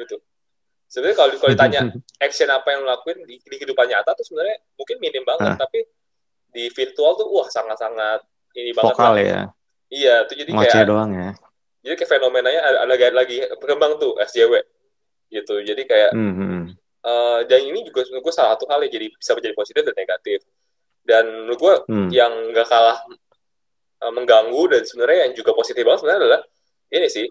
gitu. 0.00 0.16
Sebenarnya 0.86 1.16
kalau 1.16 1.30
kalau 1.40 1.52
ditanya 1.52 1.80
action 2.26 2.48
apa 2.50 2.68
yang 2.70 2.86
lo 2.86 2.94
lakuin 2.94 3.24
di, 3.26 3.40
di 3.42 3.56
kehidupan 3.58 3.86
nyata 3.90 4.14
tuh 4.14 4.24
sebenarnya 4.26 4.56
mungkin 4.78 4.96
minim 5.02 5.24
banget, 5.26 5.54
ah. 5.54 5.58
tapi 5.58 5.80
di 6.54 6.70
virtual 6.70 7.18
tuh 7.18 7.26
wah 7.34 7.48
sangat-sangat 7.50 8.22
ini 8.54 8.70
banget. 8.70 8.94
Vokal 8.94 9.14
ya. 9.18 9.40
Iya, 9.90 10.14
tuh 10.26 10.34
jadi 10.38 10.50
kayak 10.50 10.86
doang 10.86 11.10
ya. 11.12 11.30
Jadi 11.84 11.94
kayak 12.00 12.10
fenomenanya 12.16 12.60
ada, 12.64 12.78
ada 12.88 12.94
lagi 13.12 13.42
berkembang 13.60 14.00
tuh 14.00 14.16
SJW 14.22 14.62
gitu. 15.28 15.54
Jadi 15.60 15.82
kayak 15.84 16.10
mm 16.14 16.32
-hmm 16.34 16.84
uh, 17.04 17.38
dan 17.46 17.60
ini 17.62 17.84
juga 17.84 18.02
menurut 18.08 18.24
gue 18.24 18.34
salah 18.34 18.56
satu 18.56 18.64
hal 18.72 18.80
yang 18.88 18.92
jadi 18.92 19.06
bisa 19.12 19.32
menjadi 19.36 19.54
positif 19.54 19.82
dan 19.84 19.96
negatif 19.96 20.38
dan 21.04 21.24
menurut 21.28 21.60
gue 21.60 21.74
hmm. 21.92 22.08
yang 22.10 22.32
gak 22.56 22.66
kalah 22.66 22.98
uh, 24.00 24.12
mengganggu 24.12 24.62
dan 24.72 24.82
sebenarnya 24.88 25.28
yang 25.28 25.32
juga 25.36 25.52
positif 25.52 25.84
banget 25.84 26.00
sebenarnya 26.00 26.20
adalah 26.24 26.40
ini 26.88 27.06
sih 27.12 27.26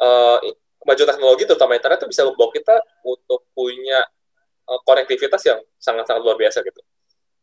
uh, 0.00 0.38
kemajuan 0.84 1.08
teknologi 1.16 1.42
terutama 1.48 1.72
internet 1.74 1.98
itu 2.04 2.08
bisa 2.12 2.22
membawa 2.28 2.50
kita 2.52 2.76
untuk 3.02 3.40
punya 3.56 4.04
uh, 4.68 4.80
konektivitas 4.84 5.40
yang 5.48 5.58
sangat-sangat 5.80 6.20
luar 6.20 6.36
biasa 6.36 6.60
gitu 6.60 6.80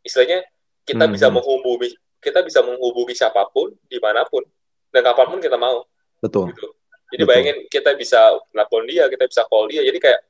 istilahnya 0.05 0.45
kita 0.85 1.05
hmm. 1.09 1.13
bisa 1.17 1.27
menghubungi 1.33 1.89
kita 2.21 2.45
bisa 2.45 2.61
menghubungi 2.61 3.17
siapa 3.17 3.49
pun 3.49 3.73
di 3.89 3.97
mana 3.97 4.21
pun 4.29 4.45
dan 4.93 5.01
kapan 5.01 5.25
pun 5.33 5.39
kita 5.41 5.57
mau 5.57 5.81
betul 6.21 6.53
gitu. 6.53 6.69
jadi 7.09 7.23
betul. 7.25 7.29
bayangin 7.33 7.57
kita 7.65 7.91
bisa 7.97 8.37
nelfon 8.53 8.85
dia 8.85 9.09
kita 9.09 9.25
bisa 9.25 9.41
call 9.49 9.65
dia 9.65 9.81
jadi 9.81 9.97
kayak 9.97 10.21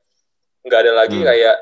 nggak 0.64 0.80
ada 0.88 0.92
lagi 0.96 1.18
hmm. 1.20 1.26
kayak 1.28 1.56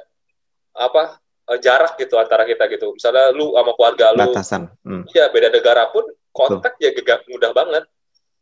apa 0.79 1.03
eh, 1.51 1.59
jarak 1.59 1.99
gitu 1.99 2.15
antara 2.15 2.47
kita 2.47 2.71
gitu 2.71 2.95
misalnya 2.95 3.35
lu 3.35 3.59
sama 3.59 3.73
keluarga 3.75 4.07
lu 4.15 4.31
batasan 4.31 4.63
hmm. 4.87 5.03
ya 5.11 5.27
beda 5.35 5.51
negara 5.51 5.91
pun 5.91 6.07
kontak 6.31 6.79
betul. 6.79 7.03
ya 7.03 7.19
mudah 7.27 7.51
banget 7.51 7.85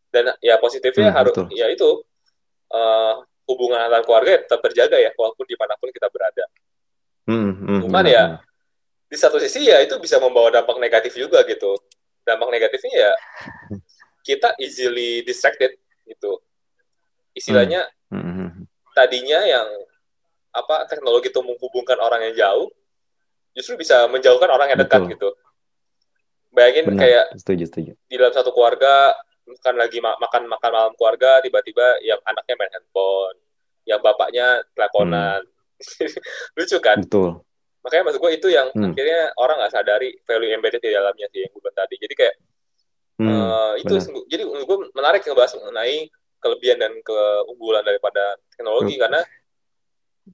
dan 0.08 0.32
ya 0.40 0.56
positifnya 0.60 1.12
hmm, 1.12 1.18
harus 1.18 1.34
betul. 1.36 1.46
ya 1.52 1.66
itu 1.72 1.88
uh, 2.72 3.24
hubungan 3.48 3.80
antar 3.80 4.04
keluarga 4.04 4.36
ya 4.36 4.40
tetap 4.44 4.60
terjaga 4.60 4.96
ya 5.00 5.10
walaupun 5.16 5.44
di 5.48 5.56
mana 5.56 5.74
pun 5.80 5.88
kita 5.88 6.08
berada 6.12 6.44
hmm, 7.24 7.52
hmm, 7.56 7.80
cuman 7.88 8.04
hmm, 8.04 8.12
ya 8.12 8.24
hmm. 8.24 8.38
di 9.08 9.16
satu 9.16 9.36
sisi 9.40 9.68
ya 9.68 9.80
itu 9.80 9.96
bisa 9.96 10.20
membawa 10.20 10.52
dampak 10.52 10.76
negatif 10.76 11.16
juga 11.16 11.40
gitu 11.48 11.72
dampak 12.28 12.48
negatifnya 12.52 12.92
ya 13.08 13.12
kita 14.28 14.52
easily 14.60 15.24
distracted 15.24 15.80
gitu 16.04 16.40
istilahnya 17.32 17.88
hmm. 18.12 18.20
Hmm. 18.20 18.34
hmm. 18.52 18.64
tadinya 18.92 19.40
yang 19.48 19.68
apa 20.52 20.84
teknologi 20.88 21.32
itu 21.32 21.40
menghubungkan 21.40 21.96
orang 22.00 22.28
yang 22.28 22.34
jauh 22.36 22.68
justru 23.56 23.80
bisa 23.80 24.04
menjauhkan 24.12 24.48
orang 24.52 24.76
yang 24.76 24.80
dekat 24.80 25.08
Betul. 25.08 25.12
gitu 25.16 25.28
bayangin 26.52 26.84
Benar. 26.92 27.00
kayak 27.00 27.24
setuju, 27.36 27.64
setuju. 27.68 27.92
di 28.08 28.14
dalam 28.16 28.32
satu 28.32 28.50
keluarga 28.52 29.14
makan 29.48 29.74
lagi 29.80 29.98
makan 30.04 30.42
makan 30.46 30.70
malam 30.70 30.92
keluarga 30.94 31.40
tiba-tiba 31.40 31.98
yang 32.04 32.20
anaknya 32.28 32.54
main 32.60 32.72
handphone 32.76 33.36
yang 33.88 34.00
bapaknya 34.04 34.60
teleponan 34.76 35.40
hmm. 35.44 36.56
lucu 36.60 36.78
kan 36.84 37.00
Betul. 37.00 37.40
makanya 37.80 38.02
maksud 38.12 38.20
gue 38.20 38.32
itu 38.36 38.48
yang 38.52 38.68
hmm. 38.70 38.92
akhirnya 38.92 39.32
orang 39.40 39.56
nggak 39.64 39.72
sadari 39.72 40.10
value 40.28 40.52
embedded 40.52 40.82
di 40.84 40.92
dalamnya 40.92 41.26
sih 41.32 41.40
yang 41.42 41.52
gue 41.56 41.72
tadi 41.72 41.94
jadi 41.96 42.14
kayak 42.14 42.34
hmm, 43.24 43.28
uh, 43.28 43.72
itu 43.80 43.94
jadi 44.28 44.42
gue 44.44 44.76
menarik 44.92 45.24
ngebahas 45.24 45.56
mengenai 45.56 46.12
kelebihan 46.38 46.78
dan 46.78 46.92
keunggulan 47.02 47.82
daripada 47.82 48.38
teknologi 48.54 48.94
hmm. 48.94 49.02
karena 49.02 49.20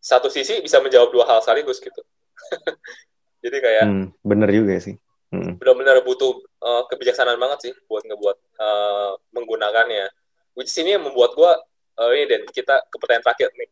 satu 0.00 0.28
sisi 0.32 0.60
bisa 0.64 0.80
menjawab 0.82 1.10
dua 1.14 1.24
hal 1.28 1.38
sekaligus 1.44 1.78
gitu. 1.78 2.02
Jadi 3.44 3.56
kayak 3.60 3.84
hmm, 3.84 4.06
bener 4.24 4.48
juga 4.50 4.80
sih. 4.80 4.96
Hmm. 5.34 5.58
Benar-benar 5.58 6.06
butuh 6.06 6.38
uh, 6.62 6.86
kebijaksanaan 6.86 7.38
banget 7.42 7.58
sih 7.70 7.72
buat 7.90 8.06
ngebuat 8.06 8.36
uh, 8.62 9.18
menggunakannya. 9.34 10.06
Which 10.54 10.70
sini 10.70 10.94
yang 10.94 11.02
membuat 11.02 11.34
gue 11.34 11.52
uh, 11.98 12.10
ini 12.14 12.30
dan 12.30 12.40
kita 12.46 12.86
ke 12.86 12.96
pertanyaan 13.02 13.26
terakhir 13.26 13.50
nih. 13.58 13.68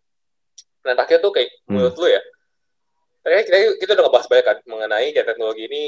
Pertanyaan 0.83 0.99
terakhir 0.99 1.19
tuh 1.23 1.31
kayak 1.31 1.49
hmm. 1.55 1.71
menurut 1.71 1.95
lu 1.95 2.09
ya. 2.11 2.23
Kayak 3.23 3.43
kita, 3.47 3.57
kita 3.79 3.91
udah 3.95 4.05
ngebahas 4.11 4.27
banyak 4.27 4.47
kan 4.51 4.59
mengenai 4.67 5.09
kayak 5.15 5.27
teknologi 5.31 5.63
ini 5.71 5.83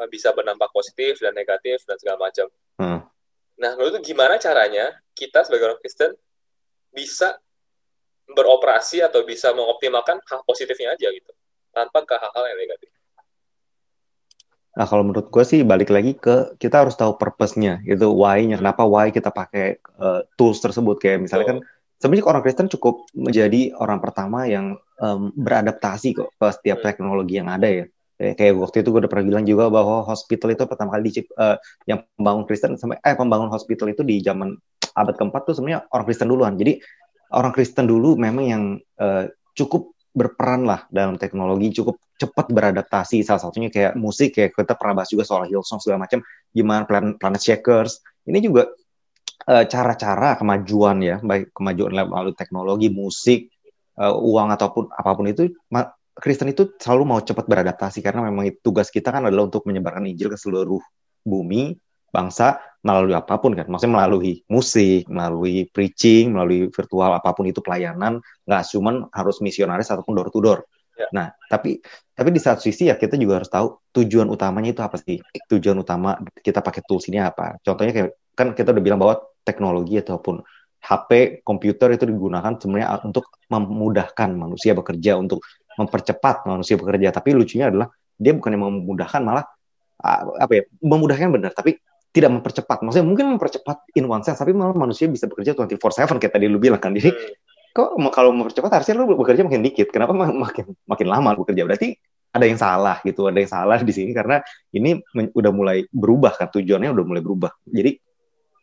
uh, 0.00 0.08
bisa 0.08 0.32
berdampak 0.32 0.72
positif 0.72 1.20
dan 1.20 1.36
negatif 1.36 1.84
dan 1.84 2.00
segala 2.00 2.16
macam. 2.16 2.48
Hmm. 2.80 3.04
Nah, 3.60 3.70
menurut 3.76 4.00
lu 4.00 4.00
gimana 4.00 4.40
caranya 4.40 4.96
kita 5.12 5.44
sebagai 5.44 5.68
orang 5.68 5.80
Kristen 5.84 6.16
bisa 6.88 7.36
beroperasi 8.32 9.04
atau 9.04 9.20
bisa 9.28 9.52
mengoptimalkan 9.52 10.16
hal 10.24 10.40
positifnya 10.48 10.96
aja 10.96 11.12
gitu 11.12 11.32
tanpa 11.72 12.00
ke 12.08 12.14
hal-hal 12.16 12.44
yang 12.48 12.58
negatif. 12.64 12.88
Nah 14.72 14.86
kalau 14.88 15.04
menurut 15.04 15.28
gue 15.28 15.44
sih 15.44 15.60
balik 15.68 15.92
lagi 15.92 16.16
ke 16.16 16.56
kita 16.56 16.86
harus 16.86 16.96
tahu 16.96 17.20
purpose-nya 17.20 17.84
itu 17.84 18.08
why-nya 18.08 18.56
kenapa 18.56 18.88
why 18.88 19.12
kita 19.12 19.28
pakai 19.28 19.76
uh, 20.00 20.24
tools 20.40 20.64
tersebut 20.64 20.96
kayak 20.96 21.28
misalnya 21.28 21.44
oh. 21.44 21.50
kan 21.52 21.58
sebenarnya 22.00 22.24
orang 22.24 22.42
Kristen 22.42 22.72
cukup 22.72 23.04
menjadi 23.12 23.76
orang 23.76 24.00
pertama 24.00 24.48
yang 24.48 24.80
um, 24.96 25.28
beradaptasi 25.36 26.16
kok 26.16 26.32
ke 26.34 26.46
setiap 26.56 26.80
hmm. 26.80 26.86
teknologi 26.88 27.34
yang 27.36 27.52
ada 27.52 27.68
ya 27.68 27.84
kayak 28.22 28.54
waktu 28.54 28.86
itu 28.86 28.88
gue 28.94 29.00
udah 29.02 29.10
pernah 29.10 29.26
bilang 29.34 29.44
juga 29.44 29.66
bahwa 29.66 30.06
hospital 30.06 30.54
itu 30.54 30.62
pertama 30.64 30.94
kali 30.94 31.10
dicip 31.10 31.26
uh, 31.36 31.58
yang 31.90 32.06
pembangun 32.14 32.44
Kristen 32.46 32.78
sampai 32.78 33.02
eh 33.02 33.14
pembangun 33.18 33.50
hospital 33.50 33.90
itu 33.90 34.06
di 34.06 34.22
zaman 34.22 34.54
abad 34.94 35.14
keempat 35.18 35.42
tuh 35.48 35.54
sebenarnya 35.58 35.90
orang 35.90 36.04
Kristen 36.06 36.28
duluan 36.30 36.54
jadi 36.54 36.78
orang 37.34 37.52
Kristen 37.52 37.84
dulu 37.90 38.14
memang 38.14 38.44
yang 38.46 38.64
uh, 39.00 39.26
cukup 39.52 39.91
berperan 40.12 40.68
lah 40.68 40.84
dalam 40.92 41.16
teknologi 41.16 41.82
cukup 41.82 41.96
cepat 42.20 42.52
beradaptasi. 42.52 43.24
Salah 43.24 43.42
satunya 43.42 43.72
kayak 43.72 43.96
musik 43.96 44.36
kayak 44.36 44.52
kita 44.54 44.76
pernah 44.76 45.02
bahas 45.02 45.10
juga 45.10 45.24
soal 45.24 45.48
Hillsong 45.48 45.80
segala 45.80 46.04
macam 46.06 46.20
gimana 46.52 46.84
planet, 46.84 47.16
planet 47.18 47.40
Checkers 47.42 48.04
ini 48.28 48.38
juga 48.44 48.70
eh, 49.48 49.64
cara-cara 49.66 50.38
kemajuan 50.38 50.96
ya 51.02 51.16
baik 51.18 51.50
kemajuan 51.56 51.90
melalui 52.06 52.36
teknologi 52.36 52.88
musik 52.92 53.50
uh, 53.98 54.14
uang 54.16 54.48
ataupun 54.54 54.84
apa 54.92 55.10
pun 55.12 55.26
itu 55.28 55.52
Kristen 56.12 56.52
itu 56.52 56.76
selalu 56.76 57.02
mau 57.08 57.20
cepat 57.24 57.48
beradaptasi 57.48 58.04
karena 58.04 58.28
memang 58.28 58.52
tugas 58.60 58.92
kita 58.92 59.08
kan 59.08 59.24
adalah 59.24 59.48
untuk 59.48 59.64
menyebarkan 59.64 60.04
Injil 60.12 60.28
ke 60.28 60.36
seluruh 60.36 60.80
bumi 61.24 61.72
bangsa 62.12 62.60
melalui 62.82 63.14
apa 63.14 63.38
pun 63.38 63.54
kan, 63.54 63.70
maksudnya 63.70 64.02
melalui 64.02 64.42
musik, 64.50 65.06
melalui 65.06 65.70
preaching, 65.70 66.34
melalui 66.34 66.66
virtual 66.66 67.14
apa 67.14 67.30
pun 67.30 67.46
itu 67.46 67.62
pelayanan, 67.62 68.18
nggak 68.42 68.62
cuma 68.74 69.06
harus 69.14 69.38
misionaris 69.38 69.86
ataupun 69.94 70.12
door 70.18 70.28
to 70.34 70.40
door. 70.42 70.60
Ya. 70.98 71.06
Nah, 71.14 71.26
tapi 71.46 71.78
tapi 72.12 72.28
di 72.34 72.40
satu 72.42 72.60
sisi 72.60 72.90
ya 72.90 72.98
kita 72.98 73.14
juga 73.16 73.40
harus 73.40 73.48
tahu 73.48 73.80
tujuan 73.96 74.28
utamanya 74.28 74.74
itu 74.74 74.82
apa 74.82 74.98
sih? 74.98 75.22
Tujuan 75.48 75.78
utama 75.78 76.18
kita 76.42 76.60
pakai 76.60 76.82
tools 76.84 77.06
ini 77.08 77.22
apa? 77.22 77.56
Contohnya 77.62 77.92
kayak 77.94 78.10
kan 78.34 78.52
kita 78.52 78.74
udah 78.74 78.82
bilang 78.84 79.00
bahwa 79.00 79.22
teknologi 79.46 80.02
ataupun 80.02 80.42
HP, 80.82 81.40
komputer 81.46 81.94
itu 81.94 82.04
digunakan 82.10 82.58
sebenarnya 82.58 82.98
untuk 83.06 83.30
memudahkan 83.46 84.34
manusia 84.34 84.74
bekerja, 84.74 85.14
untuk 85.14 85.46
mempercepat 85.78 86.50
manusia 86.50 86.74
bekerja. 86.74 87.14
Tapi 87.14 87.30
lucunya 87.30 87.70
adalah 87.70 87.86
dia 88.18 88.34
bukan 88.34 88.50
yang 88.50 88.64
memudahkan 88.66 89.22
malah 89.22 89.46
apa 90.02 90.52
ya 90.52 90.62
memudahkan 90.82 91.30
benar 91.30 91.54
tapi 91.54 91.78
tidak 92.12 92.30
mempercepat. 92.30 92.84
Maksudnya 92.84 93.06
mungkin 93.08 93.26
mempercepat 93.36 93.88
in 93.96 94.04
one 94.04 94.20
sense, 94.20 94.38
tapi 94.38 94.52
malah 94.52 94.76
manusia 94.76 95.08
bisa 95.08 95.24
bekerja 95.24 95.56
24/7 95.56 96.20
kayak 96.20 96.32
tadi 96.36 96.46
lu 96.46 96.60
bilang 96.60 96.78
kan. 96.78 96.92
Jadi 96.92 97.08
hmm. 97.08 97.72
kok 97.72 97.96
kalau 98.12 98.36
mempercepat 98.36 98.68
harusnya 98.68 98.94
lu 99.00 99.16
bekerja 99.16 99.42
makin 99.48 99.64
dikit. 99.64 99.88
Kenapa 99.88 100.12
makin 100.12 100.76
makin 100.84 101.06
lama 101.08 101.32
bekerja? 101.40 101.64
Berarti 101.64 101.96
ada 102.32 102.44
yang 102.48 102.60
salah 102.60 102.96
gitu, 103.04 103.28
ada 103.28 103.40
yang 103.40 103.48
salah 103.48 103.80
di 103.80 103.92
sini 103.92 104.12
karena 104.16 104.40
ini 104.72 105.00
udah 105.12 105.52
mulai 105.52 105.84
berubah 105.92 106.32
kan 106.36 106.48
tujuannya 106.48 106.92
udah 106.92 107.04
mulai 107.04 107.20
berubah. 107.24 107.52
Jadi 107.68 108.00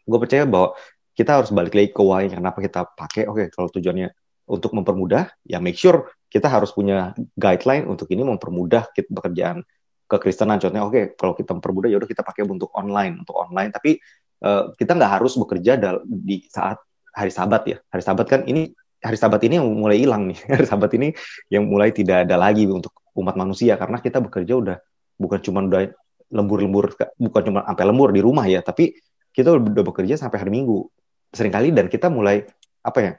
gue 0.09 0.19
percaya 0.21 0.45
bahwa 0.49 0.73
kita 1.13 1.41
harus 1.41 1.49
balik 1.53 1.73
lagi 1.77 1.89
ke 1.93 2.01
why 2.01 2.25
kenapa 2.29 2.61
kita 2.61 2.85
pakai. 2.97 3.29
Oke, 3.29 3.45
okay, 3.45 3.47
kalau 3.53 3.69
tujuannya 3.69 4.09
untuk 4.49 4.73
mempermudah, 4.73 5.29
ya 5.45 5.61
make 5.61 5.77
sure 5.77 6.09
kita 6.29 6.49
harus 6.49 6.73
punya 6.73 7.13
guideline 7.37 7.85
untuk 7.85 8.09
ini 8.09 8.25
mempermudah 8.25 8.89
kita 8.93 9.09
pekerjaan 9.13 9.61
kekristenan. 10.09 10.57
Contohnya 10.57 10.83
oke 10.83 10.93
okay, 10.93 11.03
kalau 11.13 11.37
kita 11.37 11.53
mempermudah 11.53 11.89
ya 11.93 11.97
udah 12.01 12.09
kita 12.09 12.25
pakai 12.25 12.43
untuk 12.49 12.73
online 12.73 13.21
untuk 13.21 13.37
online. 13.37 13.69
Tapi 13.69 14.01
uh, 14.41 14.73
kita 14.73 14.97
nggak 14.97 15.11
harus 15.21 15.37
bekerja 15.37 15.77
di 16.03 16.41
saat 16.49 16.81
hari 17.13 17.29
sabat 17.29 17.61
ya. 17.69 17.77
Hari 17.93 18.03
sabat 18.03 18.25
kan 18.25 18.41
ini 18.49 18.73
hari 18.99 19.15
sabat 19.15 19.39
ini 19.45 19.61
yang 19.61 19.69
mulai 19.69 20.01
hilang 20.01 20.27
nih. 20.33 20.39
Hari 20.57 20.65
sabat 20.65 20.91
ini 20.97 21.13
yang 21.53 21.69
mulai 21.69 21.93
tidak 21.93 22.25
ada 22.27 22.35
lagi 22.35 22.65
untuk 22.65 22.91
umat 23.15 23.37
manusia. 23.37 23.77
Karena 23.77 24.01
kita 24.01 24.19
bekerja 24.19 24.53
udah 24.57 24.77
bukan 25.21 25.39
cuma 25.45 25.61
udah 25.63 25.87
lembur-lembur 26.29 26.93
bukan 27.17 27.41
cuma 27.41 27.59
sampai 27.65 27.85
lembur 27.89 28.13
di 28.13 28.21
rumah 28.21 28.45
ya 28.45 28.61
tapi 28.61 28.93
kita 29.33 29.49
udah 29.55 29.83
bekerja 29.85 30.17
sampai 30.17 30.41
hari 30.41 30.51
minggu. 30.51 30.89
Seringkali 31.29 31.69
dan 31.69 31.85
kita 31.85 32.09
mulai 32.09 32.41
apa 32.81 32.99
ya 33.05 33.13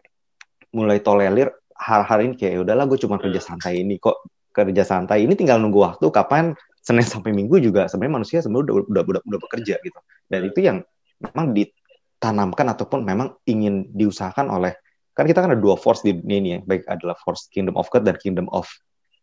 mulai 0.75 0.99
tolerir 0.99 1.51
hal-hal 1.81 2.19
ini 2.23 2.35
kayak 2.37 2.53
ya 2.55 2.61
udahlah 2.61 2.85
gue 2.87 2.99
cuma 3.01 3.17
kerja 3.17 3.41
santai 3.41 3.81
ini 3.83 3.97
kok 3.97 4.21
kerja 4.53 4.85
santai 4.85 5.25
ini 5.25 5.33
tinggal 5.33 5.57
nunggu 5.63 5.81
waktu 5.81 6.07
kapan 6.13 6.53
Senin 6.81 7.05
sampai 7.05 7.37
Minggu 7.37 7.61
juga 7.61 7.87
sebenarnya 7.87 8.15
manusia 8.25 8.39
sebenarnya 8.41 8.73
udah, 8.73 8.75
udah 8.89 9.03
udah 9.05 9.23
udah 9.25 9.41
bekerja 9.45 9.77
gitu. 9.85 9.99
Dan 10.27 10.41
itu 10.49 10.61
yang 10.65 10.81
memang 11.21 11.53
ditanamkan 11.53 12.67
ataupun 12.73 13.05
memang 13.05 13.37
ingin 13.45 13.93
diusahakan 13.93 14.49
oleh 14.49 14.73
kan 15.13 15.29
kita 15.29 15.45
kan 15.45 15.53
ada 15.53 15.61
dua 15.61 15.77
force 15.77 16.01
di 16.01 16.17
dunia 16.17 16.39
ini 16.41 16.51
ya, 16.57 16.59
baik 16.65 16.89
adalah 16.89 17.19
force 17.21 17.51
kingdom 17.53 17.77
of 17.77 17.85
God 17.93 18.09
dan 18.09 18.17
kingdom 18.17 18.49
of 18.49 18.65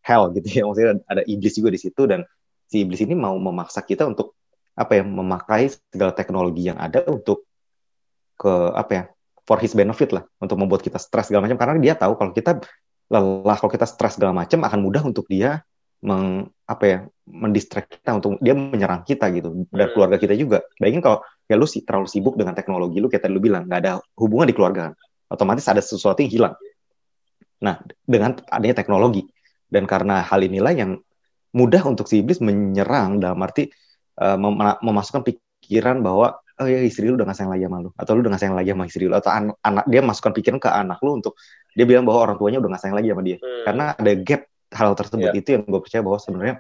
hell 0.06 0.30
gitu 0.30 0.46
ya. 0.46 0.64
Maksudnya 0.70 1.02
ada 1.10 1.22
iblis 1.26 1.58
juga 1.58 1.74
di 1.74 1.80
situ 1.82 2.06
dan 2.06 2.22
si 2.70 2.86
iblis 2.86 3.02
ini 3.02 3.18
mau 3.18 3.34
memaksa 3.40 3.82
kita 3.82 4.06
untuk 4.06 4.38
apa 4.78 5.02
ya 5.02 5.04
memakai 5.04 5.74
segala 5.90 6.14
teknologi 6.14 6.70
yang 6.70 6.78
ada 6.78 7.02
untuk 7.10 7.50
ke 8.38 8.54
apa 8.78 8.92
ya 8.94 9.04
for 9.48 9.58
his 9.58 9.74
benefit 9.74 10.14
lah 10.14 10.22
untuk 10.38 10.62
membuat 10.62 10.86
kita 10.86 11.02
stres 11.02 11.34
segala 11.34 11.50
macam 11.50 11.58
karena 11.58 11.82
dia 11.82 11.94
tahu 11.98 12.14
kalau 12.14 12.32
kita 12.36 12.62
lelah 13.10 13.58
kalau 13.58 13.72
kita 13.74 13.88
stres 13.90 14.20
segala 14.20 14.38
macam 14.38 14.62
akan 14.62 14.80
mudah 14.84 15.02
untuk 15.02 15.26
dia 15.26 15.66
meng 16.04 16.52
apa 16.68 16.84
ya 16.86 17.00
mendistract 17.26 18.00
kita 18.00 18.20
untuk 18.20 18.38
dia 18.44 18.54
menyerang 18.54 19.02
kita 19.08 19.32
gitu 19.34 19.66
dan 19.72 19.88
hmm. 19.88 19.94
keluarga 19.96 20.18
kita 20.20 20.34
juga. 20.38 20.64
Bayangin 20.78 21.02
kalau 21.02 21.20
ya 21.48 21.56
lu 21.56 21.66
sih 21.66 21.82
terlalu 21.84 22.08
sibuk 22.12 22.36
dengan 22.36 22.54
teknologi 22.54 23.00
lu 23.00 23.08
kayak 23.08 23.28
tadi 23.28 23.34
lu 23.34 23.42
bilang 23.42 23.66
nggak 23.66 23.80
ada 23.84 23.92
hubungan 24.20 24.48
di 24.48 24.56
keluarga 24.56 24.92
kan. 24.92 24.94
Otomatis 25.28 25.66
ada 25.68 25.84
sesuatu 25.84 26.24
yang 26.24 26.32
hilang. 26.32 26.56
Nah, 27.58 27.82
dengan 28.06 28.38
adanya 28.48 28.78
teknologi 28.78 29.26
dan 29.68 29.90
karena 29.90 30.24
hal 30.24 30.40
inilah 30.40 30.72
yang 30.72 30.92
mudah 31.52 31.84
untuk 31.84 32.06
si 32.06 32.22
iblis 32.22 32.40
menyerang 32.40 33.18
dalam 33.18 33.40
arti 33.42 33.68
uh, 34.22 34.38
mem 34.38 34.56
memasukkan 34.84 35.26
pikiran 35.26 36.00
bahwa 36.06 36.38
oh 36.58 36.68
ya 36.68 36.82
istri 36.82 37.10
lu 37.10 37.18
udah 37.18 37.26
gak 37.30 37.38
sayang 37.38 37.54
lagi 37.54 37.64
sama 37.70 37.78
lu 37.86 37.90
atau 37.94 38.12
lu 38.18 38.20
udah 38.26 38.32
gak 38.34 38.42
sayang 38.42 38.58
lagi 38.58 38.70
sama 38.74 38.84
istri 38.90 39.06
lu 39.06 39.16
atau 39.16 39.30
an 39.30 39.54
anak 39.62 39.86
dia 39.86 40.02
masukkan 40.02 40.34
pikiran 40.34 40.60
ke 40.62 40.70
anak 40.70 40.98
lu 41.06 41.22
untuk 41.22 41.34
dia 41.74 41.86
bilang 41.86 42.06
bahwa 42.06 42.30
orang 42.30 42.38
tuanya 42.42 42.58
udah 42.62 42.70
gak 42.78 42.82
sayang 42.82 42.98
lagi 42.98 43.10
sama 43.14 43.24
dia 43.26 43.38
hmm. 43.38 43.64
karena 43.66 43.84
ada 43.94 44.12
gap 44.22 44.42
hal 44.74 44.92
tersebut 44.96 45.32
yeah. 45.32 45.40
itu 45.40 45.50
yang 45.56 45.64
gue 45.64 45.82
percaya 45.82 46.04
bahwa 46.04 46.20
sebenarnya 46.20 46.56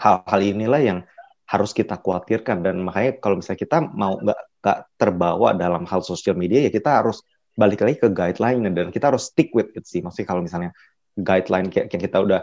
hal-hal 0.00 0.40
inilah 0.40 0.80
yang 0.80 0.98
harus 1.44 1.70
kita 1.76 2.00
khawatirkan. 2.00 2.64
Dan 2.64 2.82
makanya 2.82 3.20
kalau 3.20 3.40
misalnya 3.40 3.60
kita 3.60 3.76
mau 3.84 4.16
nggak 4.18 4.40
nggak 4.64 4.78
terbawa 4.96 5.52
dalam 5.52 5.84
hal 5.84 6.00
sosial 6.00 6.32
media 6.40 6.64
ya 6.64 6.70
kita 6.72 7.04
harus 7.04 7.20
balik 7.54 7.84
lagi 7.84 8.00
ke 8.00 8.08
guideline 8.10 8.64
dan 8.72 8.88
kita 8.88 9.12
harus 9.12 9.28
stick 9.28 9.52
with 9.52 9.70
it 9.76 9.84
sih. 9.84 10.00
Maksudnya 10.00 10.26
kalau 10.26 10.40
misalnya 10.42 10.70
guideline 11.14 11.68
kayak, 11.70 11.92
kayak 11.92 12.02
kita 12.10 12.18
udah 12.24 12.40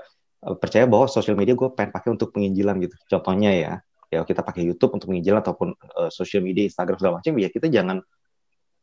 uh, 0.47 0.55
percaya 0.55 0.85
bahwa 0.87 1.09
sosial 1.09 1.35
media 1.35 1.57
gue 1.57 1.69
pengen 1.73 1.91
pakai 1.91 2.09
untuk 2.13 2.31
penginjilan 2.31 2.77
gitu. 2.79 2.95
Contohnya 3.09 3.51
ya 3.51 3.73
ya 4.11 4.27
kita 4.27 4.43
pakai 4.43 4.67
YouTube 4.67 4.91
untuk 4.91 5.07
penginjilan 5.07 5.39
ataupun 5.39 5.71
uh, 5.71 6.11
sosial 6.11 6.43
media 6.43 6.67
Instagram 6.67 6.99
segala 6.99 7.13
macam 7.23 7.31
ya 7.39 7.47
kita 7.47 7.71
jangan 7.71 8.03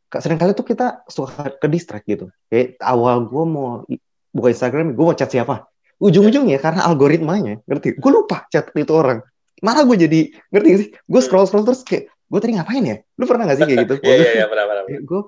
sering 0.09 0.41
kali 0.41 0.57
tuh 0.57 0.65
kita 0.65 1.05
suka 1.05 1.53
ke 1.61 1.67
distract 1.69 2.05
gitu. 2.09 2.33
Kayak 2.49 2.81
awal 2.81 3.29
gue 3.29 3.43
mau 3.45 3.85
buka 4.33 4.47
Instagram 4.49 4.97
gue 4.97 5.05
mau 5.05 5.13
chat 5.13 5.29
siapa 5.29 5.68
ujung-ujungnya 5.99 6.57
karena 6.63 6.87
algoritmanya. 6.87 7.59
Ngerti? 7.67 7.99
Gue 7.99 8.11
lupa 8.11 8.47
chat 8.47 8.71
itu 8.73 8.93
orang. 8.95 9.19
Malah 9.59 9.83
gue 9.83 9.97
jadi 9.99 10.19
ngerti 10.49 10.67
gak 10.67 10.79
sih? 10.79 10.89
Gue 11.05 11.21
scroll 11.21 11.45
scroll 11.45 11.67
terus 11.67 11.83
kayak 11.83 12.07
gue 12.09 12.39
tadi 12.39 12.55
ngapain 12.55 12.83
ya? 12.83 12.97
Lu 13.19 13.27
pernah 13.27 13.43
gak 13.45 13.59
sih 13.59 13.67
kayak 13.67 13.79
gitu? 13.85 13.95
Iya 14.07 14.43
iya 14.43 14.45
pernah 14.47 14.65
pernah 14.65 14.83
gue 14.87 15.21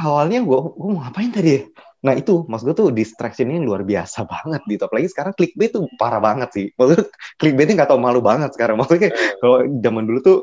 awalnya 0.00 0.40
gue 0.40 0.58
gue 0.72 0.88
mau 0.88 1.00
ngapain 1.04 1.28
tadi 1.28 1.50
ya? 1.60 1.62
Nah 2.04 2.12
itu 2.16 2.44
maksud 2.48 2.64
gue 2.72 2.76
tuh 2.76 2.88
distraction 2.92 3.48
ini 3.48 3.64
luar 3.64 3.84
biasa 3.84 4.24
banget 4.24 4.64
gitu. 4.64 4.82
Apalagi 4.88 5.08
sekarang 5.12 5.32
clickbait 5.36 5.72
tuh 5.72 5.84
parah 6.00 6.20
banget 6.20 6.48
sih. 6.52 6.66
Maksudnya 6.76 7.04
clickbaitnya 7.40 7.74
nggak 7.84 7.90
tau 7.92 8.00
malu 8.00 8.20
banget 8.24 8.52
sekarang. 8.56 8.76
Maksudnya 8.80 9.12
hmm. 9.12 9.40
kalau 9.44 9.56
zaman 9.84 10.02
dulu 10.08 10.18
tuh 10.24 10.38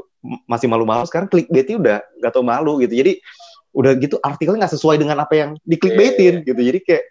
masih 0.46 0.70
malu-malu 0.70 1.06
sekarang 1.10 1.30
clickbaitnya 1.30 1.78
udah 1.82 1.98
nggak 2.22 2.32
tau 2.34 2.46
malu 2.46 2.78
gitu. 2.82 2.94
Jadi 2.94 3.18
udah 3.72 3.92
gitu 3.98 4.20
artikelnya 4.22 4.68
nggak 4.68 4.74
sesuai 4.78 5.00
dengan 5.00 5.18
apa 5.24 5.34
yang 5.34 5.50
di 5.66 5.76
clickbaitin 5.78 6.18
yeah, 6.18 6.34
yeah. 6.42 6.48
gitu. 6.50 6.62
Jadi 6.62 6.80
kayak 6.86 7.04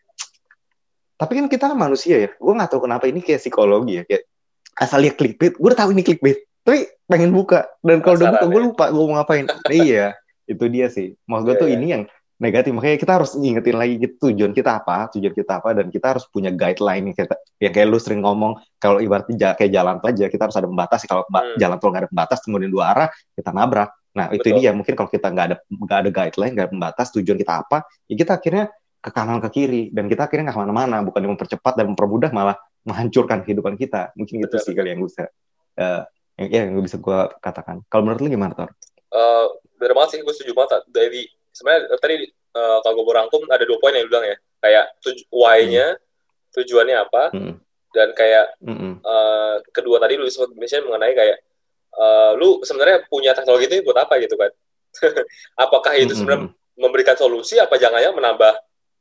tapi 1.21 1.37
kan 1.37 1.47
kita 1.53 1.69
kan 1.69 1.77
manusia 1.77 2.17
ya. 2.17 2.31
Gue 2.33 2.57
nggak 2.57 2.73
tahu 2.73 2.89
kenapa 2.89 3.05
ini 3.05 3.21
kayak 3.21 3.45
psikologi 3.45 4.01
ya. 4.01 4.03
Kayak 4.09 4.25
asal 4.81 5.05
lihat 5.05 5.21
clickbait, 5.21 5.53
gue 5.53 5.69
udah 5.69 5.77
tahu 5.77 5.93
ini 5.93 6.01
clickbait. 6.01 6.49
Tapi 6.65 6.89
pengen 7.05 7.37
buka. 7.37 7.69
Dan 7.85 8.01
kalau 8.01 8.17
udah 8.17 8.41
buka, 8.41 8.47
gue 8.49 8.61
lupa 8.65 8.85
gue 8.89 9.05
mau 9.05 9.15
ngapain. 9.21 9.45
iya, 9.69 10.17
itu 10.49 10.65
dia 10.73 10.89
sih. 10.89 11.13
Maksud 11.29 11.45
gue 11.45 11.53
yeah, 11.53 11.61
tuh 11.61 11.69
yeah. 11.69 11.77
ini 11.77 11.87
yang 11.93 12.03
negatif. 12.41 12.73
Makanya 12.73 12.97
kita 12.97 13.13
harus 13.21 13.31
ngingetin 13.37 13.77
lagi 13.77 13.95
gitu, 14.01 14.33
tujuan 14.33 14.57
kita 14.57 14.81
apa, 14.81 15.13
tujuan 15.13 15.37
kita 15.37 15.61
apa, 15.61 15.77
dan 15.77 15.93
kita 15.93 16.17
harus 16.17 16.25
punya 16.33 16.49
guideline 16.49 17.13
yang 17.13 17.17
kayak, 17.21 17.37
yang 17.61 17.73
kayak 17.77 17.87
lu 17.93 17.99
sering 18.01 18.25
ngomong, 18.25 18.57
kalau 18.81 18.97
ibaratnya 18.97 19.53
kayak 19.53 19.71
jalan 19.77 20.01
aja, 20.01 20.25
kita 20.33 20.43
harus 20.49 20.57
ada 20.57 20.67
pembatas. 20.67 21.05
Kalau 21.05 21.29
hmm. 21.29 21.61
jalan 21.61 21.77
tol 21.77 21.93
nggak 21.93 22.03
ada 22.09 22.11
pembatas, 22.11 22.39
kemudian 22.41 22.73
dua 22.73 22.85
arah, 22.97 23.09
kita 23.37 23.53
nabrak. 23.53 23.93
Nah, 24.11 24.27
Betul. 24.33 24.57
itu 24.57 24.65
dia. 24.65 24.71
Mungkin 24.73 24.97
kalau 24.97 25.11
kita 25.13 25.29
nggak 25.29 25.47
ada 25.53 25.57
nggak 25.69 25.99
ada 26.01 26.11
guideline, 26.11 26.53
nggak 26.57 26.67
ada 26.67 26.73
pembatas, 26.73 27.07
tujuan 27.13 27.37
kita 27.37 27.53
apa, 27.61 27.85
ya 28.09 28.15
kita 28.17 28.33
akhirnya 28.41 28.65
ke 29.01 29.11
kanan 29.11 29.41
ke 29.41 29.49
kiri 29.49 29.83
dan 29.91 30.07
kita 30.07 30.29
akhirnya 30.29 30.53
nggak 30.53 30.57
ke 30.57 30.63
mana-mana 30.63 30.97
bukan 31.01 31.25
mempercepat 31.33 31.73
dan 31.73 31.97
mempermudah 31.97 32.31
malah 32.37 32.57
menghancurkan 32.85 33.41
kehidupan 33.45 33.81
kita 33.81 34.13
mungkin 34.13 34.45
itu 34.45 34.57
sih 34.61 34.77
kali 34.77 34.93
yang 34.93 35.01
bisa 35.05 35.29
uh, 35.81 36.05
yang, 36.37 36.49
ya, 36.49 36.61
yang 36.69 36.85
bisa 36.85 37.01
gue 37.01 37.21
katakan 37.41 37.81
kalau 37.89 38.05
menurut 38.05 38.21
lu 38.25 38.29
gimana 38.33 38.53
Tor? 38.53 38.71
Uh, 39.11 39.57
bener 39.81 39.97
banget 39.97 40.17
sih 40.17 40.19
gue 40.21 40.35
setuju 40.37 40.53
banget 40.53 40.85
dari 40.93 41.25
sebenarnya 41.53 41.97
tadi 41.97 42.29
uh, 42.57 42.79
kalau 42.85 42.95
gue 43.01 43.07
berangkum 43.09 43.41
ada 43.49 43.65
dua 43.65 43.79
poin 43.81 43.97
yang 43.97 44.05
lu 44.05 44.13
bilang 44.13 44.27
ya 44.29 44.37
kayak 44.61 44.85
tuj 45.01 45.19
why-nya 45.33 45.97
hmm. 45.97 46.53
tujuannya 46.61 46.97
apa 47.01 47.23
hmm. 47.33 47.55
dan 47.97 48.09
kayak 48.13 48.47
hmm. 48.61 49.01
uh, 49.01 49.65
kedua 49.73 49.97
tadi 49.97 50.21
lu 50.21 50.29
sempat 50.29 50.53
mengenai 50.57 51.13
kayak 51.17 51.39
uh, 51.97 52.37
lu 52.37 52.61
sebenarnya 52.63 53.09
punya 53.09 53.33
teknologi 53.33 53.67
itu 53.67 53.81
buat 53.81 53.97
apa 53.97 54.21
gitu 54.21 54.37
kan 54.37 54.53
apakah 55.65 55.93
itu 55.97 56.13
sebenarnya 56.13 56.53
memberikan 56.81 57.17
solusi 57.17 57.61
apa 57.61 57.77
jangan-jangan 57.77 58.17
menambah 58.17 58.53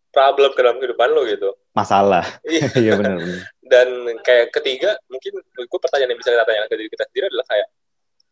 problem 0.10 0.51
ke 0.57 0.62
dalam 0.62 0.78
kehidupan 0.82 1.10
lo 1.14 1.22
gitu. 1.26 1.49
Masalah. 1.74 2.26
Iya, 2.45 2.66
iya 2.84 2.93
benar. 2.97 3.18
Dan 3.62 3.88
kayak 4.26 4.49
ketiga, 4.53 4.97
mungkin 5.05 5.38
gue 5.39 5.80
pertanyaan 5.80 6.12
yang 6.14 6.20
bisa 6.20 6.34
kita 6.34 6.45
tanyakan 6.45 6.70
ke 6.70 6.76
diri 6.78 6.89
kita 6.89 7.05
sendiri 7.10 7.26
adalah 7.30 7.45
kayak, 7.47 7.68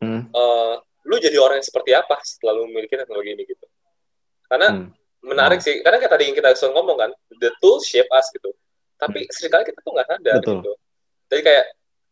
hmm. 0.02 0.22
uh, 0.34 0.74
lu 1.06 1.16
jadi 1.22 1.38
orang 1.38 1.62
yang 1.62 1.68
seperti 1.68 1.92
apa 1.94 2.18
setelah 2.26 2.58
lu 2.58 2.66
memiliki 2.68 2.98
teknologi 2.98 3.30
ini 3.38 3.44
gitu. 3.46 3.66
Karena 4.50 4.68
hmm. 4.74 4.88
menarik 5.30 5.60
oh. 5.62 5.66
sih, 5.66 5.76
karena 5.86 5.98
kayak 6.02 6.14
tadi 6.18 6.24
yang 6.28 6.36
kita 6.36 6.50
sering 6.58 6.74
ngomong 6.74 6.98
kan, 6.98 7.12
the 7.38 7.54
tool 7.62 7.78
shape 7.80 8.10
us 8.10 8.28
gitu. 8.34 8.50
Tapi 8.98 9.24
hmm. 9.24 9.32
sering 9.32 9.52
kali 9.54 9.64
kita 9.70 9.80
tuh 9.86 9.92
nggak 9.94 10.08
sadar 10.10 10.36
Betul. 10.42 10.56
gitu. 10.60 10.72
Jadi 11.28 11.42
kayak 11.46 11.66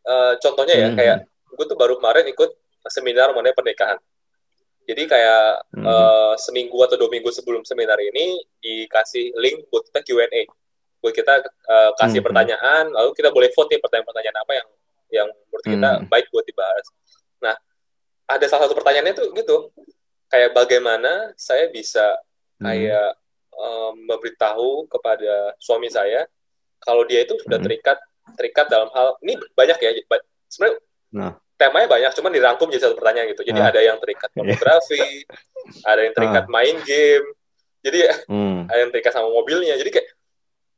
uh, 0.06 0.34
contohnya 0.38 0.76
ya, 0.78 0.88
hmm. 0.94 0.98
kayak 0.98 1.18
gue 1.56 1.66
tuh 1.66 1.78
baru 1.78 1.94
kemarin 1.98 2.26
ikut 2.30 2.52
seminar 2.86 3.34
mengenai 3.34 3.58
pernikahan. 3.58 3.98
Jadi 4.86 5.04
kayak 5.10 5.66
hmm. 5.74 5.86
uh, 5.86 6.34
seminggu 6.38 6.78
atau 6.86 6.96
dua 6.96 7.10
minggu 7.10 7.30
sebelum 7.34 7.66
seminar 7.66 7.98
ini 7.98 8.38
dikasih 8.62 9.34
link 9.42 9.66
buat 9.74 9.90
kita 9.90 10.00
Q&A, 10.06 10.46
buat 11.02 11.14
kita 11.14 11.42
uh, 11.42 11.92
kasih 11.98 12.22
hmm. 12.22 12.28
pertanyaan, 12.30 12.84
lalu 12.94 13.12
kita 13.18 13.34
boleh 13.34 13.50
vote 13.50 13.74
nih 13.74 13.82
pertanyaan-pertanyaan 13.82 14.38
apa 14.38 14.54
yang 14.54 14.68
yang 15.14 15.28
menurut 15.30 15.66
kita 15.66 15.90
hmm. 15.98 16.06
baik 16.10 16.26
buat 16.30 16.46
dibahas. 16.46 16.86
Nah, 17.42 17.56
ada 18.30 18.46
salah 18.46 18.70
satu 18.70 18.78
pertanyaannya 18.78 19.14
tuh 19.18 19.28
gitu, 19.34 19.74
kayak 20.30 20.54
bagaimana 20.54 21.34
saya 21.38 21.70
bisa 21.70 22.04
hmm. 22.62 22.66
kayak 22.66 23.10
um, 23.56 23.94
memberitahu 24.06 24.86
kepada 24.92 25.56
suami 25.62 25.88
saya 25.90 26.28
kalau 26.84 27.08
dia 27.08 27.24
itu 27.24 27.38
sudah 27.42 27.58
hmm. 27.58 27.66
terikat 27.66 27.98
terikat 28.36 28.66
dalam 28.68 28.90
hal 28.92 29.16
ini 29.24 29.38
banyak 29.54 29.78
ya 29.80 29.92
sebenarnya 30.50 30.80
nah. 31.14 31.34
Temanya 31.70 31.90
banyak 31.90 32.12
cuman 32.14 32.32
dirangkum 32.32 32.68
jadi 32.70 32.82
satu 32.86 32.96
pertanyaan 32.98 33.28
gitu 33.34 33.42
jadi 33.42 33.60
nah. 33.60 33.70
ada 33.74 33.80
yang 33.82 33.98
terikat 33.98 34.30
iya. 34.30 34.36
pornografi 34.38 35.06
ada 35.82 36.02
yang 36.06 36.14
terikat 36.14 36.46
nah. 36.46 36.52
main 36.54 36.76
game 36.86 37.26
jadi 37.82 38.00
hmm. 38.32 38.70
ada 38.70 38.80
yang 38.86 38.92
terikat 38.94 39.12
sama 39.14 39.30
mobilnya 39.34 39.74
jadi 39.78 39.90
kayak 39.90 40.08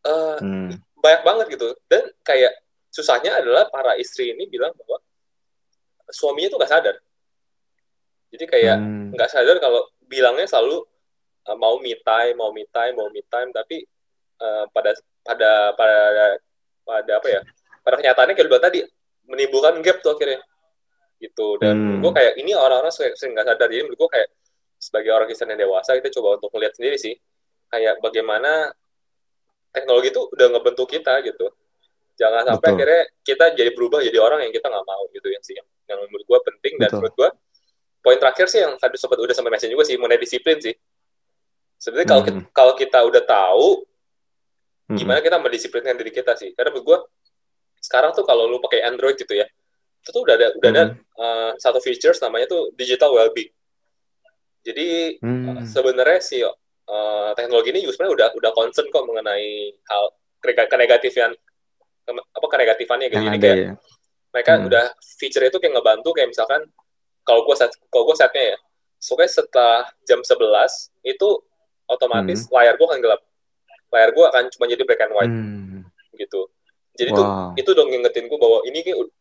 uh, 0.07 0.37
hmm. 0.39 0.79
banyak 0.99 1.21
banget 1.27 1.45
gitu 1.59 1.67
dan 1.91 2.03
kayak 2.23 2.51
susahnya 2.91 3.37
adalah 3.37 3.67
para 3.67 3.99
istri 3.99 4.31
ini 4.31 4.47
bilang 4.47 4.71
bahwa 4.73 4.97
suaminya 6.09 6.55
tuh 6.55 6.59
gak 6.63 6.71
sadar 6.71 6.95
jadi 8.31 8.45
kayak 8.47 8.77
hmm. 8.79 9.15
nggak 9.15 9.29
hmm. 9.29 9.37
sadar 9.39 9.57
kalau 9.59 9.81
bilangnya 10.07 10.47
selalu 10.47 10.83
uh, 11.47 11.57
mau 11.59 11.79
me 11.79 11.95
time 11.99 12.35
mau 12.35 12.51
me 12.51 12.67
time 12.67 12.95
mau 12.95 13.07
me 13.11 13.23
time 13.27 13.51
tapi 13.51 13.83
uh, 14.39 14.65
pada 14.71 14.95
pada 15.23 15.51
pada 15.75 15.97
pada 16.87 17.11
apa 17.19 17.27
ya 17.27 17.41
pada 17.83 17.95
kenyataannya 17.99 18.35
kayak 18.35 18.47
bilang 18.47 18.63
tadi 18.63 18.79
menimbulkan 19.27 19.79
gap 19.83 19.99
tuh 19.99 20.15
akhirnya 20.15 20.39
gitu 21.17 21.57
dan 21.57 21.75
hmm. 21.75 21.99
gue 22.05 22.11
kayak 22.13 22.33
ini 22.37 22.53
orang-orang 22.53 22.93
sering 22.93 23.33
nggak 23.33 23.45
sadar 23.45 23.67
jadi 23.69 23.83
menurut 23.85 23.99
gue 24.05 24.09
kayak 24.13 24.29
sebagai 24.77 25.09
orang 25.09 25.25
Kristen 25.25 25.49
yang 25.49 25.61
dewasa 25.65 25.97
kita 25.97 26.13
coba 26.13 26.37
untuk 26.37 26.53
melihat 26.53 26.73
sendiri 26.77 26.97
sih 27.01 27.17
kayak 27.73 27.97
bagaimana 27.99 28.69
teknologi 29.73 30.13
itu 30.13 30.21
udah 30.29 30.47
ngebentuk 30.53 30.87
kita 30.87 31.19
gitu 31.25 31.49
jangan 32.17 32.45
sampai 32.53 32.67
Betul. 32.69 32.77
akhirnya 32.77 33.01
kita 33.25 33.45
jadi 33.53 33.71
berubah 33.73 33.99
jadi 34.01 34.17
orang 34.21 34.39
yang 34.45 34.53
kita 34.53 34.69
nggak 34.69 34.85
mau 34.85 35.03
gitu 35.13 35.27
yang 35.29 35.43
sih 35.45 35.53
yang, 35.57 35.67
yang 35.89 35.99
menurut 36.05 36.25
gue 36.25 36.39
penting 36.53 36.73
dan 36.77 36.89
Betul. 36.89 36.97
menurut 37.01 37.15
gue 37.17 37.29
poin 38.01 38.17
terakhir 38.17 38.45
sih 38.49 38.61
yang 38.61 38.73
tadi 38.77 38.95
sobat 38.97 39.17
udah 39.17 39.35
sampai 39.35 39.51
mention 39.53 39.69
juga 39.73 39.83
sih 39.85 39.97
mengenai 39.97 40.21
disiplin 40.21 40.57
sih 40.61 40.73
sebenarnya 41.77 42.09
kalau 42.09 42.21
hmm. 42.21 42.29
kita, 42.29 42.39
kalau 42.53 42.73
kita 42.73 42.99
udah 43.05 43.23
tahu 43.25 43.67
hmm. 44.93 44.97
gimana 44.97 45.19
kita 45.21 45.37
mendisiplinkan 45.41 45.93
diri 45.97 46.11
kita 46.13 46.33
sih 46.37 46.53
karena 46.53 46.73
menurut 46.73 46.85
gue 46.85 46.97
sekarang 47.81 48.13
tuh 48.17 48.25
kalau 48.25 48.49
lu 48.49 48.57
pakai 48.57 48.85
Android 48.85 49.17
gitu 49.17 49.37
ya 49.37 49.45
itu 50.07 50.15
tuh 50.15 50.23
udah 50.23 50.35
ada 50.39 50.47
udah 50.55 50.69
ada 50.71 50.83
uh, 51.19 51.51
satu 51.59 51.83
features 51.83 52.23
namanya 52.23 52.47
tuh 52.47 52.71
digital 52.79 53.11
well-being 53.11 53.51
jadi 54.63 55.19
hmm. 55.19 55.43
uh, 55.51 55.63
sebenarnya 55.67 56.19
sih 56.23 56.47
uh, 56.87 57.31
teknologi 57.35 57.75
ini 57.75 57.83
juga 57.83 57.99
sebenarnya 57.99 58.15
udah 58.15 58.29
udah 58.39 58.51
concern 58.55 58.87
kok 58.87 59.03
mengenai 59.03 59.75
hal 59.91 60.03
kenegatifan 60.43 61.31
apa 62.07 62.47
kenegatifan 62.47 63.03
gitu. 63.03 63.19
Jadi 63.19 63.39
kayak 63.39 63.57
ya. 63.57 63.73
mereka 64.31 64.51
hmm. 64.55 64.67
udah 64.71 64.85
feature 65.19 65.43
itu 65.43 65.57
kayak 65.59 65.75
ngebantu 65.75 66.09
kayak 66.15 66.31
misalkan 66.31 66.63
kalau 67.27 67.43
gue 67.43 67.55
set 67.59 67.71
kalau 67.91 68.07
gue 68.07 68.15
setnya 68.15 68.55
ya, 68.55 68.57
pokoknya 69.03 69.31
setelah 69.31 69.79
jam 70.07 70.19
11 70.23 71.11
itu 71.11 71.29
otomatis 71.87 72.47
hmm. 72.47 72.51
layar 72.55 72.73
gue 72.79 72.87
akan 72.87 72.99
gelap. 73.03 73.21
Layar 73.87 74.09
gue 74.11 74.25
akan 74.27 74.43
cuma 74.55 74.65
jadi 74.67 74.83
black 74.87 75.03
and 75.03 75.13
white. 75.15 75.31
Hmm. 75.31 75.81
Jadi 76.97 77.13
wow. 77.13 77.53
itu 77.55 77.61
itu 77.61 77.69
dong 77.77 77.87
ngingetin 77.93 78.25
gue 78.25 78.39
bahwa 78.41 78.59
ini 78.65 78.79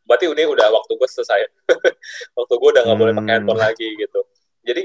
berarti 0.08 0.24
ini 0.32 0.44
udah 0.48 0.66
waktu 0.72 0.92
gue 0.96 1.08
selesai. 1.12 1.40
waktu 2.38 2.54
gue 2.56 2.68
udah 2.72 2.82
nggak 2.88 2.96
hmm. 2.96 3.02
boleh 3.04 3.12
pakai 3.12 3.24
hmm. 3.28 3.36
handphone 3.36 3.60
lagi 3.60 3.88
gitu. 4.00 4.20
Jadi 4.66 4.80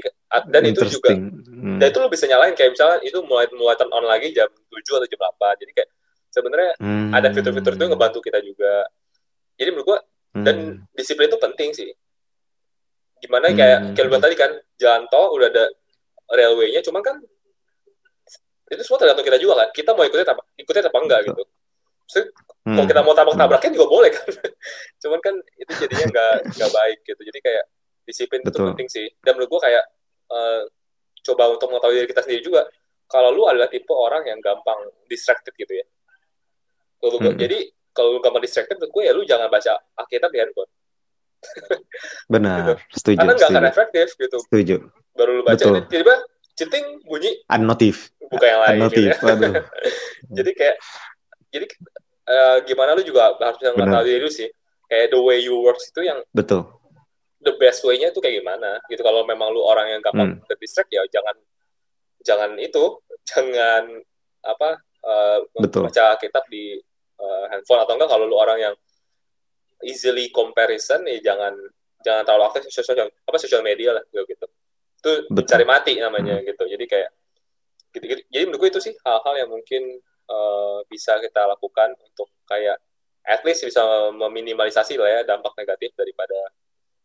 dan 0.52 0.62
itu 0.62 0.80
juga 0.86 1.10
hmm. 1.10 1.82
dan 1.82 1.86
itu 1.90 1.98
lo 1.98 2.06
bisa 2.06 2.30
nyalain 2.30 2.54
kayak 2.54 2.78
misalnya 2.78 2.98
itu 3.02 3.18
mulai 3.26 3.50
mulai 3.50 3.74
turn 3.74 3.90
on 3.90 4.06
lagi 4.06 4.30
jam 4.30 4.46
7 4.46 5.00
atau 5.00 5.08
jam 5.08 5.20
8. 5.40 5.60
Jadi 5.64 5.72
kayak 5.74 5.90
sebenarnya 6.32 6.72
hmm. 6.78 7.10
ada 7.12 7.28
fitur-fitur 7.32 7.72
itu 7.74 7.84
ngebantu 7.88 8.18
kita 8.22 8.38
juga. 8.44 8.86
Jadi 9.56 9.68
menurut 9.72 9.86
gue 9.88 9.98
hmm. 10.38 10.44
dan 10.44 10.56
disiplin 10.94 11.28
itu 11.28 11.38
penting 11.40 11.70
sih. 11.74 11.90
Gimana 13.22 13.50
kayak 13.52 13.78
hmm. 13.80 13.94
kayak 13.94 14.22
tadi 14.22 14.34
kan 14.34 14.50
jalan 14.80 15.02
tol 15.10 15.32
udah 15.36 15.48
ada 15.52 15.64
railway-nya, 16.32 16.80
cuman 16.82 17.02
kan 17.04 17.16
itu 18.72 18.82
semua 18.88 18.98
tergantung 19.04 19.26
kita 19.28 19.38
juga 19.38 19.54
kan. 19.62 19.68
Kita 19.70 19.92
mau 19.92 20.04
ikutin 20.08 20.26
apa 20.26 20.42
ikutin 20.56 20.84
apa 20.88 20.98
enggak 20.98 21.20
gitu. 21.28 21.42
Maksudnya, 22.02 22.26
hmm. 22.64 22.76
kalau 22.78 22.86
kita 22.86 23.00
mau 23.02 23.14
tabrak-tabrakin 23.14 23.70
juga 23.74 23.86
boleh 23.90 24.10
kan. 24.10 24.26
cuman 25.02 25.18
kan 25.20 25.34
itu 25.58 25.72
jadinya 25.86 26.06
nggak 26.12 26.34
nggak 26.58 26.70
baik 26.70 26.98
gitu. 27.06 27.20
Jadi 27.22 27.38
kayak 27.42 27.64
disiplin 28.06 28.42
Betul. 28.42 28.50
itu 28.50 28.70
penting 28.74 28.88
sih 28.90 29.06
dan 29.22 29.38
menurut 29.38 29.50
gue 29.56 29.60
kayak 29.62 29.84
uh, 30.30 30.62
coba 31.22 31.54
untuk 31.54 31.70
mengetahui 31.70 32.02
diri 32.02 32.08
kita 32.10 32.22
sendiri 32.26 32.42
juga 32.42 32.62
kalau 33.06 33.30
lu 33.30 33.46
adalah 33.46 33.70
tipe 33.70 33.94
orang 33.94 34.26
yang 34.26 34.42
gampang 34.42 34.90
distracted 35.06 35.54
gitu 35.54 35.70
ya 35.70 35.86
kalau 36.98 37.18
hmm. 37.22 37.38
jadi 37.38 37.58
kalau 37.94 38.18
lu 38.18 38.20
gampang 38.20 38.42
distracted 38.42 38.78
menurut 38.78 38.92
gue 38.92 39.02
ya 39.06 39.12
lu 39.14 39.22
jangan 39.22 39.46
baca 39.46 39.72
Alkitab 40.02 40.30
di 40.34 40.38
handphone 40.42 40.70
benar 42.30 42.58
gitu. 42.62 42.74
setuju 42.94 43.16
karena 43.18 43.32
nggak 43.34 43.50
akan 43.50 43.66
efektif 43.66 44.06
gitu 44.18 44.38
setuju 44.46 44.76
baru 45.14 45.30
lu 45.38 45.42
baca 45.46 45.62
tiba-tiba 45.62 46.14
cheating 46.54 46.86
bunyi 47.06 47.32
unnotif 47.50 48.10
bukan 48.30 48.46
yang 48.46 48.60
lain 48.62 48.74
unnotif 48.78 49.10
gitu 49.18 49.46
ya. 49.46 49.62
jadi 50.42 50.50
kayak 50.54 50.76
jadi 51.52 51.66
uh, 52.26 52.56
gimana 52.66 52.94
lu 52.94 53.02
juga 53.02 53.34
harus 53.38 53.58
mengetahui 53.60 54.06
diri 54.06 54.22
lu 54.22 54.32
sih. 54.32 54.48
Kayak 54.86 55.16
the 55.16 55.20
way 55.20 55.40
you 55.40 55.56
works 55.56 55.88
itu 55.88 56.04
yang 56.04 56.20
betul. 56.36 56.68
the 57.40 57.56
best 57.56 57.80
way-nya 57.82 58.12
itu 58.12 58.20
kayak 58.20 58.44
gimana? 58.44 58.78
Gitu 58.86 59.00
kalau 59.00 59.24
memang 59.24 59.50
lu 59.50 59.64
orang 59.64 59.88
yang 59.88 60.00
gampang 60.04 60.36
hmm. 60.36 60.58
distract 60.60 60.92
ya 60.92 61.00
jangan 61.08 61.36
jangan 62.22 62.50
itu 62.60 63.00
jangan 63.30 63.84
apa 64.42 64.70
uh, 65.06 65.38
baca 65.56 66.06
kitab 66.20 66.44
di 66.52 66.76
uh, 67.18 67.44
handphone. 67.50 67.80
Atau 67.82 67.96
enggak 67.96 68.10
kalau 68.10 68.24
lu 68.28 68.36
orang 68.36 68.58
yang 68.60 68.74
easily 69.82 70.30
comparison 70.30 71.02
ya 71.08 71.18
jangan 71.32 71.56
jangan 72.02 72.22
terlalu 72.26 72.44
aktif 72.50 72.70
sosial 72.70 73.08
apa 73.08 73.36
sosial 73.40 73.62
media 73.64 73.96
lah 73.96 74.04
gitu 74.10 74.22
gitu. 74.28 74.46
Itu 75.02 75.10
cari 75.48 75.64
mati 75.66 75.98
namanya 75.98 76.38
hmm. 76.38 76.46
gitu. 76.46 76.64
Jadi 76.68 76.84
kayak 76.86 77.10
gitu, 77.92 78.04
gitu 78.08 78.22
jadi 78.32 78.44
menurut 78.48 78.60
gue 78.66 78.70
itu 78.76 78.80
sih 78.80 78.94
hal-hal 79.04 79.34
yang 79.36 79.50
mungkin 79.52 80.00
uh, 80.32 80.80
bisa 80.88 81.20
kita 81.20 81.44
lakukan 81.44 81.92
untuk 82.00 82.32
kayak 82.48 82.80
at 83.22 83.44
least 83.46 83.62
bisa 83.62 83.82
meminimalisasi 84.10 84.98
lah 84.98 85.08
ya 85.08 85.20
dampak 85.22 85.54
negatif 85.54 85.94
daripada 85.94 86.34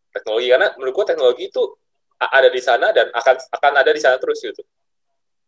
teknologi 0.09 0.47
karena 0.49 0.67
menurut 0.79 0.93
gue 0.97 1.05
teknologi 1.13 1.43
itu 1.51 1.61
ada 2.17 2.49
di 2.49 2.61
sana 2.63 2.89
dan 2.89 3.13
akan 3.13 3.35
akan 3.53 3.73
ada 3.77 3.91
di 3.93 4.01
sana 4.01 4.17
terus 4.17 4.41
gitu 4.41 4.65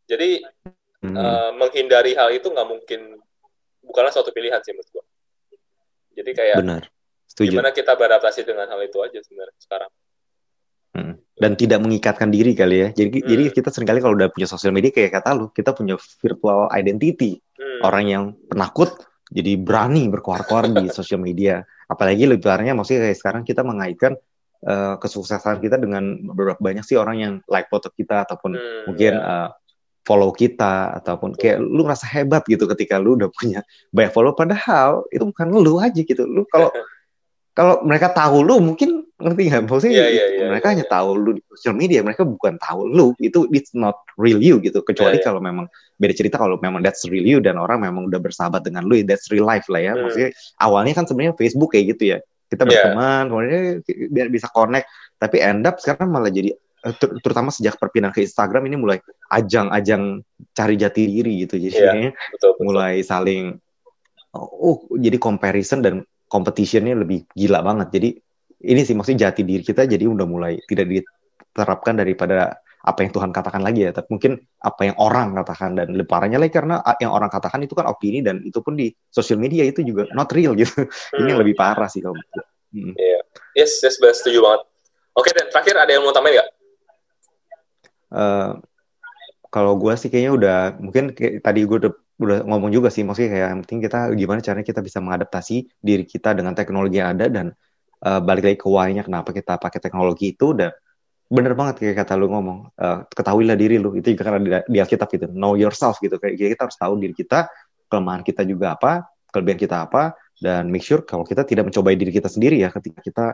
jadi 0.06 0.46
hmm. 1.02 1.16
uh, 1.18 1.52
menghindari 1.58 2.14
hal 2.14 2.30
itu 2.30 2.54
nggak 2.54 2.68
mungkin 2.70 3.18
bukanlah 3.82 4.14
suatu 4.14 4.30
pilihan 4.30 4.62
sih 4.62 4.78
menurut 4.78 4.90
gue 4.94 5.06
jadi 6.22 6.32
kayak 6.38 6.58
benar 6.62 6.84
Setuju. 7.26 7.58
gimana 7.58 7.70
kita 7.74 7.94
beradaptasi 7.98 8.46
dengan 8.46 8.70
hal 8.70 8.82
itu 8.86 8.98
aja 9.02 9.20
sebenarnya 9.26 9.58
sekarang 9.58 9.92
hmm. 10.94 11.16
Dan 11.40 11.56
tidak 11.56 11.80
mengikatkan 11.80 12.30
diri 12.30 12.52
kali 12.52 12.76
ya 12.84 12.88
jadi 12.92 13.10
hmm. 13.10 13.26
jadi 13.26 13.44
kita 13.56 13.70
sering 13.72 13.88
kali 13.88 14.00
kalau 14.04 14.16
udah 14.20 14.30
punya 14.30 14.48
sosial 14.48 14.76
media 14.76 14.92
kayak 14.92 15.16
kata 15.16 15.34
lu 15.40 15.48
kita 15.56 15.72
punya 15.72 15.96
virtual 16.20 16.68
identity 16.76 17.40
hmm. 17.56 17.82
orang 17.88 18.04
yang 18.06 18.24
penakut 18.52 19.00
jadi 19.32 19.56
berani 19.56 20.12
berkuar-kuar 20.12 20.68
di 20.70 20.92
sosial 20.98 21.24
media 21.24 21.64
apalagi 21.88 22.28
lebarnya 22.28 22.76
maksudnya 22.76 23.10
kayak 23.10 23.18
sekarang 23.18 23.42
kita 23.48 23.64
mengaitkan 23.64 24.20
uh, 24.68 25.00
kesuksesan 25.00 25.64
kita 25.64 25.80
dengan 25.80 26.20
beberapa 26.22 26.60
banyak 26.60 26.84
sih 26.84 27.00
orang 27.00 27.18
yang 27.18 27.34
like 27.48 27.72
foto 27.72 27.88
kita 27.90 28.28
ataupun 28.28 28.60
hmm, 28.60 28.84
mungkin 28.92 29.14
yeah. 29.16 29.48
uh, 29.48 29.50
follow 30.04 30.34
kita 30.34 31.00
ataupun 31.04 31.38
kayak 31.38 31.62
lu 31.62 31.86
ngerasa 31.86 32.10
hebat 32.10 32.42
gitu 32.50 32.66
ketika 32.76 32.98
lu 33.00 33.16
udah 33.16 33.30
punya 33.32 33.64
banyak 33.96 34.12
follow 34.12 34.36
padahal 34.36 35.08
itu 35.10 35.24
bukan 35.24 35.48
lu 35.56 35.80
aja 35.80 36.02
gitu 36.04 36.28
lu 36.28 36.44
kalau 36.52 36.70
kalau 37.58 37.84
mereka 37.84 38.12
tahu 38.12 38.44
lu 38.44 38.60
mungkin 38.64 39.09
ngerti 39.20 39.52
nggak 39.52 39.64
maksudnya 39.68 39.94
yeah, 40.00 40.10
yeah, 40.10 40.28
yeah, 40.32 40.48
mereka 40.48 40.72
yeah, 40.72 40.74
hanya 40.80 40.86
yeah. 40.88 40.96
tahu 40.96 41.10
lu 41.20 41.32
di 41.36 41.42
sosial 41.52 41.76
media 41.76 42.00
mereka 42.00 42.24
bukan 42.24 42.56
tahu 42.56 42.88
lu 42.88 43.12
itu 43.20 43.44
it's 43.52 43.76
not 43.76 44.00
real 44.16 44.40
you 44.40 44.64
gitu 44.64 44.80
kecuali 44.80 45.20
yeah, 45.20 45.20
yeah. 45.20 45.28
kalau 45.28 45.44
memang 45.44 45.66
beda 46.00 46.14
cerita 46.16 46.40
kalau 46.40 46.56
memang 46.64 46.80
that's 46.80 47.04
real 47.12 47.28
you 47.28 47.44
dan 47.44 47.60
orang 47.60 47.84
memang 47.84 48.08
udah 48.08 48.16
bersahabat 48.24 48.64
dengan 48.64 48.88
lu 48.88 49.04
that's 49.04 49.28
real 49.28 49.44
life 49.44 49.68
lah 49.68 49.84
ya 49.84 49.92
hmm. 49.92 50.08
maksudnya 50.08 50.30
awalnya 50.64 50.96
kan 50.96 51.04
sebenarnya 51.04 51.36
Facebook 51.36 51.76
kayak 51.76 52.00
gitu 52.00 52.16
ya 52.16 52.18
kita 52.48 52.64
iya. 52.64 52.70
berteman 52.72 53.04
yeah. 53.04 53.24
kemudian 53.28 53.64
biar 54.08 54.28
bisa 54.32 54.48
connect 54.56 54.88
tapi 55.20 55.38
end 55.44 55.68
up 55.68 55.76
sekarang 55.84 56.10
malah 56.16 56.32
jadi 56.32 56.56
eh, 56.56 56.94
ter 56.96 57.10
terutama 57.20 57.52
sejak 57.52 57.76
perpindahan 57.76 58.16
ke 58.16 58.24
Instagram 58.24 58.72
ini 58.72 58.76
mulai 58.80 58.98
ajang-ajang 59.36 60.24
cari 60.56 60.76
jati 60.80 61.02
diri 61.12 61.44
gitu 61.44 61.60
jadi 61.60 61.76
yeah, 61.76 62.16
betul, 62.32 62.56
betul. 62.56 62.64
mulai 62.64 63.04
saling 63.04 63.60
oh 64.32 64.88
jadi 64.96 65.20
comparison 65.20 65.84
dan 65.84 66.08
competitionnya 66.32 66.96
lebih 66.96 67.28
gila 67.36 67.60
banget 67.60 67.88
jadi 67.92 68.10
ini 68.60 68.82
sih 68.84 68.96
maksudnya 68.96 69.30
jati 69.30 69.48
diri 69.48 69.64
kita 69.64 69.88
jadi 69.88 70.04
udah 70.04 70.28
mulai 70.28 70.60
tidak 70.68 70.92
diterapkan 70.92 71.96
daripada 71.96 72.60
apa 72.80 73.04
yang 73.04 73.12
Tuhan 73.12 73.32
katakan 73.36 73.60
lagi 73.60 73.84
ya, 73.84 73.92
tapi 73.92 74.08
mungkin 74.16 74.40
apa 74.64 74.82
yang 74.88 74.96
orang 75.04 75.36
katakan 75.36 75.76
dan 75.76 75.92
lebarannya 75.92 76.40
lagi 76.40 76.54
karena 76.56 76.80
yang 77.04 77.12
orang 77.12 77.28
katakan 77.28 77.60
itu 77.60 77.76
kan 77.76 77.92
opini 77.92 78.24
dan 78.24 78.40
itu 78.40 78.64
pun 78.64 78.80
di 78.80 78.88
sosial 79.12 79.36
media 79.36 79.68
itu 79.68 79.84
juga 79.84 80.08
not 80.16 80.32
real 80.32 80.56
gitu. 80.56 80.88
Hmm. 80.88 81.20
Ini 81.20 81.36
yang 81.36 81.42
lebih 81.44 81.60
parah 81.60 81.92
sih 81.92 82.00
kalau 82.00 82.16
menurut 82.16 82.46
hmm. 82.72 82.94
Iya. 82.96 83.20
Yes, 83.60 83.84
yes, 83.84 84.00
benar 84.00 84.16
setuju 84.16 84.40
banget. 84.40 84.62
Oke, 85.12 85.30
dan 85.36 85.52
terakhir 85.52 85.76
ada 85.76 85.92
yang 85.92 86.04
mau 86.08 86.16
tambahin 86.16 86.40
nggak? 86.40 86.50
Uh, 88.10 88.52
kalau 89.52 89.76
gue 89.76 89.94
sih 90.00 90.08
kayaknya 90.08 90.32
udah 90.34 90.58
mungkin 90.80 91.12
kayak, 91.12 91.44
tadi 91.44 91.68
gue 91.68 91.78
udah, 91.84 91.94
udah 92.22 92.38
ngomong 92.48 92.72
juga 92.72 92.88
sih 92.88 93.04
maksudnya 93.04 93.36
kayak 93.36 93.48
yang 93.52 93.62
penting 93.66 93.80
kita 93.86 94.00
gimana 94.16 94.40
caranya 94.40 94.66
kita 94.66 94.82
bisa 94.82 94.98
mengadaptasi 95.04 95.68
diri 95.84 96.06
kita 96.08 96.32
dengan 96.32 96.56
teknologi 96.56 97.02
yang 97.02 97.18
ada 97.18 97.28
dan 97.28 97.52
uh, 98.06 98.20
balik 98.24 98.44
lagi 98.46 98.58
ke 98.60 98.68
why-nya 98.68 99.04
kenapa 99.04 99.36
kita 99.36 99.60
pakai 99.60 99.80
teknologi 99.84 100.36
itu 100.36 100.56
dan 100.56 100.72
bener 101.30 101.54
banget 101.54 101.86
kayak 101.86 101.96
kata 102.06 102.18
lu 102.18 102.28
ngomong 102.34 102.74
uh, 102.74 103.06
ketahuilah 103.06 103.54
diri 103.54 103.78
lu 103.78 103.94
itu 103.94 104.18
juga 104.18 104.34
karena 104.34 104.40
di, 104.42 104.50
di 104.66 104.78
Alkitab 104.82 105.08
gitu 105.14 105.26
know 105.30 105.54
yourself 105.54 106.02
gitu 106.02 106.18
kayak 106.18 106.36
kita 106.36 106.66
harus 106.66 106.78
tahu 106.78 106.98
diri 106.98 107.14
kita 107.14 107.46
kelemahan 107.86 108.26
kita 108.26 108.42
juga 108.50 108.74
apa 108.74 109.06
kelebihan 109.30 109.62
kita 109.62 109.86
apa 109.86 110.18
dan 110.42 110.72
make 110.74 110.82
sure 110.82 111.06
kalau 111.06 111.22
kita 111.22 111.46
tidak 111.46 111.70
mencobai 111.70 111.94
diri 111.94 112.10
kita 112.10 112.32
sendiri 112.32 112.58
ya 112.58 112.74
ketika 112.74 113.00
kita 113.06 113.26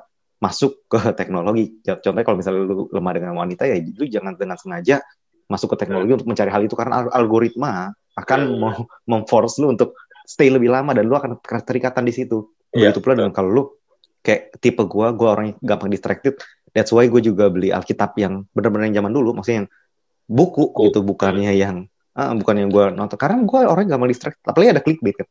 masuk 0.43 0.83
ke 0.91 0.99
teknologi 1.15 1.79
contohnya 1.87 2.25
kalau 2.27 2.37
misalnya 2.37 2.61
lu 2.67 2.91
lemah 2.91 3.13
dengan 3.15 3.33
wanita 3.39 3.63
ya 3.63 3.79
lu 3.79 4.05
jangan 4.11 4.35
dengan 4.35 4.59
sengaja 4.59 4.99
masuk 5.47 5.77
ke 5.77 5.85
teknologi 5.85 6.11
hmm. 6.11 6.17
untuk 6.19 6.27
mencari 6.27 6.51
hal 6.51 6.61
itu 6.67 6.75
karena 6.75 7.07
algoritma 7.15 7.95
akan 8.19 8.39
hmm. 8.43 8.59
mau 8.59 8.75
memforce 9.07 9.63
lu 9.63 9.71
untuk 9.71 9.95
stay 10.27 10.51
lebih 10.51 10.67
lama 10.67 10.91
dan 10.91 11.07
lu 11.07 11.15
akan 11.15 11.39
terikatan 11.63 12.03
di 12.03 12.11
situ 12.11 12.51
yeah. 12.75 12.91
begitu 12.91 12.99
pula 12.99 13.15
dengan 13.15 13.31
kalau 13.31 13.49
lu 13.53 13.63
kayak 14.25 14.57
tipe 14.57 14.81
gua 14.89 15.13
gua 15.13 15.37
orang 15.37 15.53
yang 15.53 15.57
gampang 15.61 15.93
distracted 15.93 16.41
That's 16.75 16.91
why 16.91 17.07
gue 17.07 17.23
juga 17.23 17.47
beli 17.47 17.71
Alkitab 17.71 18.19
yang 18.19 18.43
benar-benar 18.51 18.91
yang 18.91 18.99
zaman 18.99 19.15
dulu, 19.15 19.31
maksudnya 19.31 19.63
yang 19.63 19.69
buku 20.27 20.75
oh. 20.75 20.91
gitu, 20.91 20.99
bukannya 21.07 21.55
yang 21.55 21.87
uh, 22.19 22.35
bukan 22.35 22.67
yang 22.67 22.69
gue 22.69 22.85
nonton. 22.91 23.15
Karena 23.15 23.39
gue 23.47 23.59
orang 23.63 23.87
gak 23.87 23.99
mau 24.03 24.11
distract, 24.11 24.43
apalagi 24.43 24.75
ada 24.75 24.83
clickbait 24.83 25.15
kan, 25.15 25.27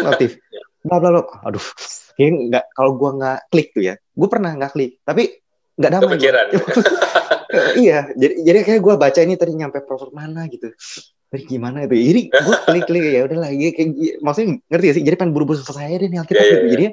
notif, 0.00 0.40
bla 0.88 0.96
bla 0.96 1.12
bla. 1.12 1.22
Aduh, 1.44 1.60
kayak 2.16 2.32
nggak 2.48 2.64
kalau 2.72 2.96
gue 2.96 3.10
nggak 3.20 3.38
klik 3.52 3.68
tuh 3.76 3.84
ya, 3.84 3.94
gue 4.00 4.28
pernah 4.32 4.56
nggak 4.56 4.72
klik, 4.72 4.96
tapi 5.04 5.44
nggak 5.76 5.90
damai. 5.92 6.08
Kepikiran. 6.08 6.46
iya, 7.84 7.98
jadi 8.16 8.34
jadi 8.48 8.58
kayak 8.64 8.80
gue 8.80 8.94
baca 8.96 9.20
ini 9.20 9.34
tadi 9.36 9.52
nyampe 9.60 9.84
profil 9.84 10.16
mana 10.16 10.48
gitu. 10.48 10.72
Tadi 11.28 11.44
gimana 11.44 11.84
itu? 11.84 12.00
Jadi 12.00 12.22
gue 12.32 12.56
klik-klik 12.64 13.04
ya 13.12 13.28
udah 13.28 13.38
lagi 13.44 13.76
kayak 13.76 14.24
maksudnya 14.24 14.56
ngerti 14.72 14.84
gak 14.88 14.96
sih? 14.96 15.04
Jadi 15.04 15.16
pengen 15.20 15.32
buru-buru 15.36 15.60
selesai 15.60 16.00
deh 16.00 16.08
nih 16.08 16.16
Alkitab 16.24 16.40
yeah, 16.40 16.48
yeah, 16.48 16.56
gitu. 16.56 16.64
Yeah. 16.64 16.72
Jadi 16.72 16.86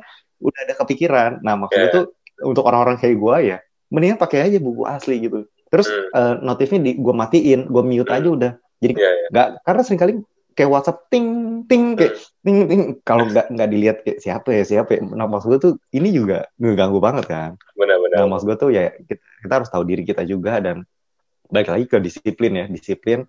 udah 0.46 0.60
ada 0.70 0.74
kepikiran. 0.78 1.32
Nah, 1.42 1.58
maksudnya 1.58 1.90
yeah. 1.90 1.96
tuh 1.98 2.06
untuk 2.46 2.64
orang-orang 2.70 3.02
kayak 3.02 3.18
gue 3.18 3.38
ya, 3.54 3.58
mendingan 3.90 4.18
pakai 4.22 4.46
aja 4.46 4.58
buku 4.62 4.84
asli 4.86 5.24
gitu 5.26 5.46
terus 5.70 5.88
hmm. 5.90 6.10
uh, 6.14 6.36
notifnya 6.40 6.80
di 6.80 6.92
gue 6.96 7.14
matiin 7.14 7.68
gue 7.70 7.84
mute 7.84 8.10
hmm. 8.10 8.18
aja 8.18 8.30
udah 8.30 8.52
jadi 8.80 8.94
yeah, 8.96 9.14
yeah. 9.14 9.30
Gak, 9.34 9.48
karena 9.66 9.82
sering 9.84 10.00
kali 10.00 10.14
kayak 10.56 10.72
WhatsApp 10.72 10.98
ting 11.12 11.28
ting 11.68 11.84
kayak 12.00 12.16
hmm. 12.16 12.44
ting 12.46 12.58
ting 12.70 12.82
kalau 13.04 13.28
nggak 13.28 13.52
nggak 13.52 13.70
dilihat 13.70 13.98
kayak 14.08 14.20
siapa 14.24 14.50
ya 14.56 14.64
siapa 14.64 14.90
ya 14.96 15.02
nah 15.04 15.28
maksud 15.28 15.48
gue 15.52 15.60
tuh 15.60 15.74
ini 15.92 16.16
juga 16.16 16.48
ngeganggu 16.62 17.00
banget 17.02 17.26
kan 17.28 17.52
benar-benar 17.76 18.24
nah 18.24 18.28
maksud 18.32 18.46
gue 18.48 18.58
tuh 18.58 18.70
ya 18.72 18.94
kita, 18.94 19.20
kita 19.20 19.54
harus 19.54 19.70
tahu 19.70 19.84
diri 19.84 20.04
kita 20.08 20.24
juga 20.24 20.64
dan 20.64 20.86
balik 21.52 21.70
lagi 21.70 21.86
ke 21.86 21.98
disiplin 22.02 22.52
ya 22.56 22.66
disiplin 22.72 23.28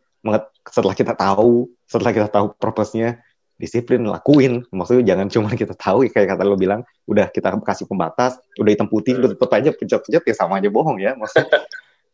setelah 0.66 0.96
kita 0.96 1.14
tahu 1.14 1.70
setelah 1.86 2.10
kita 2.10 2.28
tahu 2.30 2.50
purpose-nya 2.58 3.22
disiplin 3.56 4.04
lakuin. 4.04 4.64
Maksudnya 4.68 5.16
jangan 5.16 5.26
cuma 5.32 5.48
kita 5.52 5.72
tahu 5.76 6.06
kayak 6.08 6.36
kata 6.36 6.44
lo 6.44 6.56
bilang 6.56 6.84
udah 7.08 7.32
kita 7.32 7.52
kasih 7.64 7.88
pembatas 7.88 8.36
udah 8.60 8.70
hitam 8.70 8.88
putih 8.88 9.16
udah 9.16 9.32
tetap 9.32 9.50
aja 9.56 9.70
pencet-pencet 9.72 10.22
ya 10.22 10.34
sama 10.36 10.60
aja 10.60 10.68
bohong 10.68 11.00
ya 11.00 11.16
maksudnya. 11.16 11.48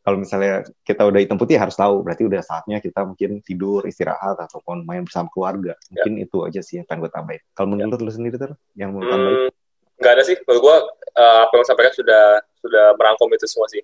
Kalau 0.03 0.19
misalnya 0.19 0.67
kita 0.83 1.07
udah 1.07 1.21
hitam 1.23 1.39
putih 1.39 1.55
harus 1.63 1.79
tahu. 1.79 2.03
Berarti 2.03 2.27
udah 2.27 2.43
saatnya 2.43 2.83
kita 2.83 3.07
mungkin 3.07 3.39
tidur 3.39 3.87
istirahat 3.87 4.35
ataupun 4.35 4.83
main 4.83 5.07
bersama 5.07 5.31
keluarga. 5.31 5.79
Mungkin 5.95 6.19
ya. 6.19 6.27
itu 6.27 6.37
aja 6.43 6.61
sih 6.63 6.83
yang 6.83 6.87
pengen 6.91 7.07
gue 7.07 7.13
tambahin. 7.15 7.43
Kalau 7.55 7.71
ya. 7.71 7.87
menurut 7.87 8.03
ya. 8.03 8.07
lo 8.07 8.11
sendiri 8.11 8.35
tuh 8.35 8.59
yang 8.75 8.91
mau 8.91 9.07
tambahin? 9.07 9.47
Hmm, 9.47 9.51
nggak 10.03 10.13
ada 10.19 10.23
sih. 10.27 10.37
Kalau 10.43 10.59
gue 10.59 10.77
uh, 11.23 11.39
apa 11.47 11.55
yang 11.55 11.67
sampaikan 11.71 11.95
sudah 11.95 12.25
sudah 12.59 12.85
merangkum 12.99 13.31
itu 13.31 13.47
semua 13.47 13.71
sih. 13.71 13.83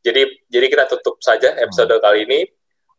Jadi 0.00 0.22
jadi 0.48 0.66
kita 0.72 0.84
tutup 0.88 1.20
saja 1.20 1.52
episode 1.60 1.92
hmm. 1.92 2.00
kali 2.00 2.18
ini. 2.24 2.40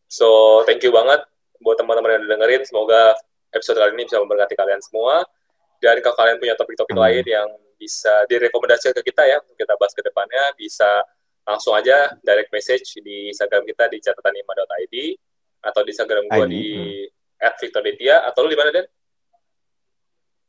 So 0.05 0.61
thank 0.69 0.85
you 0.85 0.93
banget 0.93 1.25
buat 1.57 1.81
teman-teman 1.81 2.21
yang 2.21 2.37
dengerin. 2.37 2.69
Semoga 2.69 3.17
episode 3.53 3.77
kali 3.77 3.93
ini 3.95 4.03
bisa 4.09 4.17
memberkati 4.19 4.53
kalian 4.57 4.81
semua. 4.81 5.23
Dan 5.79 5.99
kalau 6.01 6.15
kalian 6.15 6.37
punya 6.39 6.55
topik-topik 6.57 6.95
hmm. 6.95 7.03
lain 7.03 7.25
yang 7.27 7.49
bisa 7.75 8.23
direkomendasikan 8.31 8.95
ke 8.95 9.11
kita 9.11 9.23
ya, 9.27 9.37
untuk 9.43 9.59
kita 9.59 9.75
bahas 9.75 9.93
ke 9.93 10.01
depannya, 10.01 10.43
bisa 10.55 11.03
langsung 11.43 11.75
aja 11.75 12.15
direct 12.23 12.49
message 12.55 12.87
di 13.03 13.27
Instagram 13.27 13.67
kita 13.67 13.91
di 13.91 13.99
catatanima.id 13.99 14.95
atau 15.63 15.81
di 15.83 15.89
Instagram 15.91 16.23
gue 16.31 16.45
di 16.47 16.65
hmm. 17.11 17.55
@victordetia 17.59 18.23
atau 18.27 18.47
lu 18.47 18.51
di 18.51 18.59
mana 18.59 18.71
Den? 18.71 18.87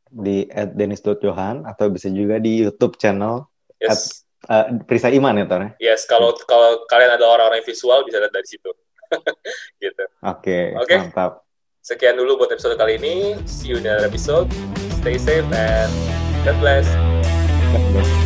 Di 0.07 0.47
@denis.johan 0.47 1.67
atau 1.67 1.91
bisa 1.91 2.07
juga 2.07 2.39
di 2.39 2.63
YouTube 2.63 2.95
channel 2.95 3.43
yes. 3.79 4.23
At, 4.47 4.71
uh, 4.71 4.83
Prisa 4.87 5.11
Iman 5.11 5.35
ya 5.35 5.45
Tor? 5.47 5.63
Yes, 5.83 6.07
kalau 6.07 6.31
kalau 6.47 6.87
kalian 6.87 7.19
ada 7.19 7.27
orang-orang 7.27 7.63
visual 7.67 8.07
bisa 8.07 8.23
lihat 8.23 8.31
dari 8.31 8.47
situ. 8.47 8.71
gitu. 9.83 10.03
Oke, 10.23 10.73
okay, 10.73 10.79
okay. 10.79 10.97
mantap. 11.03 11.44
Sekian 11.85 12.17
dulu 12.17 12.41
buat 12.41 12.49
episode 12.49 12.81
kali 12.81 12.97
ini. 12.97 13.37
See 13.45 13.69
you 13.69 13.77
in 13.77 13.85
another 13.85 14.09
episode. 14.09 14.49
Stay 15.05 15.21
safe 15.21 15.45
and 15.53 15.93
God 16.41 16.57
bless. 16.57 16.89
God 17.77 17.85
bless. 17.93 18.24